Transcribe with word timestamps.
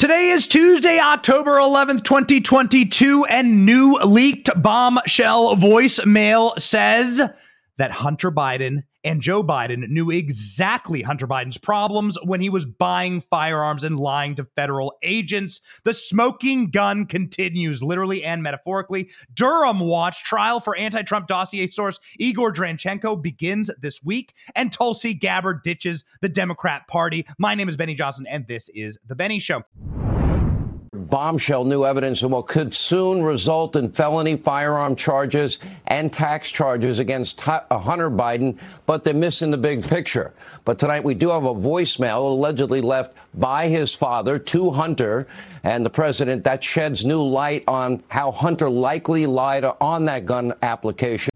Today 0.00 0.30
is 0.30 0.46
Tuesday, 0.46 0.98
October 0.98 1.58
11th, 1.58 2.04
2022, 2.04 3.26
and 3.26 3.66
new 3.66 3.98
leaked 3.98 4.48
bombshell 4.56 5.56
voicemail 5.56 6.58
says 6.58 7.20
that 7.76 7.90
Hunter 7.90 8.30
Biden 8.30 8.84
and 9.04 9.20
Joe 9.20 9.42
Biden 9.42 9.88
knew 9.88 10.10
exactly 10.10 11.02
Hunter 11.02 11.26
Biden's 11.26 11.58
problems 11.58 12.18
when 12.24 12.40
he 12.40 12.50
was 12.50 12.66
buying 12.66 13.20
firearms 13.20 13.84
and 13.84 13.98
lying 13.98 14.34
to 14.36 14.46
federal 14.56 14.94
agents. 15.02 15.60
The 15.84 15.94
smoking 15.94 16.70
gun 16.70 17.06
continues, 17.06 17.82
literally 17.82 18.24
and 18.24 18.42
metaphorically. 18.42 19.10
Durham 19.32 19.80
Watch 19.80 20.24
trial 20.24 20.60
for 20.60 20.76
anti 20.76 21.02
Trump 21.02 21.26
dossier 21.26 21.68
source 21.68 21.98
Igor 22.18 22.52
Danchenko 22.52 23.20
begins 23.20 23.70
this 23.80 24.02
week, 24.02 24.34
and 24.54 24.72
Tulsi 24.72 25.14
Gabbard 25.14 25.62
ditches 25.62 26.04
the 26.20 26.28
Democrat 26.28 26.86
Party. 26.88 27.26
My 27.38 27.54
name 27.54 27.68
is 27.68 27.76
Benny 27.76 27.94
Johnson, 27.94 28.26
and 28.28 28.46
this 28.46 28.68
is 28.74 28.98
The 29.06 29.14
Benny 29.14 29.40
Show 29.40 29.62
bombshell 31.00 31.64
new 31.64 31.84
evidence 31.84 32.22
of 32.22 32.30
what 32.30 32.46
could 32.46 32.74
soon 32.74 33.22
result 33.22 33.76
in 33.76 33.90
felony 33.90 34.36
firearm 34.36 34.96
charges 34.96 35.58
and 35.86 36.12
tax 36.12 36.50
charges 36.50 36.98
against 36.98 37.46
uh, 37.48 37.62
Hunter 37.70 38.10
Biden, 38.10 38.58
but 38.86 39.04
they're 39.04 39.14
missing 39.14 39.50
the 39.50 39.58
big 39.58 39.82
picture. 39.82 40.32
But 40.64 40.78
tonight 40.78 41.04
we 41.04 41.14
do 41.14 41.30
have 41.30 41.44
a 41.44 41.54
voicemail 41.54 42.18
allegedly 42.18 42.80
left 42.80 43.14
by 43.34 43.68
his 43.68 43.94
father 43.94 44.38
to 44.38 44.70
Hunter 44.70 45.26
and 45.64 45.84
the 45.84 45.90
president 45.90 46.44
that 46.44 46.62
sheds 46.62 47.04
new 47.04 47.22
light 47.22 47.64
on 47.66 48.02
how 48.08 48.30
Hunter 48.30 48.70
likely 48.70 49.26
lied 49.26 49.64
on 49.64 50.04
that 50.06 50.26
gun 50.26 50.52
application. 50.62 51.29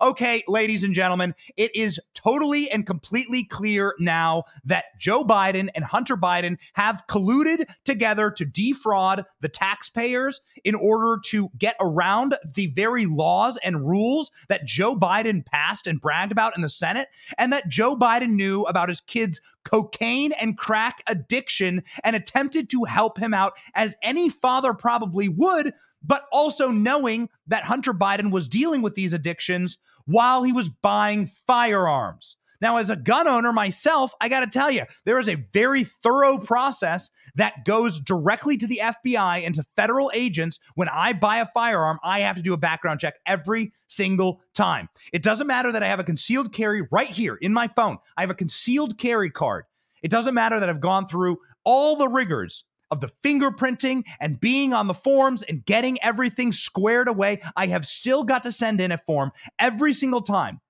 Okay, 0.00 0.42
ladies 0.46 0.84
and 0.84 0.94
gentlemen, 0.94 1.34
it 1.56 1.74
is 1.74 1.98
totally 2.14 2.70
and 2.70 2.86
completely 2.86 3.44
clear 3.44 3.94
now 3.98 4.44
that 4.64 4.86
Joe 4.98 5.24
Biden 5.24 5.68
and 5.74 5.84
Hunter 5.84 6.16
Biden 6.16 6.58
have 6.74 7.02
colluded 7.08 7.66
together 7.84 8.30
to 8.32 8.44
defraud 8.44 9.24
the 9.40 9.48
taxpayers 9.48 10.40
in 10.64 10.74
order 10.74 11.20
to 11.26 11.50
get 11.58 11.76
around 11.80 12.36
the 12.54 12.66
very 12.68 13.06
laws 13.06 13.58
and 13.62 13.86
rules 13.86 14.30
that 14.48 14.66
Joe 14.66 14.94
Biden 14.96 15.44
passed 15.44 15.86
and 15.86 16.00
bragged 16.00 16.32
about 16.32 16.56
in 16.56 16.62
the 16.62 16.68
Senate, 16.68 17.08
and 17.38 17.52
that 17.52 17.68
Joe 17.68 17.96
Biden 17.96 18.30
knew 18.30 18.62
about 18.64 18.88
his 18.88 19.00
kids' 19.00 19.40
cocaine 19.64 20.32
and 20.32 20.58
crack 20.58 21.02
addiction 21.06 21.82
and 22.04 22.14
attempted 22.14 22.70
to 22.70 22.84
help 22.84 23.18
him 23.18 23.34
out 23.34 23.54
as 23.74 23.96
any 24.02 24.28
father 24.28 24.74
probably 24.74 25.28
would, 25.28 25.72
but 26.04 26.26
also 26.30 26.70
knowing 26.70 27.28
that 27.48 27.64
Hunter 27.64 27.92
Biden 27.92 28.30
was 28.30 28.48
dealing 28.48 28.82
with 28.82 28.94
these 28.94 29.12
addictions 29.12 29.78
while 30.06 30.42
he 30.42 30.52
was 30.52 30.68
buying 30.68 31.30
firearms. 31.46 32.36
Now, 32.60 32.78
as 32.78 32.90
a 32.90 32.96
gun 32.96 33.28
owner 33.28 33.52
myself, 33.52 34.12
I 34.20 34.28
got 34.28 34.40
to 34.40 34.46
tell 34.46 34.70
you, 34.70 34.84
there 35.04 35.18
is 35.18 35.28
a 35.28 35.44
very 35.52 35.84
thorough 35.84 36.38
process 36.38 37.10
that 37.34 37.64
goes 37.64 38.00
directly 38.00 38.56
to 38.56 38.66
the 38.66 38.80
FBI 38.82 39.44
and 39.44 39.54
to 39.56 39.64
federal 39.76 40.10
agents. 40.14 40.58
When 40.74 40.88
I 40.88 41.12
buy 41.12 41.38
a 41.38 41.48
firearm, 41.52 41.98
I 42.02 42.20
have 42.20 42.36
to 42.36 42.42
do 42.42 42.54
a 42.54 42.58
background 42.58 43.00
check 43.00 43.14
every 43.26 43.72
single 43.88 44.40
time. 44.54 44.88
It 45.12 45.22
doesn't 45.22 45.46
matter 45.46 45.70
that 45.72 45.82
I 45.82 45.88
have 45.88 46.00
a 46.00 46.04
concealed 46.04 46.52
carry 46.52 46.86
right 46.90 47.08
here 47.08 47.36
in 47.36 47.52
my 47.52 47.68
phone, 47.68 47.98
I 48.16 48.22
have 48.22 48.30
a 48.30 48.34
concealed 48.34 48.98
carry 48.98 49.30
card. 49.30 49.64
It 50.02 50.10
doesn't 50.10 50.34
matter 50.34 50.60
that 50.60 50.68
I've 50.68 50.80
gone 50.80 51.08
through 51.08 51.38
all 51.64 51.96
the 51.96 52.08
rigors 52.08 52.64
of 52.90 53.00
the 53.00 53.10
fingerprinting 53.22 54.04
and 54.20 54.40
being 54.40 54.72
on 54.72 54.86
the 54.86 54.94
forms 54.94 55.42
and 55.42 55.64
getting 55.64 56.02
everything 56.02 56.52
squared 56.52 57.08
away, 57.08 57.40
I 57.56 57.66
have 57.66 57.86
still 57.86 58.24
got 58.24 58.42
to 58.44 58.52
send 58.52 58.80
in 58.80 58.92
a 58.92 58.98
form 58.98 59.32
every 59.58 59.92
single 59.94 60.22
time 60.22 60.60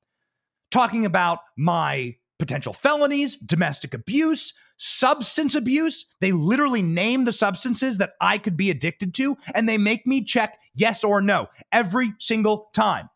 talking 0.70 1.04
about 1.04 1.40
my 1.56 2.16
potential 2.38 2.72
felonies, 2.72 3.36
domestic 3.36 3.94
abuse, 3.94 4.52
substance 4.76 5.54
abuse. 5.54 6.06
They 6.20 6.32
literally 6.32 6.82
name 6.82 7.24
the 7.24 7.32
substances 7.32 7.98
that 7.98 8.12
I 8.20 8.38
could 8.38 8.56
be 8.56 8.70
addicted 8.70 9.14
to, 9.14 9.36
and 9.54 9.68
they 9.68 9.78
make 9.78 10.06
me 10.06 10.24
check 10.24 10.58
yes 10.74 11.04
or 11.04 11.20
no 11.22 11.48
every 11.72 12.14
single 12.18 12.68
time. 12.74 13.08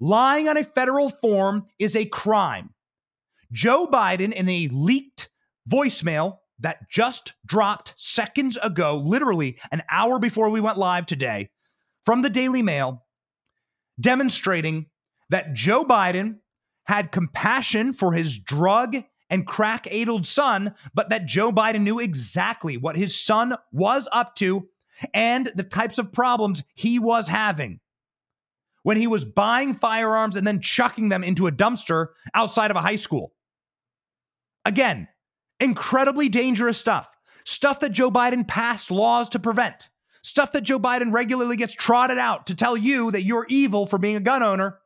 Lying 0.00 0.48
on 0.48 0.56
a 0.56 0.64
federal 0.64 1.08
form 1.08 1.66
is 1.78 1.96
a 1.96 2.04
crime. 2.06 2.70
Joe 3.52 3.86
Biden, 3.86 4.32
in 4.32 4.48
a 4.48 4.68
leaked 4.68 5.28
voicemail 5.68 6.38
that 6.58 6.90
just 6.90 7.34
dropped 7.44 7.94
seconds 7.96 8.56
ago, 8.62 8.96
literally 8.96 9.58
an 9.70 9.82
hour 9.90 10.18
before 10.18 10.48
we 10.48 10.60
went 10.60 10.78
live 10.78 11.06
today, 11.06 11.50
from 12.04 12.22
the 12.22 12.30
Daily 12.30 12.62
Mail, 12.62 13.04
demonstrating 14.00 14.86
that 15.28 15.54
Joe 15.54 15.84
Biden 15.84 16.36
had 16.84 17.12
compassion 17.12 17.92
for 17.92 18.12
his 18.12 18.38
drug 18.38 18.96
and 19.28 19.46
crack 19.46 19.92
addled 19.92 20.26
son, 20.26 20.74
but 20.94 21.10
that 21.10 21.26
Joe 21.26 21.50
Biden 21.50 21.82
knew 21.82 21.98
exactly 21.98 22.76
what 22.76 22.96
his 22.96 23.20
son 23.20 23.56
was 23.72 24.08
up 24.12 24.36
to 24.36 24.68
and 25.12 25.50
the 25.54 25.64
types 25.64 25.98
of 25.98 26.12
problems 26.12 26.62
he 26.74 26.98
was 26.98 27.28
having 27.28 27.80
when 28.82 28.96
he 28.96 29.08
was 29.08 29.24
buying 29.24 29.74
firearms 29.74 30.36
and 30.36 30.46
then 30.46 30.60
chucking 30.60 31.08
them 31.08 31.24
into 31.24 31.48
a 31.48 31.52
dumpster 31.52 32.08
outside 32.34 32.70
of 32.70 32.76
a 32.76 32.82
high 32.82 32.96
school. 32.96 33.32
Again, 34.64 35.08
Incredibly 35.60 36.28
dangerous 36.28 36.78
stuff. 36.78 37.08
Stuff 37.44 37.80
that 37.80 37.92
Joe 37.92 38.10
Biden 38.10 38.46
passed 38.46 38.90
laws 38.90 39.28
to 39.30 39.38
prevent. 39.38 39.88
Stuff 40.22 40.52
that 40.52 40.62
Joe 40.62 40.80
Biden 40.80 41.12
regularly 41.12 41.56
gets 41.56 41.74
trotted 41.74 42.18
out 42.18 42.48
to 42.48 42.54
tell 42.54 42.76
you 42.76 43.10
that 43.12 43.22
you're 43.22 43.46
evil 43.48 43.86
for 43.86 43.98
being 43.98 44.16
a 44.16 44.20
gun 44.20 44.42
owner 44.42 44.78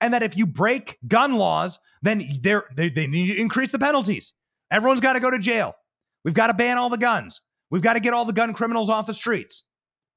and 0.00 0.12
that 0.12 0.22
if 0.22 0.36
you 0.36 0.46
break 0.46 0.98
gun 1.06 1.34
laws, 1.34 1.78
then 2.02 2.40
they, 2.42 2.88
they 2.88 3.06
need 3.06 3.28
to 3.28 3.40
increase 3.40 3.72
the 3.72 3.78
penalties. 3.78 4.34
Everyone's 4.70 5.00
got 5.00 5.14
to 5.14 5.20
go 5.20 5.30
to 5.30 5.38
jail. 5.38 5.74
We've 6.24 6.34
got 6.34 6.48
to 6.48 6.54
ban 6.54 6.78
all 6.78 6.90
the 6.90 6.96
guns. 6.96 7.40
We've 7.70 7.82
got 7.82 7.94
to 7.94 8.00
get 8.00 8.12
all 8.12 8.24
the 8.24 8.32
gun 8.32 8.54
criminals 8.54 8.90
off 8.90 9.06
the 9.06 9.14
streets, 9.14 9.64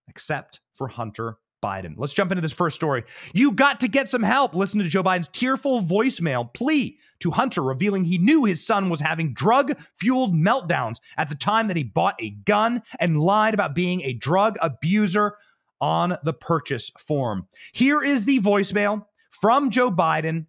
except 0.07 0.59
for 0.73 0.87
Hunter 0.87 1.37
Biden. 1.61 1.93
Let's 1.97 2.13
jump 2.13 2.31
into 2.31 2.41
this 2.41 2.51
first 2.51 2.75
story. 2.75 3.03
You 3.33 3.51
got 3.51 3.79
to 3.81 3.87
get 3.87 4.09
some 4.09 4.23
help. 4.23 4.53
Listen 4.53 4.79
to 4.79 4.85
Joe 4.85 5.03
Biden's 5.03 5.29
tearful 5.31 5.81
voicemail 5.81 6.53
plea 6.53 6.97
to 7.19 7.31
Hunter, 7.31 7.61
revealing 7.61 8.03
he 8.03 8.17
knew 8.17 8.45
his 8.45 8.65
son 8.65 8.89
was 8.89 8.99
having 8.99 9.33
drug 9.33 9.77
fueled 9.99 10.33
meltdowns 10.33 10.97
at 11.17 11.29
the 11.29 11.35
time 11.35 11.67
that 11.67 11.77
he 11.77 11.83
bought 11.83 12.21
a 12.21 12.31
gun 12.31 12.83
and 12.99 13.19
lied 13.19 13.53
about 13.53 13.75
being 13.75 14.01
a 14.01 14.13
drug 14.13 14.57
abuser 14.61 15.35
on 15.79 16.17
the 16.23 16.33
purchase 16.33 16.91
form. 16.99 17.47
Here 17.71 18.03
is 18.03 18.25
the 18.25 18.39
voicemail 18.39 19.05
from 19.31 19.71
Joe 19.71 19.91
Biden, 19.91 20.45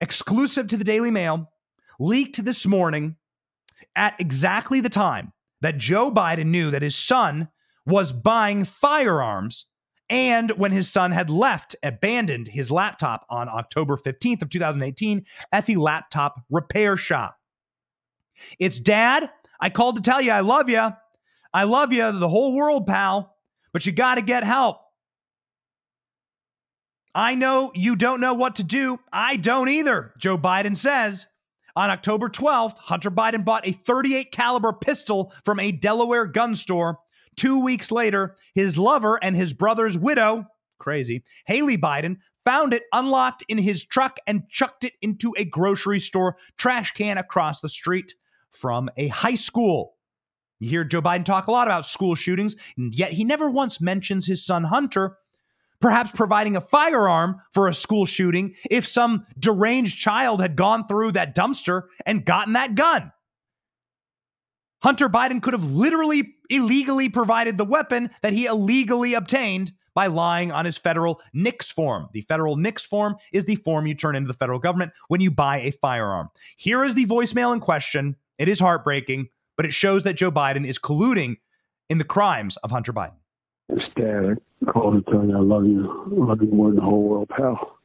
exclusive 0.00 0.68
to 0.68 0.76
the 0.76 0.84
Daily 0.84 1.10
Mail, 1.10 1.50
leaked 2.00 2.44
this 2.44 2.66
morning 2.66 3.16
at 3.94 4.18
exactly 4.18 4.80
the 4.80 4.88
time 4.88 5.32
that 5.60 5.78
Joe 5.78 6.10
Biden 6.10 6.46
knew 6.46 6.70
that 6.70 6.82
his 6.82 6.96
son 6.96 7.48
was 7.84 8.12
buying 8.12 8.64
firearms 8.64 9.66
and 10.12 10.50
when 10.50 10.72
his 10.72 10.90
son 10.90 11.10
had 11.10 11.30
left, 11.30 11.74
abandoned 11.82 12.46
his 12.46 12.70
laptop 12.70 13.24
on 13.30 13.48
October 13.48 13.96
15th 13.96 14.42
of 14.42 14.50
2018 14.50 15.24
at 15.50 15.64
the 15.64 15.76
laptop 15.76 16.44
repair 16.50 16.98
shop. 16.98 17.38
It's 18.58 18.78
dad. 18.78 19.30
I 19.58 19.70
called 19.70 19.96
to 19.96 20.02
tell 20.02 20.20
you 20.20 20.30
I 20.30 20.40
love 20.40 20.68
you. 20.68 20.90
I 21.54 21.64
love 21.64 21.94
you, 21.94 22.12
the 22.12 22.28
whole 22.28 22.54
world, 22.54 22.86
pal, 22.86 23.34
but 23.72 23.86
you 23.86 23.92
got 23.92 24.16
to 24.16 24.22
get 24.22 24.44
help. 24.44 24.80
I 27.14 27.34
know 27.34 27.72
you 27.74 27.96
don't 27.96 28.20
know 28.20 28.34
what 28.34 28.56
to 28.56 28.62
do. 28.62 28.98
I 29.10 29.36
don't 29.36 29.70
either, 29.70 30.12
Joe 30.18 30.36
Biden 30.36 30.76
says. 30.76 31.26
On 31.74 31.88
October 31.88 32.28
12th, 32.28 32.76
Hunter 32.76 33.10
Biden 33.10 33.46
bought 33.46 33.66
a 33.66 33.72
38 33.72 34.30
caliber 34.30 34.74
pistol 34.74 35.32
from 35.46 35.58
a 35.58 35.72
Delaware 35.72 36.26
gun 36.26 36.54
store 36.54 36.98
Two 37.36 37.60
weeks 37.60 37.90
later, 37.90 38.36
his 38.54 38.76
lover 38.76 39.18
and 39.22 39.36
his 39.36 39.54
brother's 39.54 39.96
widow, 39.96 40.46
crazy, 40.78 41.24
Hallie 41.46 41.78
Biden, 41.78 42.18
found 42.44 42.74
it 42.74 42.82
unlocked 42.92 43.44
in 43.48 43.58
his 43.58 43.84
truck 43.84 44.18
and 44.26 44.48
chucked 44.50 44.84
it 44.84 44.94
into 45.00 45.32
a 45.36 45.44
grocery 45.44 46.00
store 46.00 46.36
trash 46.58 46.92
can 46.92 47.18
across 47.18 47.60
the 47.60 47.68
street 47.68 48.14
from 48.50 48.90
a 48.96 49.08
high 49.08 49.34
school. 49.34 49.94
You 50.58 50.68
hear 50.68 50.84
Joe 50.84 51.02
Biden 51.02 51.24
talk 51.24 51.46
a 51.46 51.52
lot 51.52 51.66
about 51.66 51.86
school 51.86 52.14
shootings, 52.14 52.56
and 52.76 52.94
yet 52.94 53.12
he 53.12 53.24
never 53.24 53.50
once 53.50 53.80
mentions 53.80 54.26
his 54.26 54.44
son 54.44 54.64
Hunter, 54.64 55.16
perhaps 55.80 56.12
providing 56.12 56.56
a 56.56 56.60
firearm 56.60 57.40
for 57.52 57.66
a 57.66 57.74
school 57.74 58.06
shooting 58.06 58.54
if 58.70 58.86
some 58.86 59.26
deranged 59.38 59.98
child 59.98 60.40
had 60.40 60.54
gone 60.54 60.86
through 60.86 61.12
that 61.12 61.34
dumpster 61.34 61.84
and 62.06 62.24
gotten 62.24 62.52
that 62.52 62.74
gun. 62.74 63.10
Hunter 64.82 65.08
Biden 65.08 65.42
could 65.42 65.52
have 65.52 65.72
literally 65.72 66.34
illegally 66.52 67.08
provided 67.08 67.58
the 67.58 67.64
weapon 67.64 68.10
that 68.22 68.32
he 68.32 68.46
illegally 68.46 69.14
obtained 69.14 69.72
by 69.94 70.06
lying 70.06 70.52
on 70.52 70.64
his 70.64 70.76
federal 70.76 71.20
NICS 71.34 71.70
form. 71.70 72.08
The 72.12 72.22
federal 72.22 72.56
NICS 72.56 72.86
form 72.86 73.16
is 73.32 73.44
the 73.44 73.56
form 73.56 73.86
you 73.86 73.94
turn 73.94 74.16
into 74.16 74.28
the 74.28 74.34
federal 74.34 74.58
government 74.58 74.92
when 75.08 75.20
you 75.20 75.30
buy 75.30 75.60
a 75.60 75.70
firearm. 75.72 76.30
Here 76.56 76.84
is 76.84 76.94
the 76.94 77.06
voicemail 77.06 77.52
in 77.52 77.60
question. 77.60 78.16
It 78.38 78.48
is 78.48 78.58
heartbreaking, 78.60 79.28
but 79.56 79.66
it 79.66 79.74
shows 79.74 80.04
that 80.04 80.14
Joe 80.14 80.30
Biden 80.30 80.66
is 80.66 80.78
colluding 80.78 81.36
in 81.88 81.98
the 81.98 82.04
crimes 82.04 82.56
of 82.58 82.70
Hunter 82.70 82.92
Biden. 82.92 83.16
Dad, 83.96 84.38
I 84.66 84.70
called 84.70 85.04
to 85.04 85.10
tell 85.10 85.24
you 85.24 85.36
I 85.36 85.40
love 85.40 85.66
you. 85.66 85.88
I 86.10 86.30
love 86.30 86.42
you 86.42 86.50
more 86.50 86.68
than 86.68 86.76
the 86.76 86.82
whole 86.82 87.02
world, 87.02 87.28
pal. 87.28 87.78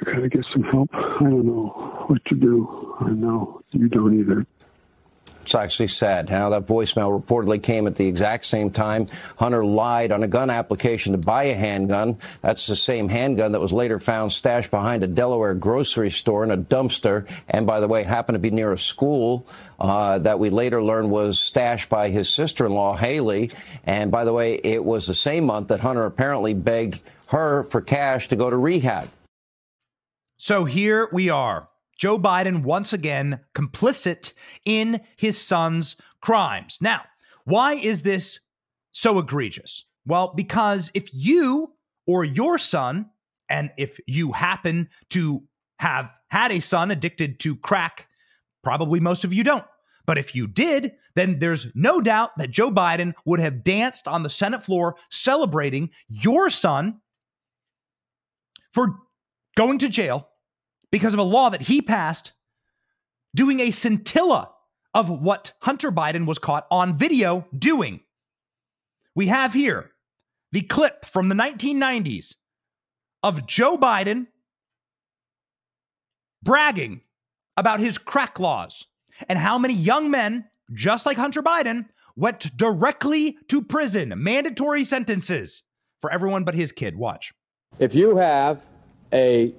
I 0.00 0.04
gotta 0.04 0.28
get 0.28 0.44
some 0.52 0.62
help. 0.62 0.90
I 0.92 1.18
don't 1.20 1.46
know 1.46 2.04
what 2.08 2.24
to 2.26 2.34
do. 2.34 2.96
I 3.00 3.10
know 3.10 3.60
you 3.70 3.88
don't 3.88 4.18
either. 4.18 4.46
Actually 5.54 5.88
sad. 5.88 6.30
Now, 6.30 6.50
that 6.50 6.66
voicemail 6.66 7.18
reportedly 7.18 7.62
came 7.62 7.86
at 7.86 7.96
the 7.96 8.06
exact 8.06 8.44
same 8.44 8.70
time 8.70 9.06
Hunter 9.38 9.64
lied 9.64 10.12
on 10.12 10.22
a 10.22 10.28
gun 10.28 10.50
application 10.50 11.12
to 11.12 11.18
buy 11.18 11.44
a 11.44 11.54
handgun. 11.54 12.18
That's 12.42 12.66
the 12.66 12.76
same 12.76 13.08
handgun 13.08 13.52
that 13.52 13.60
was 13.60 13.72
later 13.72 13.98
found 13.98 14.32
stashed 14.32 14.70
behind 14.70 15.04
a 15.04 15.06
Delaware 15.06 15.54
grocery 15.54 16.10
store 16.10 16.44
in 16.44 16.50
a 16.50 16.56
dumpster. 16.56 17.28
And 17.48 17.66
by 17.66 17.80
the 17.80 17.88
way, 17.88 18.02
happened 18.02 18.34
to 18.34 18.40
be 18.40 18.50
near 18.50 18.72
a 18.72 18.78
school 18.78 19.46
uh, 19.78 20.18
that 20.18 20.38
we 20.38 20.50
later 20.50 20.82
learned 20.82 21.10
was 21.10 21.38
stashed 21.38 21.88
by 21.88 22.10
his 22.10 22.28
sister 22.28 22.66
in 22.66 22.72
law, 22.72 22.96
Hallie. 22.96 23.50
And 23.84 24.10
by 24.10 24.24
the 24.24 24.32
way, 24.32 24.54
it 24.54 24.84
was 24.84 25.06
the 25.06 25.14
same 25.14 25.44
month 25.44 25.68
that 25.68 25.80
Hunter 25.80 26.04
apparently 26.04 26.54
begged 26.54 27.00
her 27.28 27.62
for 27.62 27.80
cash 27.80 28.28
to 28.28 28.36
go 28.36 28.50
to 28.50 28.56
rehab. 28.56 29.08
So 30.36 30.64
here 30.64 31.08
we 31.12 31.30
are. 31.30 31.68
Joe 31.98 32.18
Biden 32.18 32.62
once 32.62 32.92
again 32.92 33.40
complicit 33.54 34.32
in 34.64 35.00
his 35.16 35.40
son's 35.40 35.96
crimes. 36.20 36.78
Now, 36.80 37.02
why 37.44 37.74
is 37.74 38.02
this 38.02 38.40
so 38.90 39.18
egregious? 39.18 39.84
Well, 40.06 40.32
because 40.34 40.90
if 40.94 41.12
you 41.12 41.72
or 42.06 42.24
your 42.24 42.58
son, 42.58 43.10
and 43.48 43.70
if 43.76 43.98
you 44.06 44.32
happen 44.32 44.88
to 45.10 45.42
have 45.78 46.10
had 46.28 46.50
a 46.50 46.60
son 46.60 46.90
addicted 46.90 47.38
to 47.40 47.56
crack, 47.56 48.08
probably 48.62 49.00
most 49.00 49.24
of 49.24 49.32
you 49.32 49.44
don't. 49.44 49.64
But 50.06 50.18
if 50.18 50.34
you 50.34 50.46
did, 50.46 50.92
then 51.14 51.38
there's 51.38 51.68
no 51.74 52.00
doubt 52.00 52.36
that 52.38 52.50
Joe 52.50 52.70
Biden 52.70 53.14
would 53.24 53.40
have 53.40 53.64
danced 53.64 54.06
on 54.08 54.22
the 54.22 54.30
Senate 54.30 54.64
floor 54.64 54.96
celebrating 55.10 55.90
your 56.08 56.50
son 56.50 57.00
for 58.72 58.96
going 59.56 59.78
to 59.78 59.88
jail 59.88 60.28
because 60.94 61.12
of 61.12 61.18
a 61.18 61.24
law 61.24 61.48
that 61.50 61.62
he 61.62 61.82
passed 61.82 62.30
doing 63.34 63.58
a 63.58 63.72
scintilla 63.72 64.50
of 64.94 65.10
what 65.10 65.50
Hunter 65.58 65.90
Biden 65.90 66.24
was 66.24 66.38
caught 66.38 66.68
on 66.70 66.96
video 66.96 67.48
doing. 67.58 67.98
We 69.12 69.26
have 69.26 69.54
here 69.54 69.90
the 70.52 70.60
clip 70.60 71.04
from 71.04 71.28
the 71.28 71.34
1990s 71.34 72.36
of 73.24 73.44
Joe 73.44 73.76
Biden 73.76 74.28
bragging 76.44 77.00
about 77.56 77.80
his 77.80 77.98
crack 77.98 78.38
laws 78.38 78.86
and 79.28 79.36
how 79.36 79.58
many 79.58 79.74
young 79.74 80.12
men, 80.12 80.44
just 80.72 81.06
like 81.06 81.16
Hunter 81.16 81.42
Biden, 81.42 81.86
went 82.14 82.56
directly 82.56 83.36
to 83.48 83.62
prison, 83.62 84.14
mandatory 84.16 84.84
sentences 84.84 85.64
for 86.00 86.12
everyone 86.12 86.44
but 86.44 86.54
his 86.54 86.70
kid. 86.70 86.94
Watch. 86.94 87.34
If 87.80 87.96
you 87.96 88.16
have 88.16 88.64
a 89.12 89.52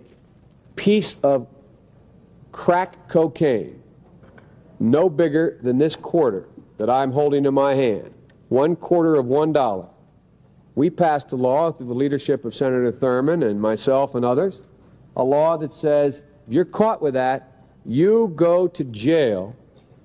piece 0.75 1.17
of 1.23 1.47
crack 2.51 3.09
cocaine, 3.09 3.81
no 4.79 5.09
bigger 5.09 5.59
than 5.61 5.77
this 5.77 5.95
quarter 5.95 6.47
that 6.77 6.89
I'm 6.89 7.11
holding 7.11 7.45
in 7.45 7.53
my 7.53 7.75
hand, 7.75 8.13
one 8.49 8.75
quarter 8.75 9.15
of 9.15 9.25
one 9.25 9.53
dollar. 9.53 9.87
We 10.75 10.89
passed 10.89 11.31
a 11.31 11.35
law 11.37 11.71
through 11.71 11.87
the 11.87 11.93
leadership 11.93 12.43
of 12.43 12.53
Senator 12.53 12.91
Thurmond 12.91 13.49
and 13.49 13.61
myself 13.61 14.13
and 14.15 14.25
others, 14.25 14.61
a 15.15 15.23
law 15.23 15.57
that 15.57 15.73
says 15.73 16.21
if 16.47 16.53
you're 16.53 16.65
caught 16.65 17.01
with 17.01 17.13
that, 17.13 17.51
you 17.85 18.33
go 18.35 18.67
to 18.67 18.83
jail 18.83 19.55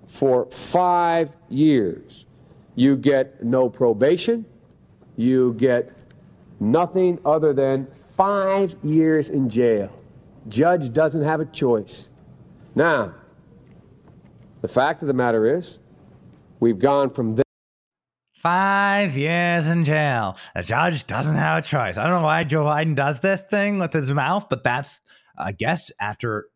for 0.07 0.47
five 0.51 1.37
years. 1.49 2.27
You 2.75 2.97
get 2.97 3.43
no 3.43 3.69
probation, 3.69 4.45
you 5.17 5.55
get 5.55 5.93
nothing 6.59 7.19
other 7.25 7.53
than 7.53 7.87
five 7.87 8.77
years 8.83 9.29
in 9.29 9.51
jail. 9.51 10.00
Judge 10.49 10.93
doesn't 10.93 11.23
have 11.23 11.41
a 11.41 11.45
choice. 11.45 12.11
Now, 12.75 13.15
the 14.63 14.69
fact 14.69 15.03
of 15.03 15.09
the 15.09 15.15
matter 15.15 15.57
is, 15.57 15.79
we've 16.61 16.79
gone 16.79 17.11
from 17.11 17.35
this. 17.35 17.45
Five 18.43 19.17
years 19.17 19.67
in 19.67 19.85
jail. 19.85 20.37
A 20.55 20.63
judge 20.63 21.07
doesn't 21.07 21.37
have 21.37 21.65
a 21.65 21.67
choice. 21.67 21.99
I 21.99 22.05
don't 22.05 22.21
know 22.21 22.27
why 22.27 22.45
Joe 22.45 22.65
Biden 22.65 22.95
does 22.95 23.21
this 23.21 23.41
thing 23.51 23.79
with 23.79 23.93
his 23.93 24.11
mouth, 24.11 24.47
but 24.49 24.65
that's, 24.65 25.01
I 25.37 25.53
guess, 25.53 25.91
after 26.01 26.47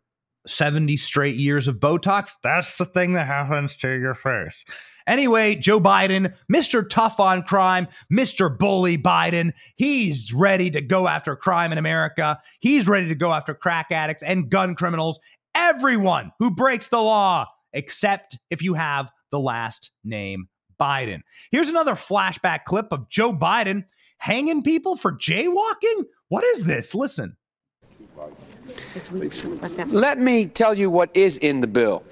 70 0.47 0.97
straight 0.97 1.37
years 1.37 1.69
of 1.69 1.77
Botox, 1.77 2.33
that's 2.43 2.79
the 2.79 2.87
thing 2.87 3.13
that 3.15 3.27
happens 3.27 3.77
to 3.77 3.89
your 3.89 4.15
face. 4.15 4.65
Anyway, 5.07 5.55
Joe 5.55 5.81
Biden, 5.81 6.35
Mr. 6.53 6.89
Tough 6.89 7.21
on 7.21 7.43
Crime, 7.43 7.89
Mr. 8.13 8.57
Bully 8.57 8.97
Biden, 8.97 9.53
he's 9.77 10.33
ready 10.33 10.71
to 10.71 10.81
go 10.81 11.07
after 11.07 11.37
crime 11.37 11.73
in 11.73 11.79
America. 11.79 12.41
He's 12.61 12.89
ready 12.89 13.09
to 13.09 13.15
go 13.15 13.33
after 13.33 13.55
crack 13.55 13.91
addicts 13.91 14.23
and 14.23 14.49
gun 14.49 14.75
criminals, 14.75 15.21
everyone 15.55 16.33
who 16.39 16.51
breaks 16.51 16.89
the 16.89 17.03
law, 17.03 17.47
except 17.73 18.39
if 18.51 18.63
you 18.63 18.75
have 18.75 19.11
the 19.31 19.41
last 19.41 19.91
name 20.05 20.49
Biden. 20.81 21.21
Here's 21.51 21.69
another 21.69 21.95
flashback 21.95 22.65
clip 22.65 22.87
of 22.91 23.09
Joe 23.09 23.33
Biden 23.33 23.85
hanging 24.19 24.63
people 24.63 24.97
for 24.97 25.13
jaywalking. 25.13 26.05
What 26.29 26.45
is 26.45 26.65
this? 26.65 26.95
Listen. 26.95 27.37
Let 29.89 30.19
me 30.19 30.47
tell 30.47 30.75
you 30.75 30.91
what 30.91 31.11
is 31.15 31.37
in 31.37 31.61
the 31.61 31.67
bill. 31.67 32.03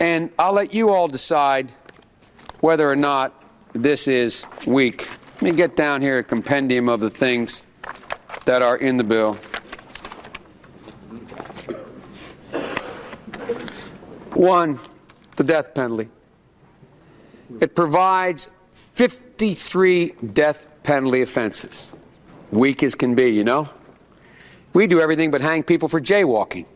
And 0.00 0.30
I'll 0.38 0.52
let 0.52 0.74
you 0.74 0.90
all 0.90 1.08
decide 1.08 1.72
whether 2.60 2.90
or 2.90 2.96
not 2.96 3.34
this 3.72 4.08
is 4.08 4.46
weak. 4.66 5.08
Let 5.34 5.42
me 5.42 5.52
get 5.52 5.76
down 5.76 6.02
here 6.02 6.18
a 6.18 6.24
compendium 6.24 6.88
of 6.88 7.00
the 7.00 7.10
things 7.10 7.64
that 8.44 8.62
are 8.62 8.76
in 8.76 8.96
the 8.96 9.04
bill. 9.04 9.34
One, 14.34 14.78
the 15.36 15.44
death 15.44 15.74
penalty. 15.74 16.08
It 17.60 17.74
provides 17.74 18.48
53 18.72 20.14
death 20.32 20.66
penalty 20.82 21.22
offenses. 21.22 21.94
Weak 22.50 22.82
as 22.82 22.94
can 22.94 23.14
be, 23.14 23.30
you 23.30 23.44
know? 23.44 23.68
We 24.72 24.86
do 24.86 25.00
everything 25.00 25.30
but 25.30 25.40
hang 25.40 25.62
people 25.62 25.88
for 25.88 26.00
jaywalking 26.00 26.66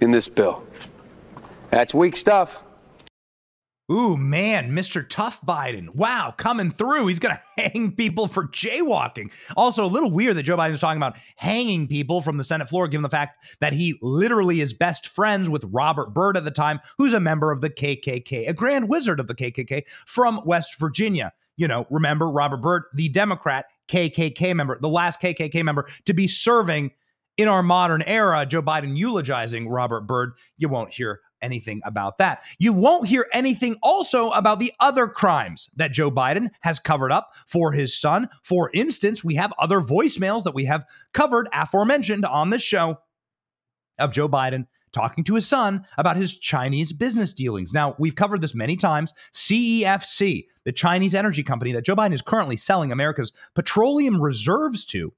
in 0.00 0.10
this 0.10 0.28
bill. 0.28 0.62
That's 1.70 1.94
weak 1.94 2.16
stuff. 2.16 2.64
Ooh, 3.90 4.16
man, 4.16 4.70
Mr. 4.70 5.04
Tough 5.08 5.40
Biden. 5.40 5.92
Wow, 5.96 6.32
coming 6.36 6.70
through. 6.70 7.08
He's 7.08 7.18
going 7.18 7.34
to 7.58 7.62
hang 7.62 7.92
people 7.92 8.28
for 8.28 8.46
jaywalking. 8.46 9.32
Also, 9.56 9.84
a 9.84 9.86
little 9.86 10.12
weird 10.12 10.36
that 10.36 10.44
Joe 10.44 10.56
Biden 10.56 10.72
is 10.72 10.80
talking 10.80 10.96
about 10.96 11.16
hanging 11.34 11.88
people 11.88 12.22
from 12.22 12.36
the 12.36 12.44
Senate 12.44 12.68
floor, 12.68 12.86
given 12.86 13.02
the 13.02 13.08
fact 13.08 13.44
that 13.60 13.72
he 13.72 13.98
literally 14.00 14.60
is 14.60 14.72
best 14.72 15.08
friends 15.08 15.48
with 15.48 15.64
Robert 15.64 16.14
Byrd 16.14 16.36
at 16.36 16.44
the 16.44 16.52
time, 16.52 16.78
who's 16.98 17.12
a 17.12 17.18
member 17.18 17.50
of 17.50 17.62
the 17.62 17.70
KKK, 17.70 18.48
a 18.48 18.54
grand 18.54 18.88
wizard 18.88 19.18
of 19.18 19.26
the 19.26 19.34
KKK 19.34 19.82
from 20.06 20.40
West 20.44 20.78
Virginia. 20.78 21.32
You 21.56 21.66
know, 21.66 21.86
remember 21.90 22.30
Robert 22.30 22.58
Byrd, 22.58 22.84
the 22.94 23.08
Democrat 23.08 23.66
KKK 23.88 24.54
member, 24.54 24.78
the 24.80 24.88
last 24.88 25.20
KKK 25.20 25.64
member 25.64 25.88
to 26.06 26.14
be 26.14 26.28
serving 26.28 26.92
in 27.36 27.48
our 27.48 27.64
modern 27.64 28.02
era. 28.02 28.46
Joe 28.46 28.62
Biden 28.62 28.96
eulogizing 28.96 29.68
Robert 29.68 30.06
Byrd. 30.06 30.34
You 30.58 30.68
won't 30.68 30.94
hear 30.94 31.20
anything 31.42 31.80
about 31.84 32.18
that. 32.18 32.42
You 32.58 32.72
won't 32.72 33.08
hear 33.08 33.26
anything 33.32 33.76
also 33.82 34.30
about 34.30 34.60
the 34.60 34.72
other 34.80 35.06
crimes 35.06 35.70
that 35.76 35.92
Joe 35.92 36.10
Biden 36.10 36.50
has 36.60 36.78
covered 36.78 37.12
up 37.12 37.32
for 37.46 37.72
his 37.72 37.98
son. 37.98 38.28
For 38.42 38.70
instance, 38.74 39.24
we 39.24 39.34
have 39.36 39.52
other 39.58 39.80
voicemails 39.80 40.44
that 40.44 40.54
we 40.54 40.64
have 40.66 40.84
covered, 41.12 41.48
aforementioned 41.52 42.24
on 42.24 42.50
this 42.50 42.62
show 42.62 42.98
of 43.98 44.12
Joe 44.12 44.28
Biden 44.28 44.66
talking 44.92 45.24
to 45.24 45.34
his 45.34 45.46
son 45.46 45.84
about 45.98 46.16
his 46.16 46.36
Chinese 46.36 46.92
business 46.92 47.32
dealings. 47.32 47.72
Now, 47.72 47.94
we've 47.98 48.16
covered 48.16 48.40
this 48.40 48.54
many 48.54 48.76
times. 48.76 49.14
CEFC, 49.32 50.46
the 50.64 50.72
Chinese 50.72 51.14
energy 51.14 51.42
company 51.42 51.72
that 51.72 51.84
Joe 51.84 51.96
Biden 51.96 52.12
is 52.12 52.22
currently 52.22 52.56
selling 52.56 52.90
America's 52.90 53.32
petroleum 53.54 54.20
reserves 54.20 54.84
to. 54.86 55.12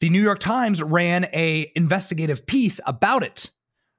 The 0.00 0.10
New 0.10 0.22
York 0.22 0.40
Times 0.40 0.82
ran 0.82 1.26
a 1.26 1.70
investigative 1.76 2.46
piece 2.46 2.80
about 2.86 3.22
it. 3.22 3.50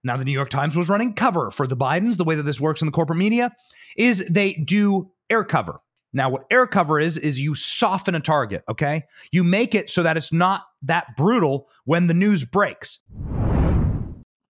Now, 0.03 0.17
the 0.17 0.25
New 0.25 0.31
York 0.31 0.50
Times 0.50 0.75
was 0.75 0.89
running 0.89 1.13
cover 1.13 1.51
for 1.51 1.67
the 1.67 1.77
Bidens. 1.77 2.17
The 2.17 2.24
way 2.24 2.36
that 2.36 2.43
this 2.43 2.60
works 2.60 2.81
in 2.81 2.88
the 2.88 2.91
corporate 2.91 3.20
media 3.20 3.55
is 3.98 4.25
they 4.29 4.53
do 4.53 5.12
air 5.29 5.43
cover. 5.43 5.79
Now, 6.13 6.29
what 6.29 6.46
air 6.51 6.67
cover 6.67 7.00
is, 7.00 7.17
is 7.17 7.39
you 7.39 7.55
soften 7.55 8.15
a 8.15 8.20
target, 8.20 8.63
okay? 8.70 9.03
You 9.31 9.43
make 9.43 9.74
it 9.75 9.89
so 9.89 10.03
that 10.03 10.17
it's 10.17 10.34
not 10.34 10.63
that 10.81 11.15
brutal 11.15 11.70
when 11.86 12.08
the 12.08 12.13
news 12.13 12.43
breaks. 12.43 13.00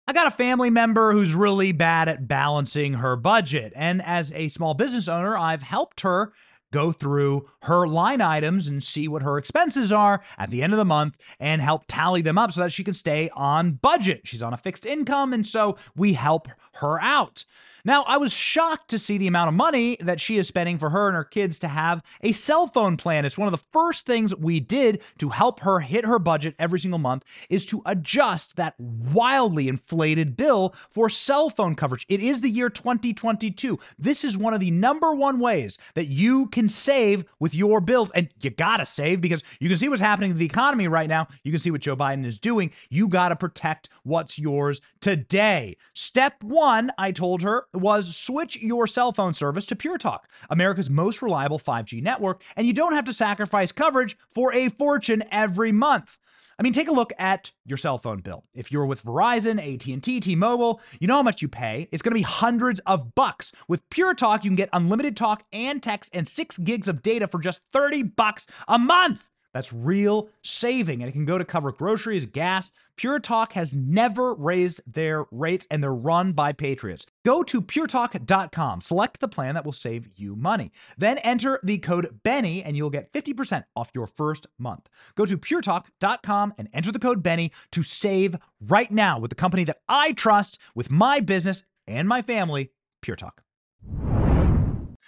I 0.08 0.13
got 0.13 0.27
a 0.27 0.32
family 0.32 0.70
member 0.70 1.12
who's 1.12 1.34
really 1.34 1.72
bad 1.72 2.10
at 2.10 2.27
balancing 2.27 2.94
her 2.94 3.15
budget. 3.15 3.74
And 3.75 4.01
as 4.01 4.32
a 4.32 4.50
small 4.50 4.74
business 4.74 5.08
owner, 5.08 5.38
I've 5.38 5.62
helped 5.62 6.01
her 6.01 6.34
go 6.72 6.91
through 6.91 7.48
her 7.63 7.88
line 7.88 8.22
items 8.22 8.68
and 8.68 8.84
see 8.84 9.08
what 9.08 9.22
her 9.22 9.38
expenses 9.38 9.92
are 9.92 10.22
at 10.38 10.50
the 10.50 10.63
end 10.63 10.74
of 10.74 10.78
the 10.78 10.86
month 10.86 11.16
and 11.39 11.62
help 11.62 11.84
tally 11.88 12.22
them 12.22 12.38
up 12.38 12.51
so 12.51 12.62
that 12.62 12.72
she 12.72 12.84
can 12.84 12.94
stay 12.94 13.30
on 13.34 13.74
budget. 13.74 14.22
She's 14.24 14.44
on 14.44 14.54
a 14.54 14.58
fixed 14.58 14.86
income, 14.86 15.34
and 15.34 15.46
so 15.46 15.78
we 15.96 16.13
help 16.13 16.48
her 16.74 17.01
out. 17.01 17.46
Now, 17.86 18.04
I 18.04 18.18
was 18.18 18.34
shocked 18.34 18.89
to 18.89 19.00
see 19.00 19.18
the 19.18 19.28
amount 19.28 19.48
of 19.48 19.54
money 19.54 19.98
that 20.01 20.20
she 20.20 20.38
is 20.38 20.48
spending 20.48 20.78
for 20.78 20.89
her 20.89 21.08
and 21.08 21.16
her 21.16 21.24
kids 21.24 21.60
to 21.60 21.68
have 21.68 22.04
a 22.22 22.34
cell 22.34 22.68
phone 22.68 22.98
plan. 22.98 23.25
It's 23.25 23.38
one 23.38 23.48
of 23.48 23.51
the 23.51 23.66
first 23.72 24.06
things 24.06 24.36
we 24.36 24.60
did 24.60 25.01
to 25.20 25.30
help 25.30 25.62
her 25.62 25.80
hit 25.80 26.06
her 26.06 26.20
budget 26.20 26.56
every 26.60 26.80
single 26.80 27.00
month 27.00 27.24
is 27.50 27.66
to 27.68 27.82
adjust 27.86 28.58
that 28.58 28.80
wildly 28.80 29.68
inflated 29.68 30.36
bill 30.36 30.75
for 30.89 31.10
cell 31.10 31.50
phone 31.50 31.75
coverage. 31.75 32.06
It 32.10 32.22
is 32.22 32.42
the 32.42 32.50
year 32.50 32.70
2022. 32.70 33.80
This 33.98 34.24
is 34.24 34.38
one 34.38 34.54
of 34.54 34.60
the 34.60 34.72
number 34.72 35.13
one 35.13 35.39
ways 35.39 35.78
that 35.96 36.08
you 36.08 36.48
can 36.48 36.68
save 36.68 37.24
with 37.39 37.49
your 37.53 37.82
bills 37.82 38.12
and 38.12 38.29
you 38.41 38.50
got 38.50 38.77
to 38.77 38.86
save 38.86 39.22
because 39.22 39.44
you 39.60 39.70
can 39.70 39.77
see 39.77 39.89
what's 39.89 40.01
happening 40.01 40.32
to 40.32 40.38
the 40.38 40.46
economy 40.46 40.88
right 40.88 41.10
now. 41.10 41.27
You 41.44 41.51
can 41.51 41.60
see 41.60 41.72
what 41.72 41.82
Joe 41.82 41.96
Biden 41.96 42.25
is 42.25 42.39
doing. 42.39 42.72
You 42.89 43.08
got 43.08 43.29
to 43.29 43.36
protect 43.36 43.89
what's 44.03 44.39
yours 44.39 44.82
today. 45.01 45.77
Step 45.94 46.44
1, 46.44 46.91
I 46.98 47.12
told 47.12 47.41
her, 47.44 47.68
was 47.74 48.15
switch 48.15 48.58
your 48.58 48.88
cell 48.88 49.12
phone 49.12 49.34
service 49.34 49.65
to 49.68 49.75
Pure 49.75 50.00
Talk, 50.00 50.27
America's 50.50 50.89
most 50.89 51.22
reliable 51.22 51.60
5G 51.60 52.01
network, 52.01 52.41
and 52.56 52.68
you 52.68 52.74
don't 52.74 52.94
have 52.94 53.06
to 53.06 53.13
sacrifice 53.13 53.72
coverage 53.72 54.18
for 54.34 54.53
a 54.53 54.70
fortune 54.70 55.24
every 55.32 55.72
month. 55.72 56.18
I 56.60 56.62
mean, 56.62 56.74
take 56.74 56.89
a 56.89 56.94
look 56.94 57.13
at 57.18 57.51
your 57.66 57.78
cell 57.78 57.98
phone 57.98 58.20
bill. 58.20 58.44
If 58.54 58.70
you're 58.70 58.86
with 58.86 59.06
Verizon, 59.06 59.60
AT&T, 59.60 60.20
T-Mobile, 60.20 60.82
you 61.00 61.08
know 61.08 61.16
how 61.16 61.24
much 61.24 61.42
you 61.42 61.48
pay. 61.48 61.88
It's 61.94 62.01
going 62.01 62.12
to 62.12 62.16
be 62.16 62.22
hundreds 62.22 62.82
of 62.86 63.16
bucks. 63.16 63.54
With 63.70 63.89
Pure 63.89 64.16
Talk, 64.16 64.44
you 64.44 64.50
can 64.50 64.58
get 64.58 64.68
unlimited 64.74 65.16
talk 65.16 65.44
and 65.54 65.82
text 65.82 66.10
and 66.13 66.28
6 66.28 66.58
gigs 66.58 66.89
of 66.89 67.01
data 67.01 67.30
for 67.30 67.39
just 67.39 67.62
30 67.72 68.04
bucks 68.04 68.46
a 68.68 68.78
month. 68.78 69.30
That's 69.53 69.74
real 69.74 70.29
saving, 70.44 71.01
and 71.01 71.10
it 71.10 71.13
can 71.13 71.25
go 71.25 71.38
to 71.38 71.46
cover 71.46 71.72
groceries, 71.72 72.25
gas. 72.25 72.70
Pure 72.96 73.20
Talk 73.20 73.53
has 73.53 73.74
never 73.74 74.34
raised 74.34 74.82
their 74.86 75.25
rates, 75.32 75.65
and 75.72 75.82
they're 75.82 75.94
run 75.94 76.34
by 76.34 76.51
patriots. 76.51 77.06
Go 77.25 77.41
to 77.44 77.62
puretalk.com, 77.62 78.82
select 78.82 79.20
the 79.20 79.27
plan 79.27 79.56
that 79.56 79.65
will 79.65 79.74
save 79.74 80.08
you 80.15 80.36
money. 80.36 80.72
Then 80.98 81.18
enter 81.20 81.60
the 81.63 81.79
code 81.79 82.20
Benny, 82.24 82.63
and 82.63 82.77
you'll 82.77 82.89
get 82.89 83.12
50% 83.12 83.63
off 83.75 83.89
your 83.96 84.08
first 84.08 84.46
month. 84.60 84.88
Go 85.15 85.25
to 85.25 85.38
puretalk.com 85.38 86.53
and 86.58 86.70
enter 86.74 86.91
the 86.91 87.00
code 87.00 87.24
Benny 87.24 87.51
to 87.72 87.82
save 87.82 88.36
right 88.62 88.91
now 88.91 89.18
with 89.18 89.29
the 89.29 89.36
company 89.36 89.63
that 89.63 89.82
I 89.88 90.12
trust 90.12 90.60
with 90.75 90.91
my 90.91 91.20
business 91.20 91.63
and 91.88 92.08
my 92.08 92.22
family, 92.22 92.72
Pure 93.01 93.18
Talk. 93.18 93.44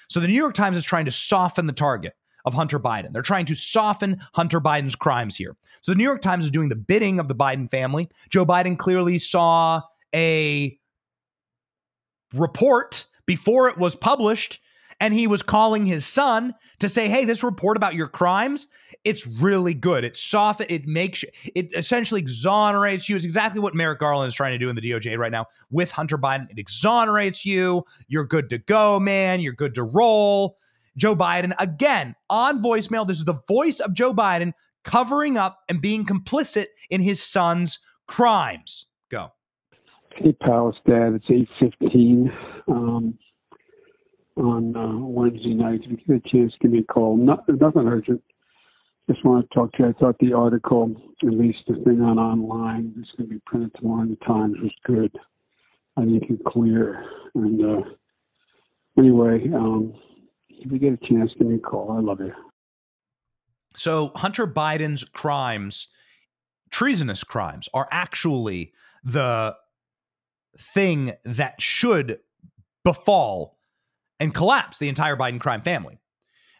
So 0.09 0.19
the 0.19 0.27
New 0.27 0.33
York 0.33 0.55
Times 0.55 0.77
is 0.77 0.83
trying 0.83 1.05
to 1.05 1.11
soften 1.11 1.67
the 1.67 1.73
target 1.73 2.15
of 2.45 2.53
Hunter 2.53 2.79
Biden. 2.79 3.11
They're 3.11 3.21
trying 3.21 3.45
to 3.47 3.55
soften 3.55 4.21
Hunter 4.33 4.61
Biden's 4.61 4.95
crimes 4.95 5.35
here. 5.35 5.55
So 5.81 5.91
the 5.91 5.97
New 5.97 6.03
York 6.03 6.21
Times 6.21 6.45
is 6.45 6.51
doing 6.51 6.69
the 6.69 6.75
bidding 6.75 7.19
of 7.19 7.27
the 7.27 7.35
Biden 7.35 7.69
family. 7.69 8.09
Joe 8.29 8.45
Biden 8.45 8.77
clearly 8.77 9.19
saw 9.19 9.81
a 10.13 10.77
report 12.33 13.07
before 13.25 13.69
it 13.69 13.77
was 13.77 13.95
published 13.95 14.59
and 14.99 15.13
he 15.13 15.25
was 15.25 15.41
calling 15.41 15.85
his 15.87 16.05
son 16.05 16.53
to 16.79 16.87
say, 16.87 17.09
"Hey, 17.09 17.25
this 17.25 17.43
report 17.43 17.75
about 17.75 17.95
your 17.95 18.07
crimes, 18.07 18.67
it's 19.03 19.25
really 19.25 19.73
good. 19.73 20.03
It 20.03 20.15
soft. 20.15 20.61
It 20.69 20.85
makes 20.85 21.23
it 21.55 21.75
essentially 21.75 22.21
exonerates 22.21 23.09
you. 23.09 23.15
It's 23.15 23.25
exactly 23.25 23.59
what 23.59 23.73
Merrick 23.73 23.99
Garland 23.99 24.27
is 24.27 24.35
trying 24.35 24.51
to 24.51 24.59
do 24.59 24.69
in 24.69 24.75
the 24.75 24.81
DOJ 24.81 25.17
right 25.17 25.31
now 25.31 25.47
with 25.71 25.89
Hunter 25.89 26.19
Biden. 26.19 26.49
It 26.51 26.59
exonerates 26.59 27.45
you. 27.45 27.83
You're 28.07 28.25
good 28.25 28.49
to 28.51 28.59
go, 28.59 28.99
man. 28.99 29.41
You're 29.41 29.53
good 29.53 29.73
to 29.75 29.83
roll." 29.83 30.57
Joe 30.97 31.15
Biden 31.15 31.53
again 31.59 32.15
on 32.29 32.61
voicemail. 32.61 33.07
This 33.07 33.17
is 33.17 33.25
the 33.25 33.39
voice 33.47 33.79
of 33.79 33.93
Joe 33.93 34.13
Biden 34.13 34.53
covering 34.83 35.37
up 35.37 35.59
and 35.69 35.81
being 35.81 36.05
complicit 36.05 36.67
in 36.89 37.01
his 37.01 37.21
son's 37.21 37.79
crimes. 38.07 38.87
Go. 39.09 39.31
Hey, 40.15 40.33
Palace 40.33 40.75
Dad. 40.85 41.13
It's 41.13 41.25
eight 41.29 41.49
fifteen 41.59 42.31
um, 42.67 43.17
on 44.35 44.75
uh, 44.75 44.97
Wednesday 45.05 45.53
night. 45.53 45.81
If 45.83 45.91
you 45.91 46.19
get 46.19 46.25
a 46.25 46.29
chance, 46.29 46.53
give 46.59 46.71
me 46.71 46.79
a 46.79 46.83
call. 46.83 47.15
Not, 47.15 47.47
nothing 47.47 47.87
urgent. 47.87 48.21
Just 49.09 49.25
want 49.25 49.49
to 49.49 49.53
talk 49.53 49.71
to 49.73 49.83
you. 49.83 49.89
I 49.89 49.93
thought 49.93 50.15
the 50.19 50.33
article, 50.33 50.95
at 51.23 51.33
least 51.33 51.59
the 51.67 51.75
thing 51.83 52.01
on 52.01 52.17
online, 52.17 52.93
it's 52.97 53.09
going 53.17 53.29
to 53.29 53.35
be 53.35 53.41
printed 53.45 53.71
tomorrow 53.75 54.03
in 54.03 54.09
the 54.09 54.25
Times, 54.25 54.55
was 54.61 54.71
good. 54.85 55.11
I 55.97 56.05
think 56.05 56.23
it's 56.29 56.41
clear. 56.47 57.03
And 57.35 57.61
uh, 57.61 57.81
anyway, 58.97 59.49
um, 59.53 59.93
if 60.61 60.71
you 60.71 60.79
get 60.79 60.93
a 60.93 61.07
chance, 61.07 61.31
give 61.37 61.47
me 61.47 61.55
a 61.55 61.59
call. 61.59 61.91
I 61.91 61.99
love 61.99 62.19
you. 62.19 62.33
So 63.75 64.11
Hunter 64.15 64.47
Biden's 64.47 65.03
crimes, 65.03 65.87
treasonous 66.71 67.23
crimes, 67.23 67.69
are 67.73 67.87
actually 67.91 68.73
the 69.03 69.55
thing 70.57 71.13
that 71.23 71.61
should 71.61 72.19
befall 72.83 73.57
and 74.19 74.33
collapse 74.33 74.77
the 74.77 74.89
entire 74.89 75.15
Biden 75.15 75.39
crime 75.39 75.61
family. 75.61 75.99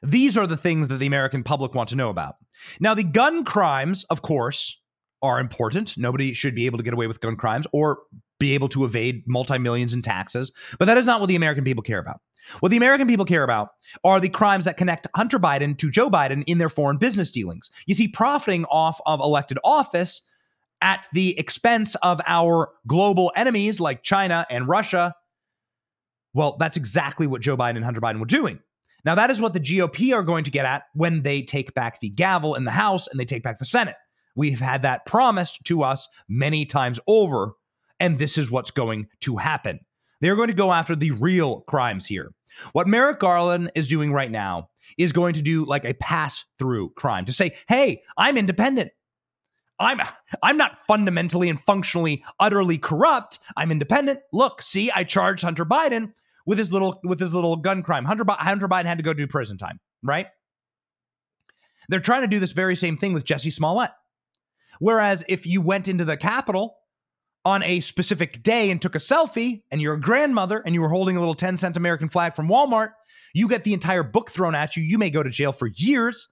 These 0.03 0.38
are 0.38 0.48
the 0.48 0.58
things 0.58 0.88
that 0.88 0.98
the 0.98 1.05
American 1.05 1.43
public 1.43 1.75
want 1.75 1.89
to 1.89 1.96
know 1.96 2.10
about. 2.10 2.36
Now, 2.79 2.93
the 2.93 3.03
gun 3.03 3.43
crimes, 3.43 4.03
of 4.05 4.22
course, 4.22 4.79
are 5.22 5.39
important. 5.39 5.96
Nobody 5.98 6.34
should 6.34 6.55
be 6.55 6.65
able 6.65 6.77
to 6.79 6.84
get 6.84 6.93
away 6.93 7.08
with 7.08 7.22
gun 7.22 7.36
crimes 7.36 7.67
or 7.72 8.00
be 8.39 8.53
able 8.53 8.70
to 8.70 8.86
evade 8.86 9.24
multi 9.27 9.60
millions 9.60 9.93
in 9.93 10.01
taxes, 10.01 10.51
but 10.79 10.86
that 10.86 10.98
is 10.98 11.05
not 11.05 11.20
what 11.20 11.27
the 11.27 11.36
American 11.36 11.63
people 11.63 11.84
care 11.84 12.00
about. 12.00 12.22
What 12.60 12.69
the 12.69 12.77
American 12.77 13.07
people 13.07 13.25
care 13.25 13.43
about 13.43 13.69
are 14.03 14.19
the 14.19 14.29
crimes 14.29 14.65
that 14.65 14.77
connect 14.77 15.07
Hunter 15.15 15.39
Biden 15.39 15.77
to 15.77 15.91
Joe 15.91 16.10
Biden 16.10 16.43
in 16.48 16.57
their 16.57 16.69
foreign 16.69 16.98
business 16.98 17.31
dealings. 17.31 17.71
You 17.86 17.95
see, 17.95 18.07
profiting 18.07 18.65
off 18.65 19.00
of 19.05 19.19
elected 19.19 19.60
office 19.63 20.21
at 20.81 21.07
the 21.13 21.38
expense 21.38 21.95
of 21.95 22.21
our 22.25 22.71
global 22.88 23.31
enemies 23.36 23.79
like 23.79 24.03
China 24.03 24.45
and 24.50 24.67
Russia. 24.67 25.15
Well, 26.33 26.57
that's 26.60 26.77
exactly 26.77 27.27
what 27.27 27.41
Joe 27.41 27.57
Biden 27.57 27.75
and 27.75 27.86
Hunter 27.86 28.01
Biden 28.01 28.19
were 28.19 28.25
doing. 28.25 28.60
Now, 29.03 29.15
that 29.15 29.31
is 29.31 29.41
what 29.41 29.53
the 29.53 29.60
GOP 29.60 30.13
are 30.13 30.24
going 30.24 30.43
to 30.43 30.51
get 30.51 30.65
at 30.65 30.83
when 30.93 31.24
they 31.24 31.41
take 31.41 31.74
back 31.74 32.00
the 32.00 32.10
gavel 32.10 32.55
in 32.55 32.65
the 32.65 32.71
House 32.71 33.07
and 33.07 33.19
they 33.19 33.25
take 33.25 33.43
back 33.43 33.60
the 33.60 33.65
Senate. 33.65 33.95
We've 34.36 34.60
had 34.60 34.83
that 34.83 35.05
promised 35.05 35.63
to 35.65 35.83
us 35.83 36.07
many 36.29 36.65
times 36.65 37.00
over, 37.07 37.53
and 38.00 38.17
this 38.17 38.38
is 38.38 38.51
what's 38.51 38.71
going 38.71 39.07
to 39.21 39.38
happen. 39.38 39.79
They're 40.21 40.35
going 40.35 40.47
to 40.47 40.53
go 40.53 40.71
after 40.71 40.95
the 40.95 41.11
real 41.11 41.61
crimes 41.61 42.05
here. 42.05 42.31
What 42.73 42.87
Merrick 42.87 43.19
Garland 43.19 43.71
is 43.75 43.87
doing 43.87 44.13
right 44.13 44.31
now 44.31 44.69
is 44.97 45.11
going 45.11 45.33
to 45.33 45.41
do 45.41 45.65
like 45.65 45.85
a 45.85 45.93
pass 45.93 46.45
through 46.59 46.91
crime 46.91 47.25
to 47.25 47.33
say, 47.33 47.55
hey, 47.67 48.01
I'm 48.17 48.37
independent. 48.37 48.91
I'm 49.79 49.99
I'm 50.43 50.57
not 50.57 50.85
fundamentally 50.85 51.49
and 51.49 51.59
functionally 51.59 52.23
utterly 52.39 52.77
corrupt. 52.77 53.39
I'm 53.57 53.71
independent. 53.71 54.19
Look, 54.31 54.61
see, 54.61 54.91
I 54.91 55.03
charged 55.03 55.43
Hunter 55.43 55.65
Biden 55.65 56.13
with 56.45 56.59
his 56.59 56.71
little 56.71 56.99
with 57.03 57.19
his 57.19 57.33
little 57.33 57.55
gun 57.55 57.81
crime. 57.81 58.05
Hunter, 58.05 58.25
Hunter 58.27 58.67
Biden 58.67 58.85
had 58.85 58.99
to 58.99 59.03
go 59.03 59.13
do 59.13 59.25
prison 59.25 59.57
time, 59.57 59.79
right? 60.03 60.27
They're 61.89 61.99
trying 61.99 62.21
to 62.21 62.27
do 62.27 62.39
this 62.39 62.51
very 62.51 62.75
same 62.75 62.95
thing 62.95 63.13
with 63.13 63.25
Jussie 63.25 63.51
Smollett. 63.51 63.91
Whereas 64.79 65.23
if 65.27 65.45
you 65.47 65.61
went 65.61 65.87
into 65.87 66.05
the 66.05 66.15
Capitol 66.17 66.75
on 67.43 67.63
a 67.63 67.79
specific 67.79 68.43
day 68.43 68.69
and 68.69 68.81
took 68.81 68.95
a 68.95 69.00
selfie 69.00 69.63
and 69.71 69.81
you're 69.81 69.95
a 69.95 70.01
grandmother 70.01 70.62
and 70.65 70.75
you 70.75 70.81
were 70.81 70.89
holding 70.89 71.17
a 71.17 71.19
little 71.19 71.33
10 71.33 71.57
cent 71.57 71.77
American 71.77 72.10
flag 72.10 72.36
from 72.36 72.48
Walmart, 72.48 72.91
you 73.33 73.48
get 73.48 73.63
the 73.63 73.74
entire 73.74 74.03
book 74.03 74.31
thrown 74.31 74.55
at 74.55 74.75
you. 74.75 74.83
You 74.83 74.98
may 74.98 75.10
go 75.10 75.24
to 75.24 75.29
jail 75.29 75.51
for 75.51 75.67
years. 75.67 76.29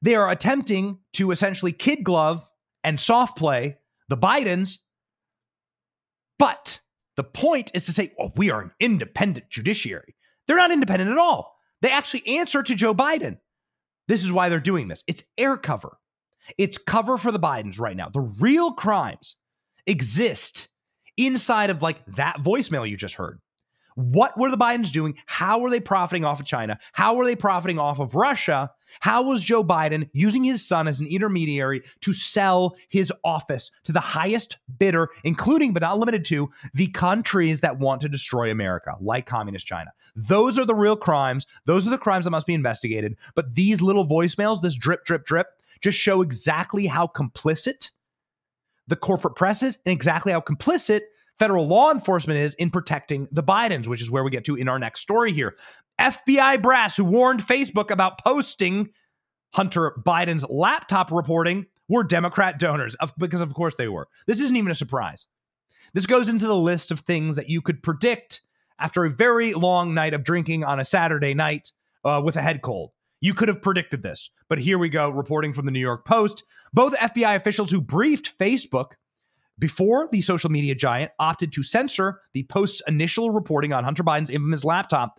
They 0.00 0.14
are 0.14 0.30
attempting 0.30 0.98
to 1.14 1.30
essentially 1.32 1.72
kid 1.72 2.04
glove 2.04 2.48
and 2.84 2.98
soft 2.98 3.36
play 3.36 3.78
the 4.08 4.16
Bidens. 4.16 4.76
But 6.38 6.80
the 7.16 7.24
point 7.24 7.70
is 7.74 7.84
to 7.86 7.92
say, 7.92 8.12
well, 8.16 8.32
we 8.36 8.50
are 8.50 8.62
an 8.62 8.70
independent 8.80 9.50
judiciary. 9.50 10.14
They're 10.46 10.56
not 10.56 10.70
independent 10.70 11.10
at 11.10 11.18
all. 11.18 11.56
They 11.82 11.90
actually 11.90 12.26
answer 12.26 12.62
to 12.62 12.74
Joe 12.74 12.94
Biden. 12.94 13.38
This 14.06 14.24
is 14.24 14.32
why 14.32 14.48
they're 14.48 14.60
doing 14.60 14.88
this. 14.88 15.04
It's 15.06 15.22
air 15.36 15.56
cover. 15.56 15.98
It's 16.56 16.78
cover 16.78 17.18
for 17.18 17.30
the 17.30 17.40
Bidens 17.40 17.78
right 17.78 17.96
now. 17.96 18.08
The 18.08 18.34
real 18.40 18.72
crimes 18.72 19.36
exist 19.88 20.68
inside 21.16 21.70
of 21.70 21.82
like 21.82 22.04
that 22.16 22.36
voicemail 22.38 22.88
you 22.88 22.96
just 22.96 23.14
heard. 23.14 23.40
What 23.96 24.38
were 24.38 24.48
the 24.48 24.56
Bidens 24.56 24.92
doing? 24.92 25.16
How 25.26 25.58
were 25.58 25.70
they 25.70 25.80
profiting 25.80 26.24
off 26.24 26.38
of 26.38 26.46
China? 26.46 26.78
How 26.92 27.16
were 27.16 27.24
they 27.24 27.34
profiting 27.34 27.80
off 27.80 27.98
of 27.98 28.14
Russia? 28.14 28.70
How 29.00 29.22
was 29.22 29.42
Joe 29.42 29.64
Biden 29.64 30.08
using 30.12 30.44
his 30.44 30.64
son 30.64 30.86
as 30.86 31.00
an 31.00 31.08
intermediary 31.08 31.82
to 32.02 32.12
sell 32.12 32.76
his 32.88 33.12
office 33.24 33.72
to 33.82 33.90
the 33.90 33.98
highest 33.98 34.58
bidder, 34.78 35.08
including 35.24 35.72
but 35.72 35.82
not 35.82 35.98
limited 35.98 36.24
to 36.26 36.48
the 36.74 36.86
countries 36.88 37.60
that 37.62 37.80
want 37.80 38.00
to 38.02 38.08
destroy 38.08 38.52
America, 38.52 38.94
like 39.00 39.26
communist 39.26 39.66
China? 39.66 39.90
Those 40.14 40.60
are 40.60 40.64
the 40.64 40.76
real 40.76 40.96
crimes. 40.96 41.44
Those 41.64 41.84
are 41.84 41.90
the 41.90 41.98
crimes 41.98 42.24
that 42.24 42.30
must 42.30 42.46
be 42.46 42.54
investigated. 42.54 43.16
But 43.34 43.56
these 43.56 43.80
little 43.80 44.06
voicemails, 44.06 44.62
this 44.62 44.76
drip, 44.76 45.06
drip, 45.06 45.26
drip, 45.26 45.48
just 45.80 45.98
show 45.98 46.22
exactly 46.22 46.86
how 46.86 47.08
complicit 47.08 47.90
the 48.88 48.96
corporate 48.96 49.36
press 49.36 49.62
is 49.62 49.78
and 49.86 49.92
exactly 49.92 50.32
how 50.32 50.40
complicit 50.40 51.02
federal 51.38 51.68
law 51.68 51.92
enforcement 51.92 52.40
is 52.40 52.54
in 52.54 52.70
protecting 52.70 53.28
the 53.30 53.42
Bidens, 53.42 53.86
which 53.86 54.02
is 54.02 54.10
where 54.10 54.24
we 54.24 54.30
get 54.30 54.44
to 54.46 54.56
in 54.56 54.68
our 54.68 54.78
next 54.78 55.00
story 55.00 55.32
here. 55.32 55.54
FBI 56.00 56.60
brass 56.60 56.96
who 56.96 57.04
warned 57.04 57.46
Facebook 57.46 57.90
about 57.90 58.22
posting 58.22 58.90
Hunter 59.54 59.94
Biden's 60.04 60.44
laptop 60.48 61.10
reporting 61.10 61.66
were 61.88 62.04
Democrat 62.04 62.58
donors, 62.58 62.96
because 63.18 63.40
of 63.40 63.54
course 63.54 63.76
they 63.76 63.88
were. 63.88 64.08
This 64.26 64.40
isn't 64.40 64.56
even 64.56 64.70
a 64.70 64.74
surprise. 64.74 65.26
This 65.94 66.06
goes 66.06 66.28
into 66.28 66.46
the 66.46 66.56
list 66.56 66.90
of 66.90 67.00
things 67.00 67.36
that 67.36 67.48
you 67.48 67.62
could 67.62 67.82
predict 67.82 68.42
after 68.78 69.04
a 69.04 69.10
very 69.10 69.54
long 69.54 69.94
night 69.94 70.14
of 70.14 70.22
drinking 70.22 70.64
on 70.64 70.78
a 70.78 70.84
Saturday 70.84 71.34
night 71.34 71.72
uh, 72.04 72.20
with 72.24 72.36
a 72.36 72.42
head 72.42 72.62
cold. 72.62 72.90
You 73.20 73.34
could 73.34 73.48
have 73.48 73.62
predicted 73.62 74.02
this, 74.02 74.30
but 74.48 74.58
here 74.58 74.78
we 74.78 74.88
go. 74.88 75.10
Reporting 75.10 75.52
from 75.52 75.66
the 75.66 75.72
New 75.72 75.80
York 75.80 76.04
Post. 76.04 76.44
Both 76.72 76.94
FBI 76.94 77.34
officials 77.34 77.70
who 77.70 77.80
briefed 77.80 78.38
Facebook 78.38 78.92
before 79.58 80.08
the 80.12 80.20
social 80.20 80.50
media 80.50 80.74
giant 80.74 81.10
opted 81.18 81.52
to 81.52 81.62
censor 81.62 82.20
the 82.32 82.44
Post's 82.44 82.82
initial 82.86 83.30
reporting 83.30 83.72
on 83.72 83.84
Hunter 83.84 84.04
Biden's 84.04 84.30
infamous 84.30 84.64
laptop, 84.64 85.18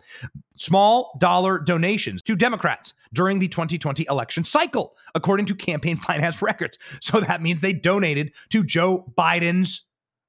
small 0.56 1.16
dollar 1.20 1.58
donations 1.58 2.22
to 2.22 2.36
Democrats 2.36 2.94
during 3.12 3.38
the 3.38 3.48
2020 3.48 4.06
election 4.08 4.44
cycle, 4.44 4.96
according 5.14 5.46
to 5.46 5.54
campaign 5.54 5.96
finance 5.98 6.40
records. 6.40 6.78
So 7.00 7.20
that 7.20 7.42
means 7.42 7.60
they 7.60 7.72
donated 7.72 8.32
to 8.50 8.64
Joe 8.64 9.12
Biden's 9.18 9.84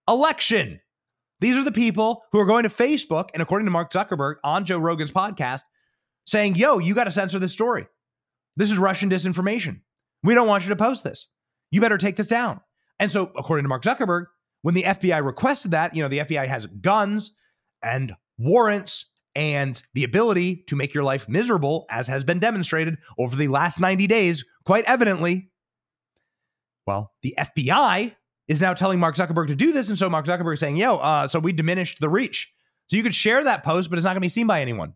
election. 0.08 0.82
These 1.40 1.56
are 1.56 1.64
the 1.64 1.72
people 1.72 2.24
who 2.32 2.40
are 2.40 2.46
going 2.46 2.64
to 2.64 2.70
Facebook 2.70 3.30
and, 3.34 3.42
according 3.42 3.66
to 3.66 3.72
Mark 3.72 3.92
Zuckerberg 3.92 4.36
on 4.44 4.66
Joe 4.66 4.78
Rogan's 4.78 5.12
podcast, 5.12 5.62
saying, 6.26 6.56
yo, 6.56 6.80
you 6.80 6.94
got 6.94 7.06
to 7.06 7.12
censor 7.12 7.40
this 7.40 7.54
story. 7.54 7.88
This 8.56 8.72
is 8.72 8.78
Russian 8.78 9.10
disinformation. 9.10 9.82
We 10.24 10.36
don't 10.36 10.48
want 10.48 10.64
you 10.64 10.70
to 10.70 10.76
post 10.76 11.04
this. 11.04 11.28
You 11.72 11.82
better 11.82 11.98
take 11.98 12.16
this 12.16 12.28
down. 12.28 12.62
And 13.00 13.12
so, 13.12 13.32
according 13.36 13.64
to 13.64 13.70
Mark 13.70 13.84
Zuckerberg, 13.84 14.26
when 14.62 14.76
the 14.76 14.84
FBI 14.84 15.26
requested 15.26 15.72
that, 15.72 15.96
you 15.96 16.04
know, 16.04 16.10
the 16.10 16.20
FBI 16.20 16.48
has 16.48 16.68
guns 16.68 17.34
and 17.82 18.14
warrants 18.38 19.10
and 19.34 19.82
the 19.94 20.04
ability 20.04 20.64
to 20.68 20.76
make 20.76 20.94
your 20.94 21.04
life 21.04 21.28
miserable, 21.28 21.86
as 21.90 22.08
has 22.08 22.24
been 22.24 22.40
demonstrated 22.40 22.98
over 23.18 23.36
the 23.36 23.48
last 23.48 23.80
90 23.80 24.06
days, 24.08 24.46
quite 24.66 24.84
evidently. 24.86 25.50
Well, 26.86 27.12
the 27.24 27.36
FBI 27.38 28.14
is 28.48 28.62
now 28.62 28.74
telling 28.74 29.00
Mark 29.00 29.16
Zuckerberg 29.16 29.48
to 29.48 29.56
do 29.56 29.72
this. 29.72 29.88
And 29.88 29.98
so 29.98 30.10
Mark 30.10 30.26
Zuckerberg 30.26 30.56
is 30.56 30.60
saying, 30.60 30.78
yo, 30.78 30.98
uh, 30.98 31.28
so 31.28 31.40
we 31.40 31.54
diminished 31.54 32.00
the 32.02 32.10
reach. 32.10 32.52
So 32.88 32.98
you 32.98 33.04
could 33.04 33.16
share 33.16 33.44
that 33.46 33.64
post, 33.64 33.90
but 33.90 33.98
it's 33.98 34.04
not 34.04 34.12
going 34.12 34.18
to 34.18 34.22
be 34.22 34.30
seen 34.30 34.48
by 34.48 34.62
anyone. 34.62 34.94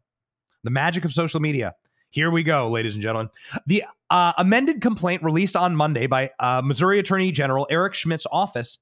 The 0.66 0.72
magic 0.72 1.06
of 1.06 1.14
social 1.14 1.40
media. 1.40 1.76
Here 2.10 2.32
we 2.32 2.42
go, 2.44 2.70
ladies 2.70 2.96
and 2.96 3.04
gentlemen. 3.04 3.30
The 3.68 3.84
uh, 4.10 4.34
amended 4.38 4.82
complaint 4.82 5.22
released 5.22 5.56
on 5.56 5.76
Monday 5.76 6.08
by 6.08 6.32
uh, 6.40 6.62
Missouri 6.66 6.98
Attorney 6.98 7.32
General 7.32 7.68
Eric 7.70 7.94
Schmitt's 7.94 8.26
office 8.32 8.80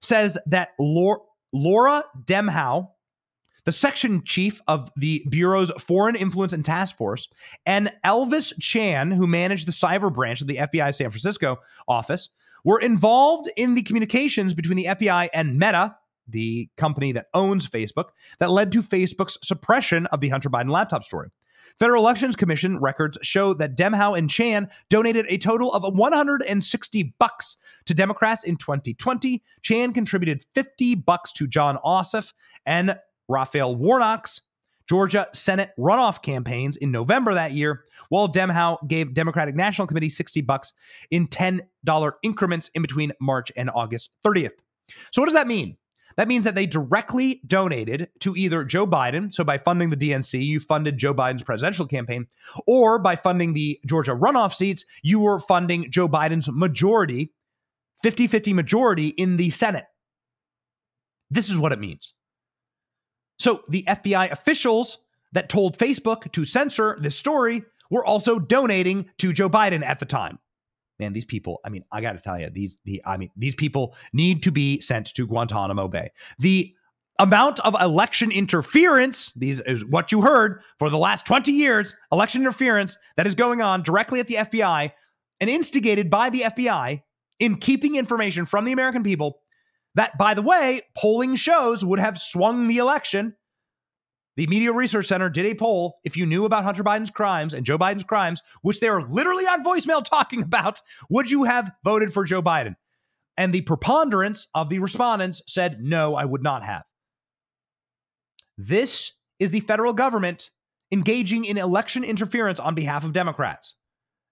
says 0.00 0.36
that 0.46 0.70
Laura 0.78 2.04
Dehmlow, 2.24 2.90
the 3.64 3.72
section 3.72 4.22
chief 4.24 4.60
of 4.68 4.90
the 4.96 5.24
Bureau's 5.30 5.70
Foreign 5.80 6.16
Influence 6.16 6.52
and 6.52 6.64
Task 6.64 6.96
Force, 6.96 7.28
and 7.64 7.90
Elvis 8.04 8.52
Chan, 8.60 9.12
who 9.12 9.26
managed 9.26 9.66
the 9.66 9.72
cyber 9.72 10.12
branch 10.12 10.42
of 10.42 10.48
the 10.48 10.56
FBI 10.56 10.94
San 10.94 11.10
Francisco 11.10 11.60
office, 11.88 12.28
were 12.64 12.80
involved 12.80 13.50
in 13.56 13.74
the 13.74 13.82
communications 13.82 14.52
between 14.52 14.76
the 14.76 14.84
FBI 14.84 15.30
and 15.32 15.58
Meta, 15.58 15.96
the 16.28 16.68
company 16.76 17.12
that 17.12 17.26
owns 17.34 17.68
Facebook, 17.68 18.06
that 18.38 18.50
led 18.50 18.72
to 18.72 18.82
Facebook's 18.82 19.38
suppression 19.42 20.06
of 20.06 20.20
the 20.20 20.28
Hunter 20.28 20.50
Biden 20.50 20.70
laptop 20.70 21.04
story. 21.04 21.30
Federal 21.78 22.02
Elections 22.02 22.36
Commission 22.36 22.78
records 22.80 23.18
show 23.22 23.54
that 23.54 23.76
Dehmlow 23.76 24.16
and 24.16 24.28
Chan 24.28 24.68
donated 24.88 25.26
a 25.28 25.38
total 25.38 25.72
of 25.72 25.82
160 25.94 27.14
bucks 27.18 27.56
to 27.86 27.94
Democrats 27.94 28.44
in 28.44 28.56
2020. 28.56 29.42
Chan 29.62 29.92
contributed 29.92 30.44
50 30.54 30.96
bucks 30.96 31.32
to 31.32 31.46
Jon 31.46 31.78
Ossoff 31.84 32.32
and 32.66 32.96
Raphael 33.28 33.74
Warnock's 33.74 34.42
Georgia 34.88 35.28
Senate 35.32 35.70
runoff 35.78 36.22
campaigns 36.22 36.76
in 36.76 36.90
November 36.90 37.34
that 37.34 37.52
year, 37.52 37.84
while 38.08 38.30
Dehmlow 38.30 38.86
gave 38.86 39.14
Democratic 39.14 39.54
National 39.54 39.86
Committee 39.86 40.10
60 40.10 40.40
bucks 40.42 40.72
in 41.10 41.28
$10 41.28 41.60
increments 42.22 42.70
in 42.74 42.82
between 42.82 43.12
March 43.20 43.50
and 43.56 43.70
August 43.74 44.10
30th. 44.24 44.52
So 45.12 45.22
what 45.22 45.26
does 45.26 45.34
that 45.34 45.46
mean? 45.46 45.76
That 46.16 46.28
means 46.28 46.44
that 46.44 46.54
they 46.54 46.66
directly 46.66 47.40
donated 47.46 48.08
to 48.20 48.36
either 48.36 48.64
Joe 48.64 48.86
Biden. 48.86 49.32
So 49.32 49.44
by 49.44 49.58
funding 49.58 49.90
the 49.90 49.96
DNC, 49.96 50.44
you 50.44 50.60
funded 50.60 50.98
Joe 50.98 51.14
Biden's 51.14 51.42
presidential 51.42 51.86
campaign, 51.86 52.26
or 52.66 52.98
by 52.98 53.16
funding 53.16 53.52
the 53.52 53.80
Georgia 53.86 54.12
runoff 54.12 54.54
seats, 54.54 54.84
you 55.02 55.20
were 55.20 55.40
funding 55.40 55.90
Joe 55.90 56.08
Biden's 56.08 56.50
majority, 56.50 57.32
50 58.02 58.26
50 58.26 58.52
majority 58.52 59.08
in 59.08 59.36
the 59.36 59.50
Senate. 59.50 59.86
This 61.30 61.48
is 61.48 61.58
what 61.58 61.72
it 61.72 61.78
means. 61.78 62.12
So 63.38 63.62
the 63.68 63.84
FBI 63.88 64.30
officials 64.30 64.98
that 65.32 65.48
told 65.48 65.78
Facebook 65.78 66.30
to 66.32 66.44
censor 66.44 66.96
this 67.00 67.16
story 67.16 67.64
were 67.90 68.04
also 68.04 68.38
donating 68.38 69.08
to 69.18 69.32
Joe 69.32 69.48
Biden 69.48 69.84
at 69.84 69.98
the 69.98 70.06
time 70.06 70.38
man, 71.02 71.12
these 71.12 71.24
people, 71.24 71.60
I 71.64 71.68
mean, 71.68 71.84
I 71.90 72.00
got 72.00 72.12
to 72.12 72.22
tell 72.22 72.38
you, 72.38 72.48
these, 72.48 72.78
the, 72.84 73.02
I 73.04 73.16
mean, 73.16 73.30
these 73.36 73.54
people 73.54 73.94
need 74.12 74.42
to 74.44 74.52
be 74.52 74.80
sent 74.80 75.12
to 75.14 75.26
Guantanamo 75.26 75.88
Bay. 75.88 76.10
The 76.38 76.74
amount 77.18 77.60
of 77.60 77.74
election 77.80 78.30
interference, 78.30 79.32
these 79.34 79.60
is 79.60 79.84
what 79.84 80.12
you 80.12 80.22
heard 80.22 80.60
for 80.78 80.90
the 80.90 80.98
last 80.98 81.26
20 81.26 81.50
years, 81.52 81.96
election 82.12 82.42
interference 82.42 82.96
that 83.16 83.26
is 83.26 83.34
going 83.34 83.60
on 83.60 83.82
directly 83.82 84.20
at 84.20 84.28
the 84.28 84.36
FBI 84.36 84.92
and 85.40 85.50
instigated 85.50 86.08
by 86.08 86.30
the 86.30 86.42
FBI 86.42 87.02
in 87.40 87.56
keeping 87.56 87.96
information 87.96 88.46
from 88.46 88.64
the 88.64 88.72
American 88.72 89.02
people 89.02 89.40
that, 89.96 90.16
by 90.16 90.34
the 90.34 90.42
way, 90.42 90.82
polling 90.96 91.34
shows 91.36 91.84
would 91.84 91.98
have 91.98 92.18
swung 92.18 92.68
the 92.68 92.78
election 92.78 93.34
the 94.36 94.46
Media 94.46 94.72
Research 94.72 95.06
Center 95.08 95.28
did 95.28 95.46
a 95.46 95.54
poll. 95.54 95.98
If 96.04 96.16
you 96.16 96.24
knew 96.24 96.44
about 96.44 96.64
Hunter 96.64 96.82
Biden's 96.82 97.10
crimes 97.10 97.52
and 97.52 97.66
Joe 97.66 97.78
Biden's 97.78 98.04
crimes, 98.04 98.42
which 98.62 98.80
they 98.80 98.88
are 98.88 99.06
literally 99.06 99.46
on 99.46 99.64
voicemail 99.64 100.04
talking 100.08 100.42
about, 100.42 100.80
would 101.10 101.30
you 101.30 101.44
have 101.44 101.70
voted 101.84 102.12
for 102.12 102.24
Joe 102.24 102.42
Biden? 102.42 102.76
And 103.36 103.52
the 103.52 103.62
preponderance 103.62 104.48
of 104.54 104.68
the 104.68 104.78
respondents 104.78 105.42
said, 105.46 105.78
no, 105.80 106.14
I 106.14 106.24
would 106.24 106.42
not 106.42 106.62
have. 106.64 106.84
This 108.58 109.12
is 109.38 109.50
the 109.50 109.60
federal 109.60 109.92
government 109.92 110.50
engaging 110.90 111.44
in 111.44 111.56
election 111.56 112.04
interference 112.04 112.60
on 112.60 112.74
behalf 112.74 113.04
of 113.04 113.12
Democrats. 113.12 113.74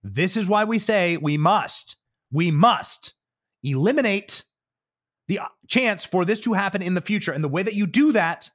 This 0.02 0.36
is 0.36 0.46
why 0.46 0.64
we 0.64 0.78
say 0.78 1.16
we 1.16 1.36
must, 1.36 1.96
we 2.30 2.50
must 2.50 3.14
eliminate 3.62 4.44
the 5.28 5.40
uh, 5.40 5.46
chance 5.68 6.04
for 6.04 6.24
this 6.24 6.40
to 6.40 6.52
happen 6.52 6.82
in 6.82 6.94
the 6.94 7.00
future. 7.00 7.32
And 7.32 7.42
the 7.42 7.48
way 7.48 7.62
that 7.62 7.74
you 7.74 7.86
do 7.86 8.12
that 8.12 8.50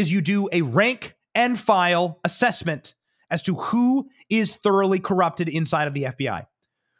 is 0.00 0.10
you 0.10 0.22
do 0.22 0.48
a 0.50 0.62
rank 0.62 1.14
and 1.34 1.60
file 1.60 2.18
assessment 2.24 2.94
as 3.30 3.42
to 3.42 3.54
who 3.54 4.08
is 4.30 4.56
thoroughly 4.56 4.98
corrupted 4.98 5.48
inside 5.48 5.86
of 5.86 5.94
the 5.94 6.04
FBI, 6.04 6.46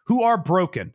who 0.06 0.22
are 0.22 0.36
broken, 0.36 0.92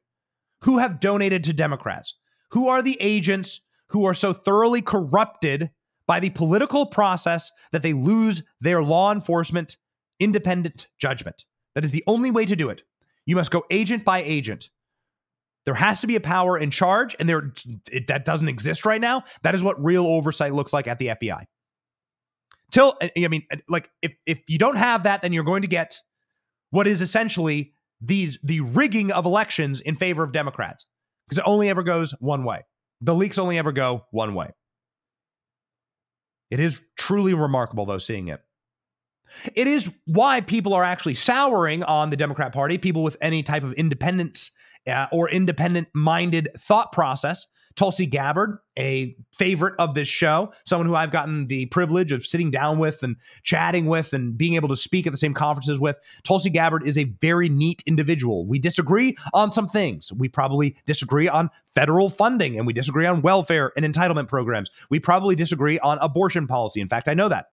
who 0.62 0.78
have 0.78 1.00
donated 1.00 1.44
to 1.44 1.52
Democrats, 1.52 2.14
who 2.52 2.70
are 2.70 2.82
the 2.82 2.98
agents 3.02 3.62
who 3.88 4.06
are 4.06 4.14
so 4.14 4.34
thoroughly 4.34 4.82
corrupted 4.82 5.72
by 6.08 6.20
the 6.20 6.30
political 6.30 6.86
process 6.86 7.52
that 7.72 7.82
they 7.82 7.94
lose 7.94 8.44
their 8.62 8.84
law 8.84 9.12
enforcement 9.12 9.78
independent 10.20 10.88
judgment. 11.00 11.44
That 11.74 11.84
is 11.84 11.92
the 11.92 12.04
only 12.08 12.32
way 12.32 12.46
to 12.46 12.56
do 12.56 12.70
it. 12.70 12.84
You 13.26 13.36
must 13.36 13.52
go 13.52 13.66
agent 13.72 14.06
by 14.06 14.22
agent. 14.22 14.70
There 15.66 15.74
has 15.74 16.00
to 16.02 16.08
be 16.08 16.16
a 16.16 16.22
power 16.22 16.58
in 16.58 16.70
charge, 16.70 17.16
and 17.20 17.28
there 17.28 17.52
it, 17.92 18.08
that 18.08 18.24
doesn't 18.24 18.48
exist 18.48 18.86
right 18.86 19.02
now. 19.02 19.24
That 19.42 19.56
is 19.56 19.64
what 19.64 19.84
real 19.84 20.06
oversight 20.06 20.54
looks 20.54 20.72
like 20.72 20.88
at 20.88 21.00
the 21.00 21.08
FBI 21.08 21.46
till 22.72 22.98
I 23.02 23.28
mean, 23.28 23.46
like 23.68 23.90
if 24.02 24.14
if 24.26 24.42
you 24.48 24.58
don't 24.58 24.78
have 24.78 25.04
that, 25.04 25.22
then 25.22 25.34
you're 25.34 25.44
going 25.44 25.62
to 25.62 25.68
get 25.68 26.00
what 26.72 26.88
is 26.88 27.02
essentially 27.02 27.74
these 28.02 28.38
the 28.44 28.62
rigging 28.62 29.12
of 29.12 29.26
elections 29.26 29.82
in 29.82 29.96
favor 29.96 30.24
of 30.24 30.32
Democrats 30.32 30.86
because 31.28 31.40
it 31.40 31.44
only 31.46 31.70
ever 31.70 31.84
goes 31.84 32.14
one 32.20 32.44
way. 32.44 32.64
The 33.02 33.16
leaks 33.16 33.38
only 33.38 33.58
ever 33.58 33.72
go 33.72 34.06
one 34.12 34.36
way. 34.36 34.52
It 36.52 36.60
is 36.60 36.82
truly 36.98 37.34
remarkable, 37.34 37.86
though, 37.86 37.98
seeing 37.98 38.28
it. 38.28 38.42
It 39.56 39.68
is 39.68 39.94
why 40.06 40.42
people 40.42 40.74
are 40.74 40.84
actually 40.84 41.16
souring 41.16 41.84
on 41.84 42.10
the 42.10 42.16
Democrat 42.16 42.54
Party, 42.54 42.78
people 42.78 43.04
with 43.04 43.18
any 43.20 43.44
type 43.44 43.64
of 43.64 43.74
independence 43.74 44.52
uh, 44.88 45.08
or 45.12 45.30
independent 45.30 45.88
minded 45.94 46.50
thought 46.60 46.92
process 46.92 47.48
Tulsi 47.76 48.06
Gabbard, 48.06 48.60
a 48.78 49.16
favorite 49.34 49.76
of 49.80 49.94
this 49.94 50.08
show, 50.08 50.52
someone 50.66 50.88
who 50.88 50.96
I've 50.96 51.12
gotten 51.12 51.48
the 51.48 51.66
privilege 51.68 52.12
of 52.12 52.26
sitting 52.26 52.52
down 52.52 52.80
with 52.80 53.04
and 53.04 53.16
chatting 53.44 53.86
with 53.86 54.14
and 54.14 54.38
being 54.38 54.56
able 54.56 54.70
to 54.70 54.76
speak 54.76 55.06
at 55.06 55.14
the 55.14 55.18
same 55.18 55.34
conferences 55.34 55.80
with. 55.80 55.98
Tulsi 56.24 56.50
Gabbard 56.50 56.88
is 56.88 56.98
a 56.98 57.06
very 57.22 57.50
neat 57.50 57.84
individual. 57.86 58.46
We 58.46 58.60
disagree 58.60 59.18
on 59.34 59.52
some 59.52 59.68
things. 59.68 60.12
We 60.14 60.30
probably 60.30 60.76
disagree 60.86 61.28
on 61.28 61.50
federal 61.74 62.10
funding 62.10 62.58
and 62.58 62.66
we 62.66 62.74
disagree 62.74 63.06
on 63.06 63.22
welfare 63.22 63.72
and 63.76 63.86
entitlement 63.86 64.28
programs. 64.28 64.72
We 64.90 65.00
probably 65.00 65.36
disagree 65.36 65.80
on 65.80 65.98
abortion 66.00 66.48
policy. 66.48 66.82
In 66.82 66.88
fact, 66.88 67.08
I 67.08 67.14
know 67.14 67.30
that. 67.30 67.48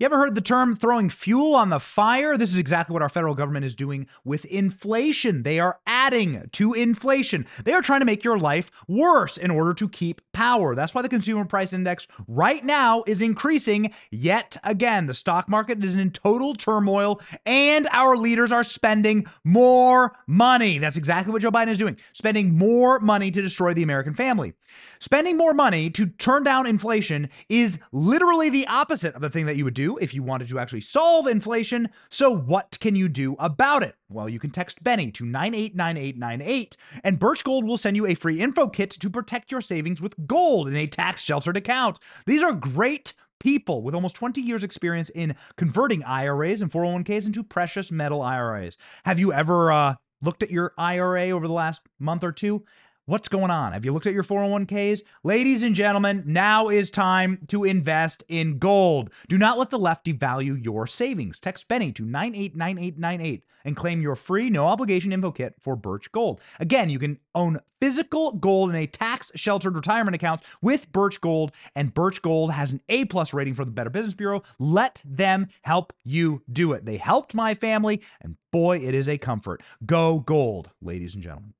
You 0.00 0.04
ever 0.04 0.18
heard 0.18 0.36
the 0.36 0.40
term 0.40 0.76
throwing 0.76 1.10
fuel 1.10 1.56
on 1.56 1.70
the 1.70 1.80
fire? 1.80 2.36
This 2.36 2.52
is 2.52 2.56
exactly 2.56 2.92
what 2.92 3.02
our 3.02 3.08
federal 3.08 3.34
government 3.34 3.64
is 3.64 3.74
doing 3.74 4.06
with 4.24 4.44
inflation. 4.44 5.42
They 5.42 5.58
are 5.58 5.80
adding 5.88 6.48
to 6.52 6.72
inflation. 6.72 7.46
They 7.64 7.72
are 7.72 7.82
trying 7.82 7.98
to 7.98 8.06
make 8.06 8.22
your 8.22 8.38
life 8.38 8.70
worse 8.86 9.36
in 9.36 9.50
order 9.50 9.74
to 9.74 9.88
keep 9.88 10.20
power. 10.32 10.76
That's 10.76 10.94
why 10.94 11.02
the 11.02 11.08
consumer 11.08 11.44
price 11.44 11.72
index 11.72 12.06
right 12.28 12.62
now 12.62 13.02
is 13.08 13.20
increasing 13.20 13.92
yet 14.12 14.56
again. 14.62 15.08
The 15.08 15.14
stock 15.14 15.48
market 15.48 15.82
is 15.82 15.96
in 15.96 16.12
total 16.12 16.54
turmoil 16.54 17.20
and 17.44 17.88
our 17.90 18.16
leaders 18.16 18.52
are 18.52 18.62
spending 18.62 19.26
more 19.42 20.16
money. 20.28 20.78
That's 20.78 20.96
exactly 20.96 21.32
what 21.32 21.42
Joe 21.42 21.50
Biden 21.50 21.72
is 21.72 21.78
doing, 21.78 21.96
spending 22.12 22.56
more 22.56 23.00
money 23.00 23.32
to 23.32 23.42
destroy 23.42 23.74
the 23.74 23.82
American 23.82 24.14
family. 24.14 24.54
Spending 25.00 25.36
more 25.36 25.54
money 25.54 25.90
to 25.90 26.06
turn 26.06 26.44
down 26.44 26.66
inflation 26.66 27.30
is 27.48 27.78
literally 27.90 28.50
the 28.50 28.66
opposite 28.68 29.14
of 29.14 29.22
the 29.22 29.30
thing 29.30 29.46
that 29.46 29.56
you 29.56 29.64
would 29.64 29.74
do 29.74 29.87
if 29.96 30.12
you 30.12 30.22
wanted 30.22 30.48
to 30.48 30.58
actually 30.58 30.82
solve 30.82 31.26
inflation. 31.26 31.88
So, 32.10 32.30
what 32.30 32.78
can 32.80 32.94
you 32.94 33.08
do 33.08 33.34
about 33.38 33.82
it? 33.82 33.96
Well, 34.08 34.28
you 34.28 34.38
can 34.38 34.50
text 34.50 34.84
Benny 34.84 35.10
to 35.12 35.24
989898, 35.24 36.76
and 37.02 37.18
Birch 37.18 37.42
Gold 37.42 37.64
will 37.64 37.78
send 37.78 37.96
you 37.96 38.06
a 38.06 38.14
free 38.14 38.40
info 38.40 38.68
kit 38.68 38.90
to 38.90 39.10
protect 39.10 39.50
your 39.50 39.60
savings 39.60 40.00
with 40.00 40.26
gold 40.26 40.68
in 40.68 40.76
a 40.76 40.86
tax 40.86 41.22
sheltered 41.22 41.56
account. 41.56 41.98
These 42.26 42.42
are 42.42 42.52
great 42.52 43.14
people 43.40 43.82
with 43.82 43.94
almost 43.94 44.16
20 44.16 44.40
years 44.40 44.64
experience 44.64 45.10
in 45.10 45.34
converting 45.56 46.04
IRAs 46.04 46.62
and 46.62 46.70
401ks 46.70 47.26
into 47.26 47.42
precious 47.42 47.90
metal 47.90 48.22
IRAs. 48.22 48.76
Have 49.04 49.18
you 49.18 49.32
ever 49.32 49.72
uh, 49.72 49.94
looked 50.22 50.42
at 50.42 50.50
your 50.50 50.72
IRA 50.76 51.30
over 51.30 51.46
the 51.46 51.54
last 51.54 51.82
month 51.98 52.24
or 52.24 52.32
two? 52.32 52.64
What's 53.08 53.28
going 53.28 53.50
on? 53.50 53.72
Have 53.72 53.86
you 53.86 53.94
looked 53.94 54.04
at 54.04 54.12
your 54.12 54.22
401ks? 54.22 55.00
Ladies 55.24 55.62
and 55.62 55.74
gentlemen, 55.74 56.24
now 56.26 56.68
is 56.68 56.90
time 56.90 57.38
to 57.48 57.64
invest 57.64 58.22
in 58.28 58.58
gold. 58.58 59.08
Do 59.30 59.38
not 59.38 59.56
let 59.56 59.70
the 59.70 59.78
left 59.78 60.04
devalue 60.04 60.62
your 60.62 60.86
savings. 60.86 61.40
Text 61.40 61.66
Benny 61.68 61.90
to 61.92 62.04
989898 62.04 63.44
and 63.64 63.74
claim 63.74 64.02
your 64.02 64.14
free, 64.14 64.50
no 64.50 64.66
obligation 64.66 65.10
info 65.10 65.30
kit 65.30 65.54
for 65.58 65.74
Birch 65.74 66.12
Gold. 66.12 66.42
Again, 66.60 66.90
you 66.90 66.98
can 66.98 67.18
own 67.34 67.62
physical 67.80 68.32
gold 68.32 68.68
in 68.68 68.76
a 68.76 68.86
tax 68.86 69.32
sheltered 69.34 69.74
retirement 69.74 70.14
account 70.14 70.42
with 70.60 70.92
Birch 70.92 71.18
Gold, 71.22 71.52
and 71.74 71.94
Birch 71.94 72.20
Gold 72.20 72.52
has 72.52 72.72
an 72.72 72.82
A 72.90 73.06
plus 73.06 73.32
rating 73.32 73.54
from 73.54 73.64
the 73.64 73.72
Better 73.72 73.88
Business 73.88 74.12
Bureau. 74.12 74.42
Let 74.58 75.02
them 75.02 75.46
help 75.62 75.94
you 76.04 76.42
do 76.52 76.74
it. 76.74 76.84
They 76.84 76.98
helped 76.98 77.34
my 77.34 77.54
family, 77.54 78.02
and 78.20 78.36
boy, 78.52 78.80
it 78.80 78.94
is 78.94 79.08
a 79.08 79.16
comfort. 79.16 79.62
Go 79.86 80.18
gold, 80.18 80.68
ladies 80.82 81.14
and 81.14 81.22
gentlemen. 81.22 81.54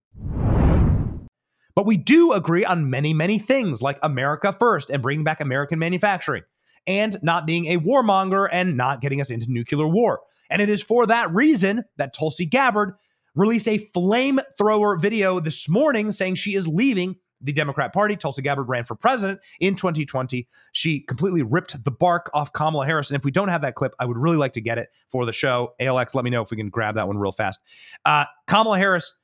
But 1.78 1.86
we 1.86 1.96
do 1.96 2.32
agree 2.32 2.64
on 2.64 2.90
many, 2.90 3.14
many 3.14 3.38
things 3.38 3.80
like 3.80 4.00
America 4.02 4.52
first 4.58 4.90
and 4.90 5.00
bringing 5.00 5.22
back 5.22 5.40
American 5.40 5.78
manufacturing 5.78 6.42
and 6.88 7.16
not 7.22 7.46
being 7.46 7.66
a 7.66 7.78
warmonger 7.78 8.48
and 8.50 8.76
not 8.76 9.00
getting 9.00 9.20
us 9.20 9.30
into 9.30 9.46
nuclear 9.48 9.86
war. 9.86 10.22
And 10.50 10.60
it 10.60 10.68
is 10.70 10.82
for 10.82 11.06
that 11.06 11.32
reason 11.32 11.84
that 11.96 12.12
Tulsi 12.12 12.46
Gabbard 12.46 12.94
released 13.36 13.68
a 13.68 13.88
flamethrower 13.94 15.00
video 15.00 15.38
this 15.38 15.68
morning 15.68 16.10
saying 16.10 16.34
she 16.34 16.56
is 16.56 16.66
leaving 16.66 17.14
the 17.40 17.52
Democrat 17.52 17.92
Party. 17.92 18.16
Tulsi 18.16 18.42
Gabbard 18.42 18.68
ran 18.68 18.82
for 18.82 18.96
president 18.96 19.38
in 19.60 19.76
2020. 19.76 20.48
She 20.72 20.98
completely 20.98 21.42
ripped 21.44 21.84
the 21.84 21.92
bark 21.92 22.28
off 22.34 22.52
Kamala 22.52 22.86
Harris. 22.86 23.08
And 23.08 23.16
if 23.16 23.24
we 23.24 23.30
don't 23.30 23.50
have 23.50 23.62
that 23.62 23.76
clip, 23.76 23.94
I 24.00 24.04
would 24.04 24.18
really 24.18 24.36
like 24.36 24.54
to 24.54 24.60
get 24.60 24.78
it 24.78 24.88
for 25.12 25.24
the 25.24 25.32
show. 25.32 25.74
ALX, 25.80 26.12
let 26.16 26.24
me 26.24 26.30
know 26.30 26.42
if 26.42 26.50
we 26.50 26.56
can 26.56 26.70
grab 26.70 26.96
that 26.96 27.06
one 27.06 27.18
real 27.18 27.30
fast. 27.30 27.60
Uh, 28.04 28.24
Kamala 28.48 28.78
Harris 28.78 29.14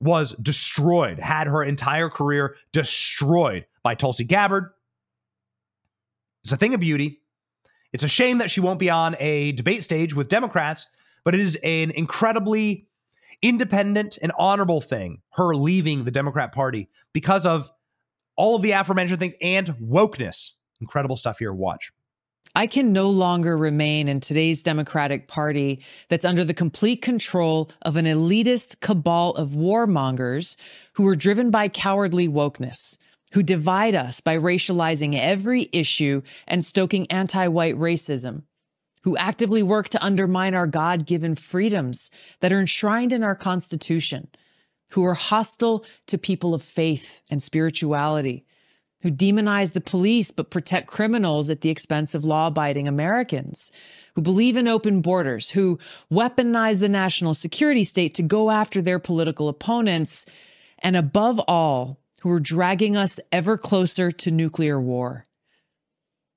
was 0.00 0.32
destroyed, 0.32 1.18
had 1.18 1.46
her 1.46 1.62
entire 1.62 2.10
career 2.10 2.56
destroyed 2.72 3.66
by 3.82 3.94
Tulsi 3.94 4.24
Gabbard. 4.24 4.70
It's 6.42 6.52
a 6.52 6.56
thing 6.56 6.74
of 6.74 6.80
beauty. 6.80 7.20
It's 7.92 8.02
a 8.02 8.08
shame 8.08 8.38
that 8.38 8.50
she 8.50 8.60
won't 8.60 8.78
be 8.78 8.90
on 8.90 9.16
a 9.20 9.52
debate 9.52 9.84
stage 9.84 10.14
with 10.14 10.28
Democrats, 10.28 10.88
but 11.24 11.34
it 11.34 11.40
is 11.40 11.56
an 11.62 11.90
incredibly 11.92 12.86
independent 13.40 14.18
and 14.20 14.32
honorable 14.38 14.80
thing, 14.80 15.22
her 15.32 15.54
leaving 15.54 16.04
the 16.04 16.10
Democrat 16.10 16.52
Party 16.52 16.88
because 17.12 17.46
of 17.46 17.70
all 18.36 18.56
of 18.56 18.62
the 18.62 18.72
aforementioned 18.72 19.20
things 19.20 19.34
and 19.40 19.68
wokeness. 19.76 20.52
Incredible 20.80 21.16
stuff 21.16 21.38
here. 21.38 21.52
Watch. 21.52 21.92
I 22.56 22.68
can 22.68 22.92
no 22.92 23.10
longer 23.10 23.58
remain 23.58 24.06
in 24.06 24.20
today's 24.20 24.62
Democratic 24.62 25.26
Party 25.26 25.82
that's 26.08 26.24
under 26.24 26.44
the 26.44 26.54
complete 26.54 27.02
control 27.02 27.68
of 27.82 27.96
an 27.96 28.04
elitist 28.04 28.80
cabal 28.80 29.32
of 29.32 29.50
warmongers 29.50 30.56
who 30.92 31.06
are 31.08 31.16
driven 31.16 31.50
by 31.50 31.66
cowardly 31.66 32.28
wokeness, 32.28 32.96
who 33.32 33.42
divide 33.42 33.96
us 33.96 34.20
by 34.20 34.36
racializing 34.36 35.18
every 35.18 35.68
issue 35.72 36.22
and 36.46 36.64
stoking 36.64 37.10
anti 37.10 37.48
white 37.48 37.76
racism, 37.76 38.44
who 39.02 39.16
actively 39.16 39.62
work 39.62 39.88
to 39.88 40.04
undermine 40.04 40.54
our 40.54 40.68
God 40.68 41.06
given 41.06 41.34
freedoms 41.34 42.08
that 42.38 42.52
are 42.52 42.60
enshrined 42.60 43.12
in 43.12 43.24
our 43.24 43.34
Constitution, 43.34 44.28
who 44.90 45.04
are 45.04 45.14
hostile 45.14 45.84
to 46.06 46.18
people 46.18 46.54
of 46.54 46.62
faith 46.62 47.20
and 47.28 47.42
spirituality 47.42 48.46
who 49.04 49.10
demonize 49.10 49.74
the 49.74 49.82
police 49.82 50.30
but 50.30 50.48
protect 50.48 50.86
criminals 50.86 51.50
at 51.50 51.60
the 51.60 51.68
expense 51.68 52.14
of 52.14 52.24
law 52.24 52.46
abiding 52.46 52.88
Americans, 52.88 53.70
who 54.14 54.22
believe 54.22 54.56
in 54.56 54.66
open 54.66 55.02
borders, 55.02 55.50
who 55.50 55.78
weaponize 56.10 56.80
the 56.80 56.88
national 56.88 57.34
security 57.34 57.84
state 57.84 58.14
to 58.14 58.22
go 58.22 58.50
after 58.50 58.80
their 58.80 58.98
political 58.98 59.50
opponents, 59.50 60.24
and 60.78 60.96
above 60.96 61.38
all, 61.40 62.00
who 62.22 62.30
are 62.30 62.40
dragging 62.40 62.96
us 62.96 63.20
ever 63.30 63.58
closer 63.58 64.10
to 64.10 64.30
nuclear 64.30 64.80
war. 64.80 65.26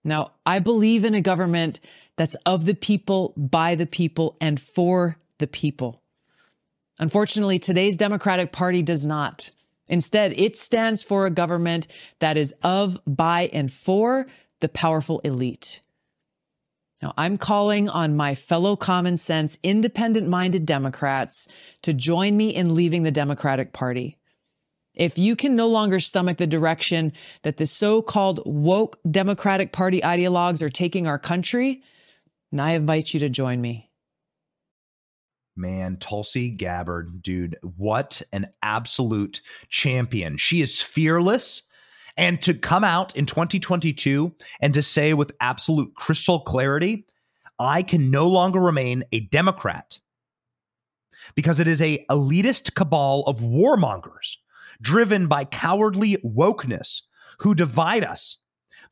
Now, 0.03 0.33
I 0.45 0.59
believe 0.59 1.05
in 1.05 1.15
a 1.15 1.21
government 1.21 1.79
that's 2.17 2.35
of 2.45 2.65
the 2.65 2.75
people, 2.75 3.33
by 3.37 3.75
the 3.75 3.87
people, 3.87 4.35
and 4.41 4.59
for 4.59 5.15
the 5.37 5.47
people. 5.47 6.01
Unfortunately, 6.99 7.59
today's 7.59 7.95
Democratic 7.95 8.51
Party 8.51 8.81
does 8.81 9.05
not. 9.05 9.51
Instead, 9.87 10.33
it 10.37 10.57
stands 10.57 11.03
for 11.03 11.25
a 11.25 11.31
government 11.31 11.87
that 12.19 12.37
is 12.37 12.53
of, 12.63 12.99
by, 13.05 13.49
and 13.53 13.71
for 13.71 14.27
the 14.59 14.69
powerful 14.69 15.19
elite. 15.19 15.81
Now, 17.01 17.13
I'm 17.15 17.37
calling 17.37 17.89
on 17.89 18.17
my 18.17 18.33
fellow 18.33 18.75
common 18.75 19.17
sense, 19.17 19.57
independent 19.61 20.27
minded 20.27 20.65
Democrats 20.65 21.47
to 21.83 21.93
join 21.93 22.35
me 22.35 22.49
in 22.49 22.73
leaving 22.73 23.03
the 23.03 23.11
Democratic 23.11 23.71
Party. 23.71 24.17
If 24.95 25.19
you 25.19 25.35
can 25.35 25.55
no 25.55 25.67
longer 25.67 25.99
stomach 25.99 26.37
the 26.37 26.47
direction 26.47 27.13
that 27.43 27.57
the 27.57 27.67
so 27.67 28.01
called 28.01 28.41
woke 28.45 28.97
Democratic 29.09 29.71
Party 29.71 30.01
ideologues 30.01 30.63
are 30.63 30.69
taking 30.69 31.05
our 31.05 31.19
country, 31.19 31.83
I 32.57 32.71
invite 32.71 33.13
you 33.13 33.19
to 33.19 33.29
join 33.29 33.61
me 33.61 33.86
man, 35.57 35.97
Tulsi 35.97 36.49
Gabbard, 36.49 37.21
dude, 37.21 37.57
what 37.61 38.21
an 38.31 38.47
absolute 38.61 39.41
champion. 39.69 40.37
She 40.37 40.61
is 40.61 40.81
fearless. 40.81 41.63
And 42.17 42.41
to 42.41 42.53
come 42.53 42.83
out 42.83 43.15
in 43.15 43.25
2022 43.25 44.33
and 44.61 44.73
to 44.73 44.81
say 44.81 45.13
with 45.13 45.31
absolute 45.39 45.93
crystal 45.95 46.39
clarity, 46.39 47.05
I 47.59 47.83
can 47.83 48.11
no 48.11 48.27
longer 48.27 48.59
remain 48.59 49.03
a 49.11 49.19
Democrat 49.19 49.99
because 51.35 51.59
it 51.59 51.67
is 51.67 51.81
a 51.81 52.05
elitist 52.09 52.75
cabal 52.75 53.23
of 53.27 53.39
warmongers 53.39 54.37
driven 54.81 55.27
by 55.27 55.45
cowardly 55.45 56.17
wokeness 56.23 57.01
who 57.39 57.55
divide 57.55 58.03
us 58.03 58.37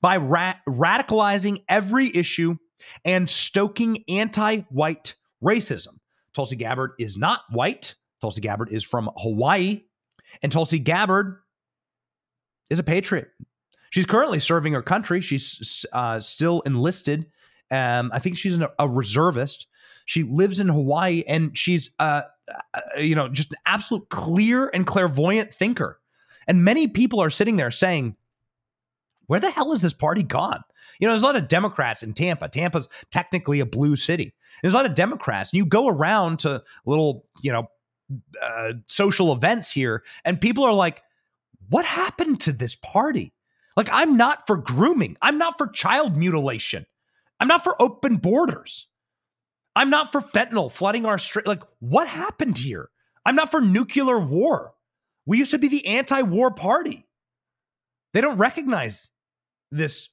by 0.01 0.17
ra- 0.17 0.56
radicalizing 0.67 1.63
every 1.69 2.15
issue 2.15 2.56
and 3.04 3.30
stoking 3.30 4.04
anti-white 4.08 5.15
racism. 5.43 5.97
Tulsi 6.36 6.56
Gabbard 6.56 6.91
is 7.00 7.17
not 7.17 7.41
white. 7.50 7.95
Tulsi 8.21 8.41
Gabbard 8.41 8.69
is 8.71 8.84
from 8.84 9.10
Hawaii. 9.17 9.82
And 10.41 10.52
Tulsi 10.52 10.80
Gabbard 10.80 11.39
is 12.69 12.80
a 12.80 12.84
patriot. 12.84 13.30
She's 13.91 14.06
currently 14.06 14.39
serving 14.39 14.74
her 14.74 14.82
country. 14.82 15.21
She's 15.21 15.86
uh, 15.93 16.19
still 16.19 16.62
enlisted. 16.62 17.28
Um, 17.71 18.12
I 18.13 18.19
think 18.19 18.38
she's 18.38 18.56
an, 18.56 18.67
a 18.78 18.89
reservist. 18.89 19.67
She 20.06 20.24
lives 20.24 20.60
in 20.60 20.67
Hawaii 20.67 21.24
and 21.28 21.58
she's, 21.58 21.91
uh, 22.00 22.24
uh, 22.74 22.82
you 23.00 23.15
know, 23.15 23.30
just 23.30 23.52
an 23.52 23.58
absolute 23.65 24.10
clear 24.10 24.69
and 24.74 24.86
clairvoyant 24.86 25.54
thinker. 25.54 26.00
And 26.48 26.63
many 26.63 26.88
people 26.88 27.21
are 27.21 27.30
sitting 27.30 27.56
there 27.56 27.71
saying, 27.71 28.17
where 29.28 29.40
the 29.40 29.50
hell 29.50 29.72
is 29.74 29.82
this 29.82 29.94
party 29.94 30.24
gone? 30.24 30.64
You 31.00 31.08
know, 31.08 31.14
there's 31.14 31.22
a 31.22 31.26
lot 31.26 31.36
of 31.36 31.48
Democrats 31.48 32.04
in 32.04 32.14
Tampa. 32.14 32.50
Tampa's 32.50 32.90
technically 33.12 33.60
a 33.60 33.66
blue 33.66 33.96
city. 33.96 34.34
There's 34.62 34.74
a 34.74 34.78
lot 34.78 34.86
of 34.86 34.96
Democrats, 34.96 35.52
and 35.52 35.58
you 35.58 35.66
go 35.66 35.88
around 35.88 36.40
to 36.40 36.64
little, 36.86 37.26
you 37.42 37.52
know, 37.52 37.68
uh, 38.42 38.74
social 38.88 39.34
events 39.34 39.72
here, 39.72 40.04
and 40.24 40.40
people 40.40 40.64
are 40.64 40.74
like, 40.74 41.04
"What 41.70 41.86
happened 41.86 42.42
to 42.42 42.54
this 42.54 42.76
party?" 42.76 43.34
Like, 43.76 43.90
I'm 43.92 44.16
not 44.16 44.48
for 44.48 44.58
grooming. 44.58 45.18
I'm 45.22 45.38
not 45.38 45.58
for 45.58 45.68
child 45.68 46.16
mutilation. 46.16 46.86
I'm 47.40 47.48
not 47.48 47.64
for 47.64 47.80
open 47.82 48.18
borders. 48.18 48.88
I'm 49.76 49.90
not 49.90 50.12
for 50.12 50.22
fentanyl 50.22 50.72
flooding 50.72 51.06
our 51.06 51.20
street. 51.20 51.46
Like, 51.46 51.64
what 51.80 52.08
happened 52.08 52.58
here? 52.58 52.90
I'm 53.26 53.36
not 53.36 53.52
for 53.52 53.60
nuclear 53.60 54.20
war. 54.20 54.74
We 55.26 55.40
used 55.40 55.52
to 55.52 55.58
be 55.58 55.68
the 55.68 55.86
anti-war 55.88 56.52
party. 56.52 57.08
They 58.14 58.22
don't 58.22 58.38
recognize 58.38 59.10
this 59.71 60.10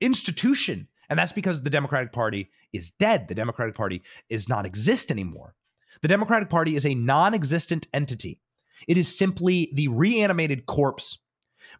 institution 0.00 0.88
And 1.10 1.18
that's 1.18 1.32
because 1.32 1.62
the 1.62 1.70
Democratic 1.70 2.12
Party 2.12 2.48
is 2.72 2.90
dead. 2.92 3.28
The 3.28 3.34
Democratic 3.34 3.74
Party 3.74 4.02
is 4.30 4.48
not 4.48 4.64
exist 4.64 5.10
anymore. 5.10 5.56
The 6.02 6.08
Democratic 6.08 6.48
Party 6.48 6.76
is 6.76 6.86
a 6.86 6.94
non-existent 6.94 7.88
entity. 7.92 8.40
It 8.86 8.96
is 8.96 9.14
simply 9.14 9.70
the 9.74 9.88
reanimated 9.88 10.66
corpse 10.66 11.18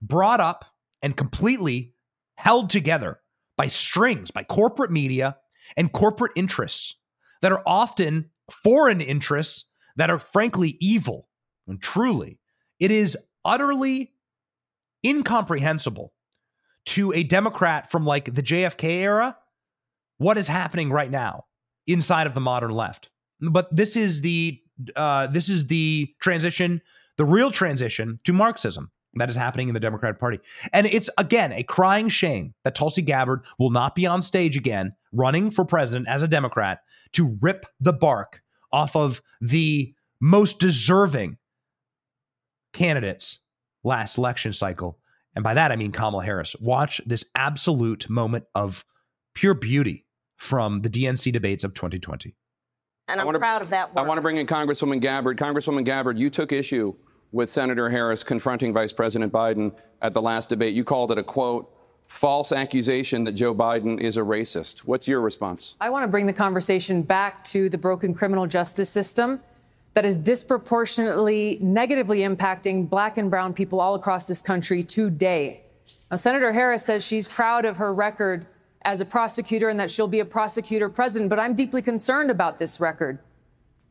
brought 0.02 0.40
up 0.40 0.64
and 1.00 1.16
completely 1.16 1.94
held 2.34 2.68
together 2.70 3.20
by 3.56 3.68
strings, 3.68 4.32
by 4.32 4.42
corporate 4.42 4.90
media 4.90 5.36
and 5.76 5.92
corporate 5.92 6.32
interests 6.34 6.96
that 7.40 7.52
are 7.52 7.62
often 7.64 8.30
foreign 8.50 9.00
interests 9.00 9.66
that 9.96 10.10
are 10.10 10.18
frankly 10.18 10.76
evil. 10.80 11.28
And 11.68 11.80
truly, 11.80 12.40
it 12.80 12.90
is 12.90 13.16
utterly 13.44 14.12
incomprehensible 15.06 16.12
to 16.90 17.12
a 17.12 17.22
Democrat 17.22 17.90
from 17.90 18.04
like 18.04 18.34
the 18.34 18.42
JFK 18.42 18.84
era 18.84 19.36
what 20.18 20.36
is 20.36 20.48
happening 20.48 20.90
right 20.90 21.10
now 21.10 21.46
inside 21.86 22.26
of 22.26 22.34
the 22.34 22.40
modern 22.40 22.72
left. 22.72 23.08
But 23.40 23.74
this 23.74 23.96
is 23.96 24.20
the 24.20 24.60
uh, 24.96 25.28
this 25.28 25.48
is 25.48 25.66
the 25.66 26.08
transition, 26.20 26.82
the 27.16 27.24
real 27.24 27.50
transition 27.50 28.18
to 28.24 28.32
Marxism 28.32 28.90
that 29.14 29.30
is 29.30 29.36
happening 29.36 29.68
in 29.68 29.74
the 29.74 29.80
Democratic 29.80 30.20
Party. 30.20 30.40
And 30.72 30.86
it's 30.86 31.08
again 31.16 31.52
a 31.52 31.62
crying 31.62 32.08
shame 32.08 32.54
that 32.64 32.74
Tulsi 32.74 33.02
Gabbard 33.02 33.44
will 33.58 33.70
not 33.70 33.94
be 33.94 34.06
on 34.06 34.20
stage 34.20 34.56
again 34.56 34.94
running 35.12 35.50
for 35.50 35.64
president 35.64 36.08
as 36.08 36.22
a 36.22 36.28
Democrat 36.28 36.80
to 37.12 37.36
rip 37.40 37.66
the 37.80 37.92
bark 37.92 38.42
off 38.72 38.94
of 38.94 39.22
the 39.40 39.94
most 40.20 40.60
deserving 40.60 41.38
candidates 42.72 43.40
last 43.82 44.18
election 44.18 44.52
cycle. 44.52 44.99
And 45.34 45.44
by 45.44 45.54
that, 45.54 45.70
I 45.70 45.76
mean 45.76 45.92
Kamala 45.92 46.24
Harris. 46.24 46.56
Watch 46.60 47.00
this 47.06 47.24
absolute 47.34 48.10
moment 48.10 48.44
of 48.54 48.84
pure 49.34 49.54
beauty 49.54 50.06
from 50.36 50.80
the 50.80 50.90
DNC 50.90 51.32
debates 51.32 51.64
of 51.64 51.74
2020. 51.74 52.34
And 53.08 53.20
I'm 53.20 53.26
wanna, 53.26 53.38
proud 53.38 53.62
of 53.62 53.70
that 53.70 53.94
work. 53.94 54.04
I 54.04 54.08
want 54.08 54.18
to 54.18 54.22
bring 54.22 54.36
in 54.36 54.46
Congresswoman 54.46 55.00
Gabbard. 55.00 55.36
Congresswoman 55.36 55.84
Gabbard, 55.84 56.18
you 56.18 56.30
took 56.30 56.52
issue 56.52 56.94
with 57.32 57.50
Senator 57.50 57.90
Harris 57.90 58.22
confronting 58.22 58.72
Vice 58.72 58.92
President 58.92 59.32
Biden 59.32 59.72
at 60.02 60.14
the 60.14 60.22
last 60.22 60.48
debate. 60.48 60.74
You 60.74 60.84
called 60.84 61.12
it 61.12 61.18
a 61.18 61.22
quote, 61.22 61.72
false 62.08 62.50
accusation 62.52 63.24
that 63.24 63.32
Joe 63.32 63.54
Biden 63.54 64.00
is 64.00 64.16
a 64.16 64.20
racist. 64.20 64.80
What's 64.80 65.06
your 65.06 65.20
response? 65.20 65.74
I 65.80 65.90
want 65.90 66.02
to 66.04 66.08
bring 66.08 66.26
the 66.26 66.32
conversation 66.32 67.02
back 67.02 67.44
to 67.44 67.68
the 67.68 67.78
broken 67.78 68.14
criminal 68.14 68.46
justice 68.46 68.90
system 68.90 69.40
that 69.94 70.04
is 70.04 70.16
disproportionately 70.16 71.58
negatively 71.60 72.20
impacting 72.20 72.88
black 72.88 73.18
and 73.18 73.30
brown 73.30 73.52
people 73.52 73.80
all 73.80 73.94
across 73.94 74.24
this 74.24 74.40
country 74.40 74.82
today. 74.82 75.62
Now, 76.10 76.16
Senator 76.16 76.52
Harris 76.52 76.84
says 76.84 77.04
she's 77.04 77.28
proud 77.28 77.64
of 77.64 77.76
her 77.78 77.92
record 77.92 78.46
as 78.82 79.00
a 79.00 79.04
prosecutor 79.04 79.68
and 79.68 79.78
that 79.78 79.90
she'll 79.90 80.08
be 80.08 80.20
a 80.20 80.24
prosecutor 80.24 80.88
president, 80.88 81.28
but 81.28 81.38
I'm 81.38 81.54
deeply 81.54 81.82
concerned 81.82 82.30
about 82.30 82.58
this 82.58 82.80
record. 82.80 83.18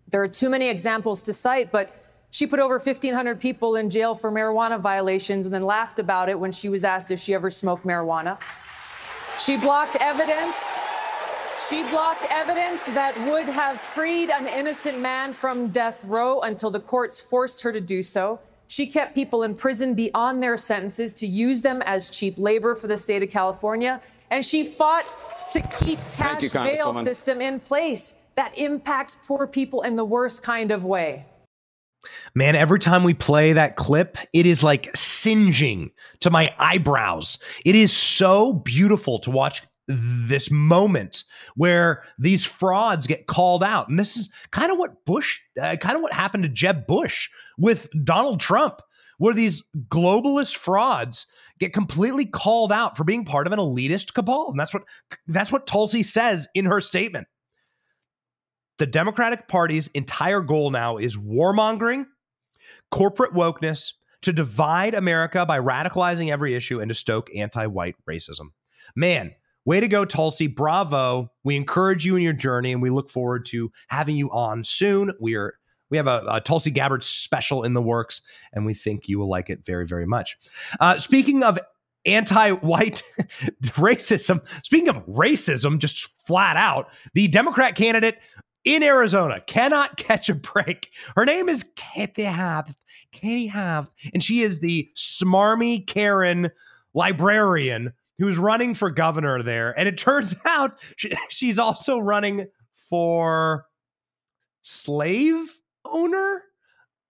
There 0.10 0.22
are 0.22 0.28
too 0.28 0.50
many 0.50 0.70
examples 0.70 1.22
to 1.24 1.34
cite, 1.34 1.72
but 1.72 1.96
she 2.32 2.48
put 2.48 2.60
over 2.60 2.76
1,500 2.76 3.40
people 3.40 3.76
in 3.76 3.90
jail 3.90 4.16
for 4.16 4.32
marijuana 4.32 4.80
violations 4.80 5.46
and 5.46 5.54
then 5.54 5.64
laughed 5.64 6.00
about 6.00 6.30
it 6.30 6.40
when 6.40 6.52
she 6.52 6.70
was 6.70 6.84
asked 6.84 7.12
if 7.12 7.20
she 7.20 7.34
ever 7.34 7.50
smoked 7.50 7.86
marijuana. 7.86 8.40
She 9.38 9.58
blocked 9.58 9.98
evidence. 10.00 10.56
She 11.67 11.84
blocked 11.89 12.26
evidence 12.32 12.86
that 12.88 13.19
would 13.30 13.45
have 13.45 13.82
freed 13.82 14.30
an 14.30 14.48
innocent 14.48 15.00
man 15.00 15.34
from 15.34 15.67
death 15.67 16.06
row 16.06 16.39
until 16.39 16.72
the 16.72 16.80
courts 16.80 17.19
forced 17.19 17.62
her 17.63 17.74
to 17.74 17.82
do 17.82 18.02
so. 18.02 18.39
She 18.67 18.88
kept 18.88 19.13
people 19.13 19.43
in 19.43 19.56
prison 19.56 19.93
beyond 19.93 20.41
their 20.41 20.56
sentences 20.56 21.12
to 21.13 21.28
use 21.28 21.62
them 21.62 21.82
as 21.86 22.10
cheap 22.10 22.36
labor 22.38 22.76
for 22.76 22.88
the 22.88 22.95
state 22.95 23.24
of 23.24 23.30
California. 23.30 24.02
And 24.32 24.45
she 24.45 24.63
fought 24.63 25.06
to 25.52 25.62
keep 25.62 26.00
cash 26.13 26.43
you, 26.43 26.50
bail 26.52 26.93
system 27.04 27.41
in 27.41 27.60
place 27.60 28.15
that 28.36 28.58
impacts 28.58 29.17
poor 29.28 29.45
people 29.45 29.82
in 29.82 29.95
the 29.95 30.06
worst 30.06 30.43
kind 30.43 30.72
of 30.72 30.86
way. 30.86 31.26
Man, 32.34 32.56
every 32.56 32.80
time 32.80 33.04
we 33.04 33.13
play 33.13 33.54
that 33.54 33.76
clip, 33.76 34.17
it 34.32 34.45
is 34.45 34.63
like 34.63 34.95
singeing 34.95 35.91
to 36.22 36.30
my 36.30 36.54
eyebrows. 36.58 37.38
It 37.65 37.76
is 37.76 37.91
so 37.91 38.54
beautiful 38.54 39.19
to 39.19 39.32
watch 39.32 39.63
this 39.89 40.52
moment 40.52 41.23
where 41.56 42.04
these 42.19 42.45
frauds 42.45 43.08
get 43.08 43.25
called 43.25 43.63
out. 43.63 43.89
And 43.89 43.97
this 43.97 44.15
is 44.15 44.32
kind 44.52 44.71
of 44.71 44.78
what 44.78 45.04
Bush, 45.06 45.39
uh, 45.60 45.75
kind 45.78 45.95
of 45.95 46.04
what 46.04 46.13
happened 46.13 46.43
to 46.43 46.49
Jeb 46.49 46.86
Bush 46.86 47.30
with 47.58 47.89
Donald 48.04 48.39
Trump, 48.39 48.82
where 49.17 49.34
these 49.34 49.63
globalist 49.89 50.56
frauds 50.56 51.25
get 51.60 51.73
completely 51.73 52.25
called 52.25 52.71
out 52.71 52.95
for 52.95 53.04
being 53.04 53.25
part 53.25 53.47
of 53.47 53.54
an 53.54 53.60
elitist 53.60 54.13
cabal. 54.13 54.52
And 54.52 54.60
that's 54.60 54.73
what 54.73 54.84
that's 55.28 55.52
what 55.52 55.67
Tulsi 55.67 56.04
says 56.04 56.47
in 56.54 56.65
her 56.65 56.82
statement. 56.82 57.28
The 58.78 58.86
Democratic 58.86 59.47
Party's 59.47 59.88
entire 59.88 60.41
goal 60.41 60.69
now 60.69 60.97
is 60.97 61.17
warmongering, 61.17 62.06
corporate 62.91 63.34
wokeness, 63.34 63.91
to 64.21 64.32
divide 64.32 64.93
America 64.93 65.45
by 65.45 65.60
radicalizing 65.60 66.32
every 66.32 66.56
issue 66.56 66.80
and 66.80 66.89
to 66.89 66.95
stoke 66.95 67.30
anti 67.36 67.65
white 67.65 67.95
racism. 68.10 68.52
Man, 68.95 69.34
way 69.70 69.80
to 69.80 69.88
go, 69.88 70.04
Tulsi. 70.04 70.48
Bravo. 70.48 71.32
We 71.44 71.56
encourage 71.56 72.04
you 72.04 72.16
in 72.16 72.24
your 72.24 72.34
journey 72.34 72.74
and 72.74 72.82
we 72.82 72.90
look 72.90 73.12
forward 73.12 73.46
to 73.48 73.72
having 73.88 74.16
you 74.16 74.30
on 74.32 74.64
soon. 74.64 75.14
We 75.22 75.36
are. 75.36 75.54
We 75.92 75.98
have 75.98 76.08
a, 76.08 76.24
a 76.28 76.42
Tulsi 76.42 76.70
Gabbard 76.70 77.04
special 77.04 77.64
in 77.64 77.74
the 77.74 77.82
works, 77.82 78.22
and 78.54 78.64
we 78.64 78.76
think 78.76 79.08
you 79.08 79.18
will 79.18 79.30
like 79.30 79.50
it 79.50 79.66
very, 79.66 79.88
very 79.88 80.06
much. 80.06 80.38
Uh, 80.80 81.00
speaking 81.00 81.44
of 81.44 81.58
anti-white 82.06 83.02
racism, 83.64 84.40
speaking 84.64 84.90
of 84.90 85.04
racism, 85.08 85.80
just 85.80 86.10
flat 86.28 86.58
out, 86.58 86.90
the 87.16 87.28
Democrat 87.28 87.74
candidate 87.76 88.20
in 88.66 88.84
Arizona 88.84 89.42
cannot 89.42 89.98
catch 89.98 90.30
a 90.30 90.36
break. 90.36 90.92
Her 91.16 91.26
name 91.26 91.50
is 91.50 91.72
Katie 91.76 92.24
Hobbs. 92.24 92.76
Katie 93.12 93.48
Hobbs. 93.48 93.90
And 94.14 94.24
she 94.24 94.42
is 94.44 94.60
the 94.60 94.90
smarmy 94.96 95.88
Karen 95.88 96.52
librarian 96.94 97.94
who's 98.20 98.38
running 98.38 98.74
for 98.74 98.92
governor 98.92 99.42
there. 99.42 99.78
And 99.78 99.88
it 99.88 99.98
turns 99.98 100.36
out 100.46 100.80
she, 100.98 101.12
she's 101.30 101.58
also 101.58 101.98
running 101.98 102.48
for 102.90 103.66
slave 104.62 105.50
owner. 105.86 106.44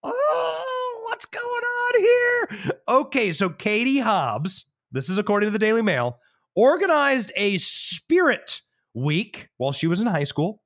Oh, 0.01 1.03
what's 1.05 1.25
going 1.25 1.43
on 1.43 1.99
here? 1.99 2.73
Okay, 2.87 3.33
so 3.33 3.49
Katie 3.49 3.99
Hobbs, 3.99 4.67
this 4.91 5.09
is 5.09 5.17
according 5.17 5.47
to 5.47 5.51
the 5.51 5.59
Daily 5.59 5.81
Mail, 5.81 6.19
organized 6.55 7.31
a 7.35 7.57
spirit 7.57 8.61
week 8.93 9.49
while 9.57 9.73
she 9.73 9.87
was 9.87 9.99
in 9.99 10.07
high 10.07 10.23
school 10.23 10.61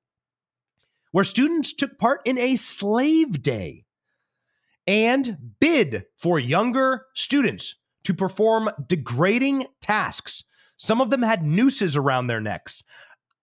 where 1.11 1.23
students 1.23 1.73
took 1.73 1.97
part 1.97 2.21
in 2.25 2.37
a 2.37 2.55
slave 2.55 3.41
day 3.41 3.85
and 4.85 5.37
bid 5.59 6.05
for 6.17 6.39
younger 6.39 7.05
students 7.15 7.75
to 8.03 8.13
perform 8.13 8.69
degrading 8.87 9.67
tasks. 9.81 10.43
Some 10.77 11.01
of 11.01 11.09
them 11.09 11.21
had 11.21 11.43
nooses 11.43 11.95
around 11.95 12.27
their 12.27 12.41
necks. 12.41 12.83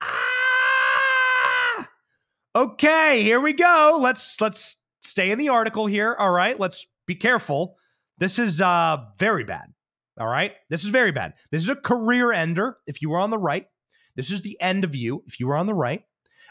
Ah! 0.03 1.89
Okay, 2.55 3.23
here 3.23 3.41
we 3.41 3.53
go. 3.53 3.99
Let's 4.01 4.41
let's 4.41 4.77
stay 5.01 5.31
in 5.31 5.39
the 5.39 5.49
article 5.49 5.87
here. 5.87 6.17
All 6.19 6.33
right, 6.33 6.59
let's 6.59 6.87
be 7.07 7.15
careful. 7.15 7.77
This 8.19 8.39
is 8.39 8.61
uh 8.61 8.99
very 9.19 9.45
bad. 9.45 9.73
All 10.21 10.27
right? 10.27 10.53
This 10.69 10.85
is 10.85 10.91
very 10.91 11.13
bad. 11.13 11.33
This 11.51 11.63
is 11.63 11.71
a 11.71 11.77
career 11.77 12.31
ender 12.31 12.77
if 12.87 13.01
you 13.01 13.11
were 13.11 13.19
on 13.19 13.31
the 13.31 13.39
right. 13.39 13.67
This 14.17 14.31
is 14.31 14.43
the 14.43 14.61
end 14.61 14.85
of 14.85 14.95
you 14.95 15.25
if 15.27 15.41
you 15.41 15.47
were 15.47 15.57
on 15.57 15.67
the 15.67 15.75
right. 15.75 16.03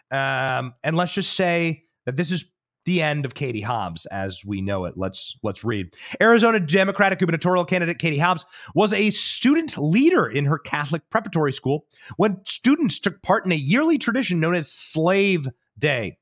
Um, 0.09 0.73
and 0.83 0.97
let's 0.97 1.11
just 1.11 1.35
say 1.35 1.83
that 2.05 2.17
this 2.17 2.31
is 2.31 2.51
the 2.85 3.01
end 3.01 3.25
of 3.25 3.35
Katie 3.35 3.61
Hobbs 3.61 4.05
as 4.07 4.43
we 4.45 4.61
know 4.61 4.85
it. 4.85 4.97
Let's 4.97 5.37
let's 5.43 5.63
read. 5.63 5.93
Arizona 6.21 6.59
Democratic 6.59 7.19
gubernatorial 7.19 7.65
candidate 7.65 7.99
Katie 7.99 8.17
Hobbs 8.17 8.45
was 8.73 8.93
a 8.93 9.09
student 9.11 9.77
leader 9.77 10.27
in 10.27 10.45
her 10.45 10.57
Catholic 10.57 11.07
preparatory 11.09 11.53
school 11.53 11.85
when 12.17 12.39
students 12.45 12.99
took 12.99 13.21
part 13.21 13.45
in 13.45 13.51
a 13.51 13.55
yearly 13.55 13.97
tradition 13.97 14.39
known 14.39 14.55
as 14.55 14.71
Slave 14.71 15.47
Day. 15.77 16.17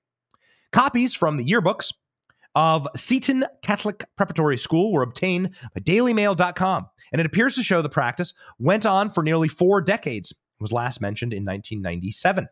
Copies 0.71 1.13
from 1.13 1.37
the 1.37 1.45
yearbooks 1.45 1.93
of 2.55 2.87
Seton 2.95 3.45
Catholic 3.61 4.03
Preparatory 4.15 4.57
School 4.57 4.91
were 4.91 5.03
obtained 5.03 5.51
by 5.75 5.81
dailymail.com, 5.81 6.87
and 7.11 7.21
it 7.21 7.25
appears 7.25 7.55
to 7.55 7.63
show 7.63 7.81
the 7.81 7.89
practice 7.89 8.33
went 8.59 8.85
on 8.85 9.11
for 9.11 9.23
nearly 9.23 9.47
four 9.47 9.79
decades. 9.79 10.31
It 10.31 10.61
was 10.61 10.71
last 10.71 10.99
mentioned 10.99 11.33
in 11.33 11.45
1997. 11.45 12.47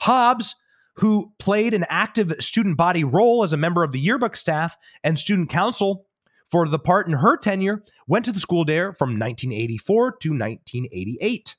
Hobbs 0.00 0.56
who 0.94 1.32
played 1.38 1.74
an 1.74 1.84
active 1.88 2.34
student 2.40 2.76
body 2.76 3.04
role 3.04 3.42
as 3.42 3.52
a 3.52 3.56
member 3.56 3.82
of 3.82 3.92
the 3.92 4.00
yearbook 4.00 4.36
staff 4.36 4.76
and 5.02 5.18
student 5.18 5.50
council 5.50 6.06
for 6.48 6.68
the 6.68 6.78
part 6.78 7.06
in 7.06 7.14
her 7.14 7.36
tenure, 7.36 7.82
went 8.06 8.24
to 8.24 8.32
the 8.32 8.40
school 8.40 8.64
there 8.64 8.92
from 8.92 9.10
1984 9.10 10.12
to 10.20 10.28
1988. 10.30 11.56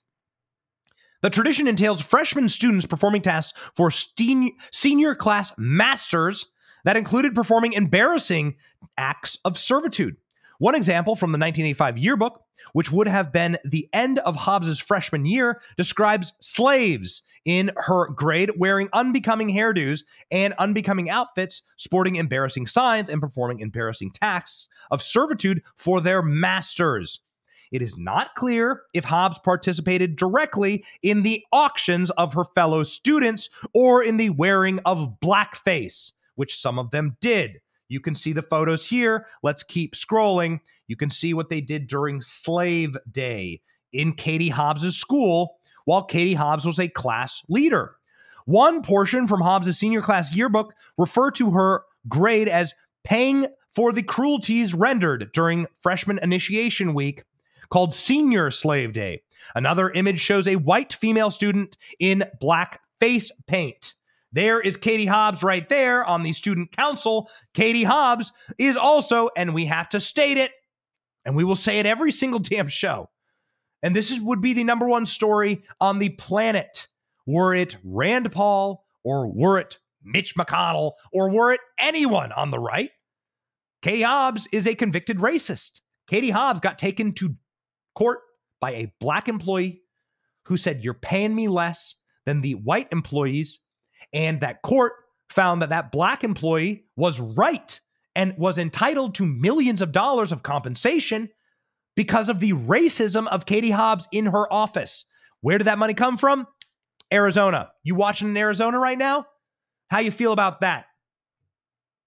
The 1.21 1.29
tradition 1.29 1.67
entails 1.67 2.01
freshman 2.01 2.49
students 2.49 2.85
performing 2.85 3.23
tasks 3.23 3.57
for 3.73 3.89
senior 3.91 5.15
class 5.15 5.51
masters 5.57 6.45
that 6.83 6.97
included 6.97 7.33
performing 7.33 7.73
embarrassing 7.73 8.55
acts 8.97 9.39
of 9.43 9.57
servitude. 9.57 10.17
One 10.59 10.75
example 10.75 11.15
from 11.15 11.31
the 11.31 11.37
1985 11.37 11.97
yearbook, 11.97 12.41
which 12.73 12.91
would 12.91 13.07
have 13.07 13.31
been 13.31 13.57
the 13.65 13.89
end 13.91 14.19
of 14.19 14.35
Hobbs's 14.35 14.79
freshman 14.79 15.25
year, 15.25 15.61
describes 15.77 16.33
slaves 16.39 17.23
in 17.43 17.71
her 17.75 18.07
grade 18.09 18.51
wearing 18.57 18.89
unbecoming 18.93 19.49
hairdos 19.49 20.03
and 20.31 20.53
unbecoming 20.57 21.09
outfits, 21.09 21.61
sporting 21.75 22.15
embarrassing 22.15 22.67
signs, 22.67 23.09
and 23.09 23.21
performing 23.21 23.59
embarrassing 23.59 24.11
tasks 24.11 24.69
of 24.91 25.03
servitude 25.03 25.61
for 25.75 26.01
their 26.01 26.21
masters. 26.21 27.19
It 27.71 27.81
is 27.81 27.97
not 27.97 28.35
clear 28.35 28.83
if 28.93 29.03
Hobbs 29.03 29.39
participated 29.39 30.15
directly 30.15 30.85
in 31.01 31.23
the 31.23 31.43
auctions 31.51 32.09
of 32.11 32.33
her 32.33 32.45
fellow 32.55 32.83
students 32.83 33.49
or 33.73 34.01
in 34.01 34.17
the 34.17 34.29
wearing 34.29 34.79
of 34.85 35.17
blackface, 35.21 36.13
which 36.35 36.57
some 36.57 36.79
of 36.79 36.91
them 36.91 37.17
did. 37.19 37.59
You 37.87 37.99
can 37.99 38.15
see 38.15 38.33
the 38.33 38.41
photos 38.41 38.87
here. 38.87 39.27
Let's 39.43 39.63
keep 39.63 39.95
scrolling. 39.95 40.59
You 40.87 40.95
can 40.95 41.09
see 41.09 41.33
what 41.33 41.49
they 41.49 41.61
did 41.61 41.87
during 41.87 42.21
Slave 42.21 42.97
Day 43.11 43.61
in 43.93 44.13
Katie 44.13 44.49
Hobbs's 44.49 44.97
school 44.97 45.57
while 45.85 46.03
Katie 46.03 46.33
Hobbs 46.33 46.65
was 46.65 46.79
a 46.79 46.87
class 46.87 47.43
leader. 47.47 47.95
One 48.45 48.81
portion 48.81 49.27
from 49.27 49.41
Hobbs's 49.41 49.77
senior 49.77 50.01
class 50.01 50.33
yearbook 50.33 50.73
referred 50.97 51.35
to 51.35 51.51
her 51.51 51.83
grade 52.07 52.49
as 52.49 52.73
paying 53.03 53.47
for 53.73 53.91
the 53.91 54.03
cruelties 54.03 54.73
rendered 54.73 55.31
during 55.33 55.67
freshman 55.81 56.19
initiation 56.21 56.93
week 56.93 57.23
called 57.69 57.93
Senior 57.93 58.51
Slave 58.51 58.93
Day. 58.93 59.21
Another 59.53 59.89
image 59.91 60.19
shows 60.19 60.47
a 60.47 60.55
white 60.55 60.93
female 60.93 61.31
student 61.31 61.77
in 61.99 62.23
black 62.39 62.81
face 62.99 63.31
paint. 63.47 63.93
There 64.35 64.59
is 64.59 64.75
Katie 64.75 65.05
Hobbs 65.05 65.43
right 65.43 65.67
there 65.69 66.03
on 66.03 66.23
the 66.23 66.33
student 66.33 66.73
council. 66.75 67.29
Katie 67.53 67.85
Hobbs 67.85 68.33
is 68.57 68.75
also, 68.75 69.29
and 69.37 69.53
we 69.53 69.63
have 69.67 69.87
to 69.89 70.01
state 70.01 70.37
it, 70.37 70.51
and 71.23 71.37
we 71.37 71.45
will 71.45 71.55
say 71.55 71.79
it 71.79 71.85
every 71.85 72.11
single 72.11 72.39
damn 72.41 72.67
show. 72.67 73.09
And 73.81 73.95
this 73.95 74.11
is, 74.11 74.19
would 74.19 74.41
be 74.41 74.51
the 74.51 74.65
number 74.65 74.89
one 74.89 75.05
story 75.05 75.63
on 75.79 75.99
the 75.99 76.09
planet. 76.09 76.87
Were 77.25 77.55
it 77.55 77.77
Rand 77.81 78.29
Paul 78.33 78.83
or 79.05 79.31
were 79.31 79.57
it 79.57 79.79
Mitch 80.03 80.35
McConnell 80.35 80.91
or 81.13 81.29
were 81.29 81.53
it 81.53 81.61
anyone 81.79 82.33
on 82.33 82.51
the 82.51 82.59
right, 82.59 82.91
Katie 83.81 84.01
Hobbs 84.01 84.49
is 84.51 84.67
a 84.67 84.75
convicted 84.75 85.19
racist. 85.19 85.79
Katie 86.07 86.31
Hobbs 86.31 86.59
got 86.59 86.77
taken 86.77 87.13
to 87.13 87.35
court 87.95 88.19
by 88.59 88.71
a 88.71 88.91
black 88.99 89.29
employee 89.29 89.83
who 90.43 90.57
said, 90.57 90.83
You're 90.83 90.93
paying 90.93 91.33
me 91.33 91.47
less 91.47 91.95
than 92.25 92.41
the 92.41 92.55
white 92.55 92.91
employees. 92.91 93.61
And 94.13 94.41
that 94.41 94.61
court 94.61 94.93
found 95.29 95.61
that 95.61 95.69
that 95.69 95.91
black 95.91 96.23
employee 96.23 96.85
was 96.95 97.19
right 97.19 97.79
and 98.15 98.37
was 98.37 98.57
entitled 98.57 99.15
to 99.15 99.25
millions 99.25 99.81
of 99.81 99.91
dollars 99.91 100.31
of 100.31 100.43
compensation 100.43 101.29
because 101.95 102.29
of 102.29 102.39
the 102.39 102.53
racism 102.53 103.27
of 103.27 103.45
Katie 103.45 103.71
Hobbs 103.71 104.07
in 104.11 104.27
her 104.27 104.51
office. 104.51 105.05
Where 105.41 105.57
did 105.57 105.65
that 105.65 105.77
money 105.77 105.93
come 105.93 106.17
from? 106.17 106.47
Arizona. 107.13 107.71
You 107.83 107.95
watching 107.95 108.29
in 108.29 108.37
Arizona 108.37 108.79
right 108.79 108.97
now? 108.97 109.25
How 109.89 109.99
you 109.99 110.11
feel 110.11 110.33
about 110.33 110.61
that? 110.61 110.85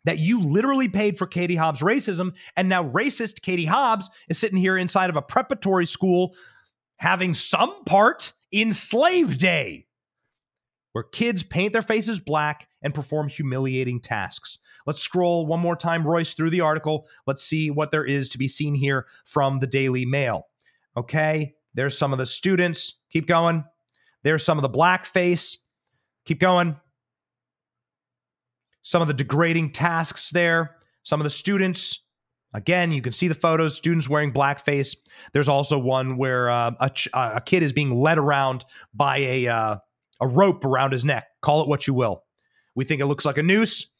That 0.04 0.18
you 0.18 0.40
literally 0.40 0.88
paid 0.88 1.18
for 1.18 1.26
Katie 1.26 1.56
Hobbs' 1.56 1.80
racism, 1.80 2.34
and 2.56 2.68
now 2.68 2.88
racist 2.88 3.42
Katie 3.42 3.66
Hobbs 3.66 4.08
is 4.28 4.38
sitting 4.38 4.58
here 4.58 4.76
inside 4.76 5.10
of 5.10 5.16
a 5.16 5.22
preparatory 5.22 5.86
school 5.86 6.34
having 6.96 7.34
some 7.34 7.84
part 7.84 8.32
in 8.50 8.72
Slave 8.72 9.38
Day, 9.38 9.86
where 10.92 11.04
kids 11.04 11.42
paint 11.42 11.72
their 11.72 11.82
faces 11.82 12.18
black 12.20 12.68
and 12.82 12.94
perform 12.94 13.28
humiliating 13.28 14.00
tasks. 14.00 14.58
Let's 14.86 15.00
scroll 15.00 15.46
one 15.46 15.60
more 15.60 15.76
time, 15.76 16.06
Royce, 16.06 16.34
through 16.34 16.50
the 16.50 16.62
article. 16.62 17.06
Let's 17.26 17.42
see 17.42 17.70
what 17.70 17.90
there 17.90 18.04
is 18.04 18.28
to 18.30 18.38
be 18.38 18.48
seen 18.48 18.74
here 18.74 19.06
from 19.26 19.60
the 19.60 19.66
Daily 19.66 20.06
Mail. 20.06 20.46
Okay, 20.96 21.54
there's 21.74 21.96
some 21.96 22.12
of 22.12 22.18
the 22.18 22.26
students. 22.26 22.98
Keep 23.12 23.26
going. 23.26 23.64
There's 24.22 24.44
some 24.44 24.58
of 24.58 24.62
the 24.62 24.70
blackface. 24.70 25.58
Keep 26.24 26.40
going. 26.40 26.76
Some 28.82 29.02
of 29.02 29.08
the 29.08 29.14
degrading 29.14 29.72
tasks 29.72 30.30
there. 30.30 30.76
Some 31.02 31.20
of 31.20 31.24
the 31.24 31.30
students. 31.30 32.02
Again, 32.54 32.92
you 32.92 33.02
can 33.02 33.12
see 33.12 33.28
the 33.28 33.34
photos, 33.34 33.76
students 33.76 34.08
wearing 34.08 34.32
blackface. 34.32 34.96
There's 35.34 35.48
also 35.48 35.78
one 35.78 36.16
where 36.16 36.48
uh, 36.48 36.70
a, 36.80 36.88
ch- 36.88 37.08
a 37.12 37.42
kid 37.44 37.62
is 37.62 37.74
being 37.74 37.94
led 37.94 38.16
around 38.16 38.64
by 38.94 39.18
a, 39.18 39.48
uh, 39.48 39.76
a 40.20 40.28
rope 40.28 40.64
around 40.64 40.92
his 40.92 41.04
neck. 41.04 41.26
Call 41.42 41.62
it 41.62 41.68
what 41.68 41.86
you 41.86 41.94
will. 41.94 42.24
We 42.74 42.84
think 42.84 43.00
it 43.00 43.06
looks 43.06 43.24
like 43.24 43.38
a 43.38 43.42
noose. 43.42 43.90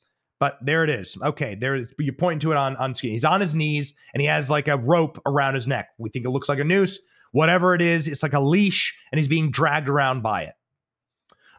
But 0.41 0.59
there 0.63 0.85
it 0.85 0.91
is. 0.91 1.17
Okay, 1.21 1.57
there 1.57 1.85
you're 1.99 2.15
pointing 2.15 2.39
to 2.41 2.53
it 2.53 2.57
on 2.57 2.77
on. 2.77 2.95
He's 2.95 3.25
on 3.25 3.41
his 3.41 3.55
knees 3.55 3.95
and 4.15 4.21
he 4.21 4.29
has 4.29 4.49
like 4.49 4.69
a 4.69 4.77
rope 4.77 5.21
around 5.27 5.55
his 5.55 5.67
neck. 5.67 5.89
We 5.99 6.11
think 6.11 6.25
it 6.25 6.31
looks 6.31 6.49
like 6.49 6.61
a 6.61 6.65
noose. 6.65 7.01
Whatever 7.33 7.75
it 7.75 7.83
is, 7.83 8.09
it's 8.09 8.23
like 8.23 8.33
a 8.33 8.41
leash, 8.41 8.97
and 9.13 9.19
he's 9.19 9.29
being 9.29 9.51
dragged 9.51 9.89
around 9.89 10.23
by 10.23 10.45
it. 10.45 10.55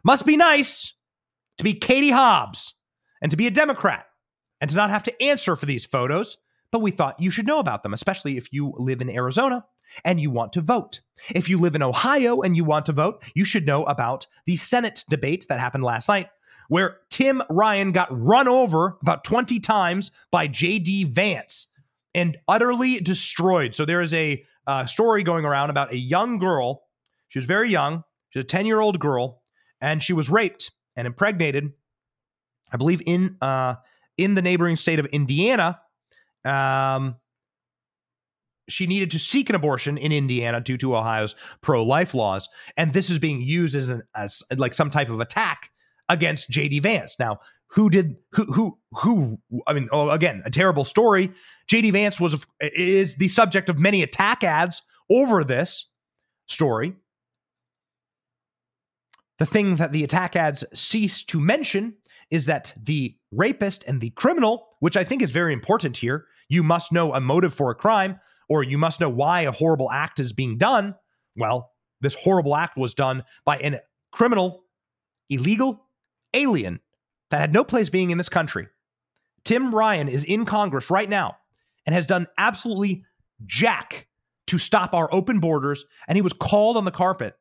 Must 0.02 0.26
be 0.26 0.36
nice 0.36 0.94
to 1.58 1.64
be 1.64 1.74
Katie 1.74 2.10
Hobbs 2.10 2.74
and 3.20 3.30
to 3.30 3.36
be 3.36 3.46
a 3.46 3.50
Democrat 3.52 4.06
and 4.60 4.70
to 4.70 4.76
not 4.76 4.90
have 4.90 5.04
to 5.04 5.22
answer 5.22 5.56
for 5.56 5.66
these 5.66 5.84
photos. 5.84 6.38
But 6.72 6.82
we 6.82 6.90
thought 6.90 7.20
you 7.20 7.30
should 7.30 7.46
know 7.46 7.58
about 7.58 7.82
them, 7.82 7.92
especially 7.92 8.36
if 8.36 8.52
you 8.52 8.72
live 8.76 9.00
in 9.00 9.10
Arizona 9.10 9.64
and 10.04 10.20
you 10.20 10.30
want 10.30 10.52
to 10.52 10.60
vote. 10.60 11.00
If 11.34 11.48
you 11.48 11.58
live 11.58 11.74
in 11.74 11.82
Ohio 11.82 12.40
and 12.40 12.56
you 12.56 12.64
want 12.64 12.86
to 12.86 12.92
vote, 12.92 13.22
you 13.34 13.44
should 13.44 13.66
know 13.66 13.84
about 13.84 14.26
the 14.46 14.56
Senate 14.56 15.04
debate 15.08 15.46
that 15.48 15.58
happened 15.60 15.84
last 15.84 16.08
night 16.08 16.28
where 16.70 16.98
Tim 17.10 17.42
Ryan 17.50 17.90
got 17.90 18.08
run 18.12 18.46
over 18.46 18.96
about 19.02 19.24
20 19.24 19.58
times 19.58 20.12
by 20.30 20.46
JD 20.46 21.12
Vance 21.12 21.66
and 22.14 22.38
utterly 22.46 23.00
destroyed. 23.00 23.74
So 23.74 23.84
there 23.84 24.00
is 24.00 24.14
a 24.14 24.44
uh, 24.68 24.86
story 24.86 25.24
going 25.24 25.44
around 25.44 25.70
about 25.70 25.92
a 25.92 25.96
young 25.96 26.38
girl. 26.38 26.84
She 27.26 27.40
was 27.40 27.44
very 27.46 27.70
young. 27.70 28.04
She's 28.30 28.44
a 28.44 28.46
10 28.46 28.66
year 28.66 28.78
old 28.78 29.00
girl, 29.00 29.42
and 29.80 30.00
she 30.00 30.12
was 30.12 30.30
raped 30.30 30.70
and 30.94 31.08
impregnated, 31.08 31.72
I 32.72 32.76
believe, 32.76 33.02
in 33.04 33.36
uh, 33.42 33.74
in 34.16 34.36
the 34.36 34.42
neighboring 34.42 34.76
state 34.76 35.00
of 35.00 35.06
Indiana. 35.06 35.80
Um, 36.44 37.16
she 38.68 38.86
needed 38.86 39.10
to 39.10 39.18
seek 39.18 39.50
an 39.50 39.56
abortion 39.56 39.98
in 39.98 40.12
Indiana 40.12 40.60
due 40.60 40.78
to 40.78 40.96
Ohio's 40.96 41.34
pro-life 41.60 42.14
laws, 42.14 42.48
and 42.76 42.92
this 42.92 43.10
is 43.10 43.18
being 43.18 43.42
used 43.42 43.74
as 43.74 43.90
an 43.90 44.02
as 44.14 44.42
like 44.56 44.74
some 44.74 44.90
type 44.90 45.10
of 45.10 45.20
attack 45.20 45.70
against 46.08 46.50
JD 46.50 46.82
Vance. 46.82 47.16
Now, 47.18 47.40
who 47.68 47.90
did 47.90 48.16
who 48.32 48.44
who 48.44 48.78
who 48.92 49.38
I 49.66 49.72
mean, 49.72 49.88
oh, 49.92 50.10
again, 50.10 50.42
a 50.44 50.50
terrible 50.50 50.84
story. 50.84 51.32
JD 51.70 51.92
Vance 51.92 52.20
was 52.20 52.36
is 52.60 53.16
the 53.16 53.28
subject 53.28 53.68
of 53.68 53.78
many 53.78 54.02
attack 54.02 54.44
ads 54.44 54.82
over 55.10 55.44
this 55.44 55.86
story. 56.46 56.94
The 59.38 59.46
thing 59.46 59.76
that 59.76 59.92
the 59.92 60.04
attack 60.04 60.36
ads 60.36 60.64
cease 60.74 61.24
to 61.24 61.40
mention 61.40 61.94
is 62.30 62.46
that 62.46 62.72
the 62.80 63.16
rapist 63.32 63.84
and 63.86 64.00
the 64.00 64.10
criminal, 64.10 64.68
which 64.80 64.96
I 64.96 65.04
think 65.04 65.22
is 65.22 65.30
very 65.30 65.52
important 65.52 65.96
here, 65.96 66.26
you 66.50 66.62
must 66.62 66.92
know 66.92 67.14
a 67.14 67.20
motive 67.20 67.54
for 67.54 67.70
a 67.70 67.74
crime 67.74 68.20
or 68.50 68.62
you 68.62 68.76
must 68.76 69.00
know 69.00 69.08
why 69.08 69.42
a 69.42 69.52
horrible 69.52 69.90
act 69.90 70.20
is 70.20 70.34
being 70.34 70.58
done. 70.58 70.96
Well, 71.36 71.70
this 72.00 72.16
horrible 72.16 72.56
act 72.56 72.76
was 72.76 72.92
done 72.92 73.24
by 73.46 73.58
a 73.58 73.78
criminal, 74.12 74.64
illegal 75.30 75.86
alien 76.34 76.80
that 77.30 77.40
had 77.40 77.52
no 77.52 77.64
place 77.64 77.88
being 77.88 78.10
in 78.10 78.18
this 78.18 78.28
country. 78.28 78.66
Tim 79.44 79.74
Ryan 79.74 80.08
is 80.08 80.24
in 80.24 80.44
Congress 80.44 80.90
right 80.90 81.08
now 81.08 81.36
and 81.86 81.94
has 81.94 82.04
done 82.04 82.26
absolutely 82.36 83.04
jack 83.46 84.08
to 84.48 84.58
stop 84.58 84.92
our 84.92 85.08
open 85.14 85.38
borders. 85.38 85.84
And 86.08 86.16
he 86.16 86.22
was 86.22 86.32
called 86.32 86.76
on 86.76 86.84
the 86.84 86.90
carpet 86.90 87.34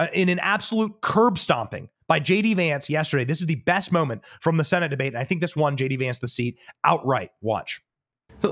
uh, 0.00 0.08
in 0.12 0.28
an 0.28 0.40
absolute 0.40 1.00
curb 1.00 1.38
stomping 1.38 1.88
by 2.08 2.18
JD 2.18 2.56
Vance 2.56 2.90
yesterday. 2.90 3.24
This 3.24 3.40
is 3.40 3.46
the 3.46 3.54
best 3.54 3.92
moment 3.92 4.22
from 4.40 4.56
the 4.56 4.64
Senate 4.64 4.88
debate. 4.88 5.14
And 5.14 5.18
I 5.18 5.24
think 5.24 5.40
this 5.40 5.54
won 5.54 5.76
JD 5.76 6.00
Vance 6.00 6.18
the 6.18 6.28
seat 6.28 6.58
outright. 6.84 7.30
Watch. 7.40 7.80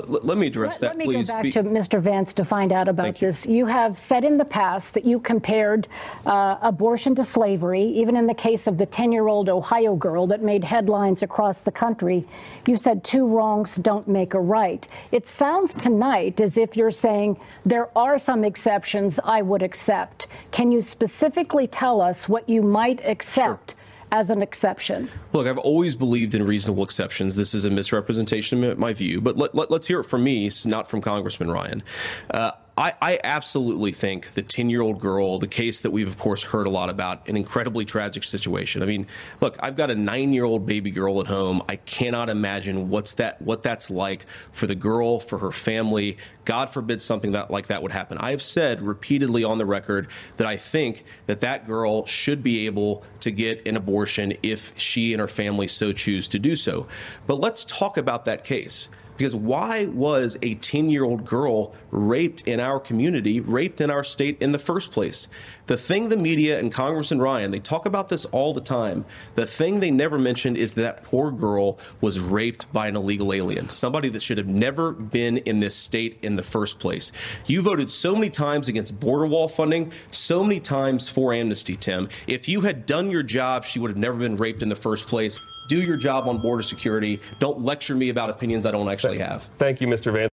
Let 0.09 0.39
me 0.39 0.47
address 0.49 0.75
let, 0.75 0.81
that, 0.81 0.87
let 0.89 0.97
me 0.97 1.05
please. 1.05 1.29
go 1.29 1.35
back 1.35 1.43
Be- 1.43 1.53
to 1.53 1.63
Mr. 1.63 2.01
Vance 2.01 2.33
to 2.35 2.45
find 2.45 2.73
out 2.73 2.89
about 2.89 3.21
you. 3.21 3.29
this. 3.29 3.47
You 3.47 3.67
have 3.67 3.99
said 3.99 4.25
in 4.25 4.39
the 4.39 4.45
past 4.45 4.95
that 4.95 5.05
you 5.05 5.21
compared 5.21 5.89
uh, 6.27 6.57
abortion 6.63 7.15
to 7.17 7.25
slavery, 7.25 7.83
even 7.83 8.17
in 8.17 8.27
the 8.27 8.35
case 8.35 8.67
of 8.67 8.79
the 8.79 8.87
10-year-old 8.87 9.49
Ohio 9.49 9.95
girl 9.95 10.27
that 10.29 10.43
made 10.43 10.65
headlines 10.65 11.23
across 11.23 11.63
the 11.63 11.71
country. 11.71 12.27
You 12.67 12.77
said 12.77 13.05
two 13.05 13.27
wrongs 13.27 13.77
don't 13.77 14.09
make 14.09 14.35
a 14.35 14.41
right. 14.41 14.87
It 15.13 15.27
sounds 15.27 15.75
tonight 15.75 16.41
as 16.41 16.57
if 16.57 16.77
you're 16.77 16.91
saying 16.91 17.39
there 17.65 17.97
are 17.97 18.19
some 18.19 18.45
exceptions 18.45 19.21
I 19.23 19.43
would 19.43 19.63
accept. 19.63 20.27
Can 20.51 20.73
you 20.73 20.81
specifically 20.81 21.67
tell 21.67 22.01
us 22.01 22.29
what 22.29 22.49
you 22.49 22.63
might 22.63 23.05
accept? 23.05 23.73
Sure 23.73 23.79
as 24.15 24.31
an 24.31 24.43
exception? 24.43 25.11
Look, 25.33 25.49
I've 25.49 25.59
always 25.59 25.97
believed 25.97 26.35
in 26.35 26.47
reasonable 26.47 26.85
exceptions. 26.85 27.35
This 27.35 27.53
is 27.53 27.65
a 27.65 27.71
misrepresentation 27.71 28.63
of 28.63 28.79
my 28.79 28.93
view, 28.93 29.21
but 29.21 29.37
let, 29.37 29.53
us 29.57 29.71
let, 29.71 29.85
hear 29.85 30.01
it 30.01 30.05
from 30.05 30.23
me, 30.23 30.49
not 30.65 30.89
from 30.89 31.01
Congressman 31.01 31.51
Ryan. 31.51 31.83
Uh, 32.31 32.53
I, 32.77 32.93
I 33.01 33.21
absolutely 33.23 33.93
think 33.93 34.35
the 34.35 34.43
10 34.43 34.69
year 34.69 34.83
old 34.83 35.01
girl, 35.01 35.39
the 35.39 35.47
case 35.47 35.83
that 35.83 35.91
we've, 35.93 36.09
of 36.09 36.19
course, 36.19 36.43
heard 36.43 36.67
a 36.67 36.71
lot 36.71 36.91
about, 36.91 37.29
an 37.29 37.37
incredibly 37.37 37.85
tragic 37.85 38.25
situation. 38.25 38.83
I 38.83 38.87
mean, 38.87 39.07
look, 39.41 39.57
I've 39.61 39.77
got 39.77 39.93
a 39.93 39.95
nine 39.95 40.33
year 40.33 40.45
old 40.45 40.67
baby 40.67 40.91
girl 40.91 41.21
at 41.21 41.29
home. 41.29 41.63
I 41.69 41.77
cannot 41.77 42.29
imagine 42.29 42.89
what's 42.89 43.15
that, 43.15 43.41
what 43.41 43.63
that's 43.63 43.91
like 43.91 44.27
for 44.51 44.67
the 44.67 44.75
girl, 44.75 45.21
for 45.21 45.39
her 45.39 45.53
family. 45.53 46.19
God 46.45 46.69
forbid 46.69 47.01
something 47.01 47.33
that 47.33 47.51
like 47.51 47.69
that 47.69 47.81
would 47.81 47.93
happen. 47.93 48.19
I 48.19 48.31
have 48.33 48.43
said 48.43 48.83
repeatedly 48.83 49.45
on 49.45 49.59
the 49.59 49.67
record 49.67 50.09
that 50.37 50.47
I 50.47 50.57
think 50.57 51.05
that 51.27 51.41
that 51.41 51.69
girl 51.69 52.05
should 52.07 52.43
be 52.43 52.67
able 52.67 53.05
to 53.21 53.31
get 53.31 53.65
an 53.67 53.77
abortion 53.77 54.35
if 54.43 54.73
she 54.77 55.13
and 55.13 55.21
her 55.21 55.29
family 55.29 55.69
so 55.69 55.93
choose 55.93 56.27
to 56.29 56.41
do 56.41 56.57
so. 56.57 56.89
But 57.29 57.37
let's 57.37 57.65
talk 57.65 57.97
about 57.99 58.25
that 58.25 58.43
case. 58.43 58.89
Because 59.17 59.35
why 59.35 59.87
was 59.87 60.37
a 60.43 60.55
10 60.57 60.91
year 60.91 61.05
old 61.05 61.25
girl 61.25 61.75
raped 61.91 62.47
in 62.49 62.61
our 62.61 62.81
community, 62.81 63.41
raped 63.41 63.81
in 63.81 63.91
our 63.91 64.05
state 64.05 64.37
in 64.41 64.53
the 64.53 64.59
first 64.59 64.91
place? 64.91 65.29
The 65.67 65.77
thing 65.77 66.09
the 66.09 66.17
media 66.17 66.59
and 66.59 66.71
Congressman 66.71 67.21
Ryan, 67.21 67.51
they 67.51 67.59
talk 67.59 67.87
about 67.87 68.09
this 68.09 68.25
all 68.27 68.53
the 68.53 68.61
time. 68.61 69.05
The 69.35 69.47
thing 69.47 69.81
they 69.81 69.91
never 69.91 70.19
mentioned 70.19 70.57
is 70.57 70.75
that 70.75 71.03
poor 71.05 71.31
girl 71.31 71.79
was 72.01 72.21
raped 72.21 72.71
by 72.73 72.89
an 72.89 72.97
illegal 72.97 73.33
alien, 73.33 73.71
somebody 73.71 74.09
that 74.11 74.23
should 74.23 74.39
have 74.39 74.47
never 74.47 74.93
been 74.93 75.39
in 75.39 75.61
this 75.61 75.75
state 75.75 76.19
in 76.23 76.37
the 76.37 76.43
first 76.43 76.79
place. 76.79 77.13
You 77.47 77.63
voted 77.63 77.91
so 77.91 78.15
many 78.15 78.31
times 78.31 78.69
against 78.69 79.01
border 79.01 79.27
wall 79.27 79.49
funding, 79.49 79.93
so 80.11 80.43
many 80.43 80.61
times 80.61 81.09
for 81.09 81.33
amnesty, 81.33 81.77
Tim. 81.77 82.09
If 82.27 82.49
you 82.49 82.61
had 82.61 82.87
done 82.87 83.11
your 83.11 83.23
job, 83.23 83.65
she 83.65 83.79
would 83.79 83.91
have 83.91 83.99
never 83.99 84.19
been 84.19 84.37
raped 84.37 84.63
in 84.63 84.69
the 84.69 84.77
first 84.77 85.07
place 85.07 85.39
do 85.69 85.81
your 85.81 85.97
job 85.97 86.29
on 86.29 86.41
border 86.41 86.63
security. 86.63 87.21
Don't 87.39 87.61
lecture 87.61 87.95
me 87.95 88.11
about 88.11 88.31
opinions 88.31 88.67
I 88.67 88.71
don't 88.71 88.89
actually 88.91 89.19
have. 89.19 89.49
Thank 89.57 89.81
you, 89.81 89.87
Mr. 89.87 90.13
Van. 90.13 90.29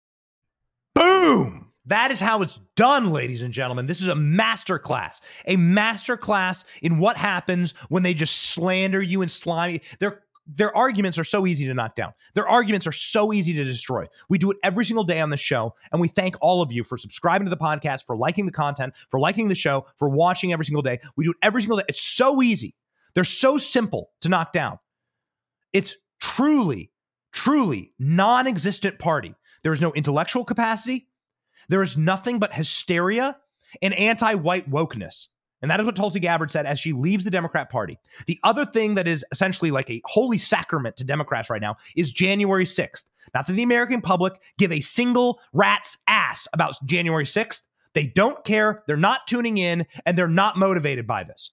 Boom! 0.95 1.66
That 1.87 2.11
is 2.11 2.19
how 2.19 2.41
it's 2.41 2.59
done, 2.75 3.11
ladies 3.11 3.41
and 3.41 3.53
gentlemen. 3.53 3.87
This 3.87 4.01
is 4.01 4.09
a 4.09 4.13
masterclass, 4.13 5.21
a 5.45 5.55
masterclass 5.55 6.65
in 6.81 6.99
what 6.99 7.15
happens 7.15 7.73
when 7.87 8.03
they 8.03 8.13
just 8.13 8.37
slander 8.37 9.01
you 9.01 9.21
and 9.21 9.31
slime. 9.31 9.79
Their 9.99 10.21
their 10.49 10.75
arguments 10.75 11.17
are 11.17 11.25
so 11.25 11.45
easy 11.45 11.65
to 11.65 11.73
knock 11.73 11.95
down. 11.95 12.13
Their 12.33 12.47
arguments 12.47 12.87
are 12.87 12.93
so 12.93 13.33
easy 13.33 13.53
to 13.53 13.63
destroy. 13.65 14.07
We 14.29 14.37
do 14.37 14.51
it 14.51 14.57
every 14.63 14.85
single 14.85 15.03
day 15.03 15.19
on 15.19 15.29
the 15.29 15.37
show, 15.37 15.75
and 15.91 15.99
we 15.99 16.07
thank 16.07 16.35
all 16.39 16.61
of 16.61 16.71
you 16.71 16.83
for 16.83 16.97
subscribing 16.97 17.45
to 17.45 17.49
the 17.49 17.57
podcast, 17.57 18.05
for 18.05 18.15
liking 18.15 18.45
the 18.45 18.51
content, 18.53 18.93
for 19.09 19.19
liking 19.19 19.49
the 19.49 19.55
show, 19.55 19.85
for 19.97 20.07
watching 20.07 20.53
every 20.53 20.65
single 20.65 20.81
day. 20.81 20.99
We 21.15 21.25
do 21.25 21.31
it 21.31 21.37
every 21.41 21.61
single 21.61 21.77
day. 21.77 21.83
It's 21.89 22.01
so 22.01 22.41
easy. 22.41 22.75
They're 23.13 23.25
so 23.25 23.57
simple 23.57 24.11
to 24.21 24.29
knock 24.29 24.53
down. 24.53 24.79
It's 25.73 25.95
truly, 26.19 26.91
truly 27.33 27.93
non 27.99 28.47
existent 28.47 28.99
party. 28.99 29.35
There 29.63 29.73
is 29.73 29.81
no 29.81 29.91
intellectual 29.93 30.45
capacity. 30.45 31.07
There 31.69 31.83
is 31.83 31.97
nothing 31.97 32.39
but 32.39 32.53
hysteria 32.53 33.37
and 33.81 33.93
anti 33.93 34.33
white 34.35 34.69
wokeness. 34.69 35.27
And 35.61 35.71
that 35.71 35.79
is 35.79 35.85
what 35.85 35.95
Tulsi 35.95 36.19
Gabbard 36.19 36.51
said 36.51 36.65
as 36.65 36.79
she 36.79 36.93
leaves 36.93 37.23
the 37.23 37.31
Democrat 37.31 37.69
Party. 37.69 37.97
The 38.27 38.39
other 38.43 38.65
thing 38.65 38.95
that 38.95 39.07
is 39.07 39.25
essentially 39.31 39.71
like 39.71 39.89
a 39.89 40.01
holy 40.05 40.37
sacrament 40.37 40.97
to 40.97 41.03
Democrats 41.03 41.49
right 41.49 41.61
now 41.61 41.77
is 41.95 42.11
January 42.11 42.65
6th. 42.65 43.05
Not 43.33 43.47
that 43.47 43.53
the 43.53 43.63
American 43.63 44.01
public 44.01 44.33
give 44.57 44.71
a 44.71 44.79
single 44.81 45.39
rat's 45.53 45.97
ass 46.07 46.47
about 46.53 46.75
January 46.85 47.25
6th. 47.25 47.63
They 47.93 48.05
don't 48.05 48.43
care. 48.45 48.83
They're 48.85 48.97
not 48.97 49.25
tuning 49.27 49.57
in 49.57 49.87
and 50.05 50.17
they're 50.17 50.27
not 50.27 50.57
motivated 50.57 51.07
by 51.07 51.23
this. 51.23 51.51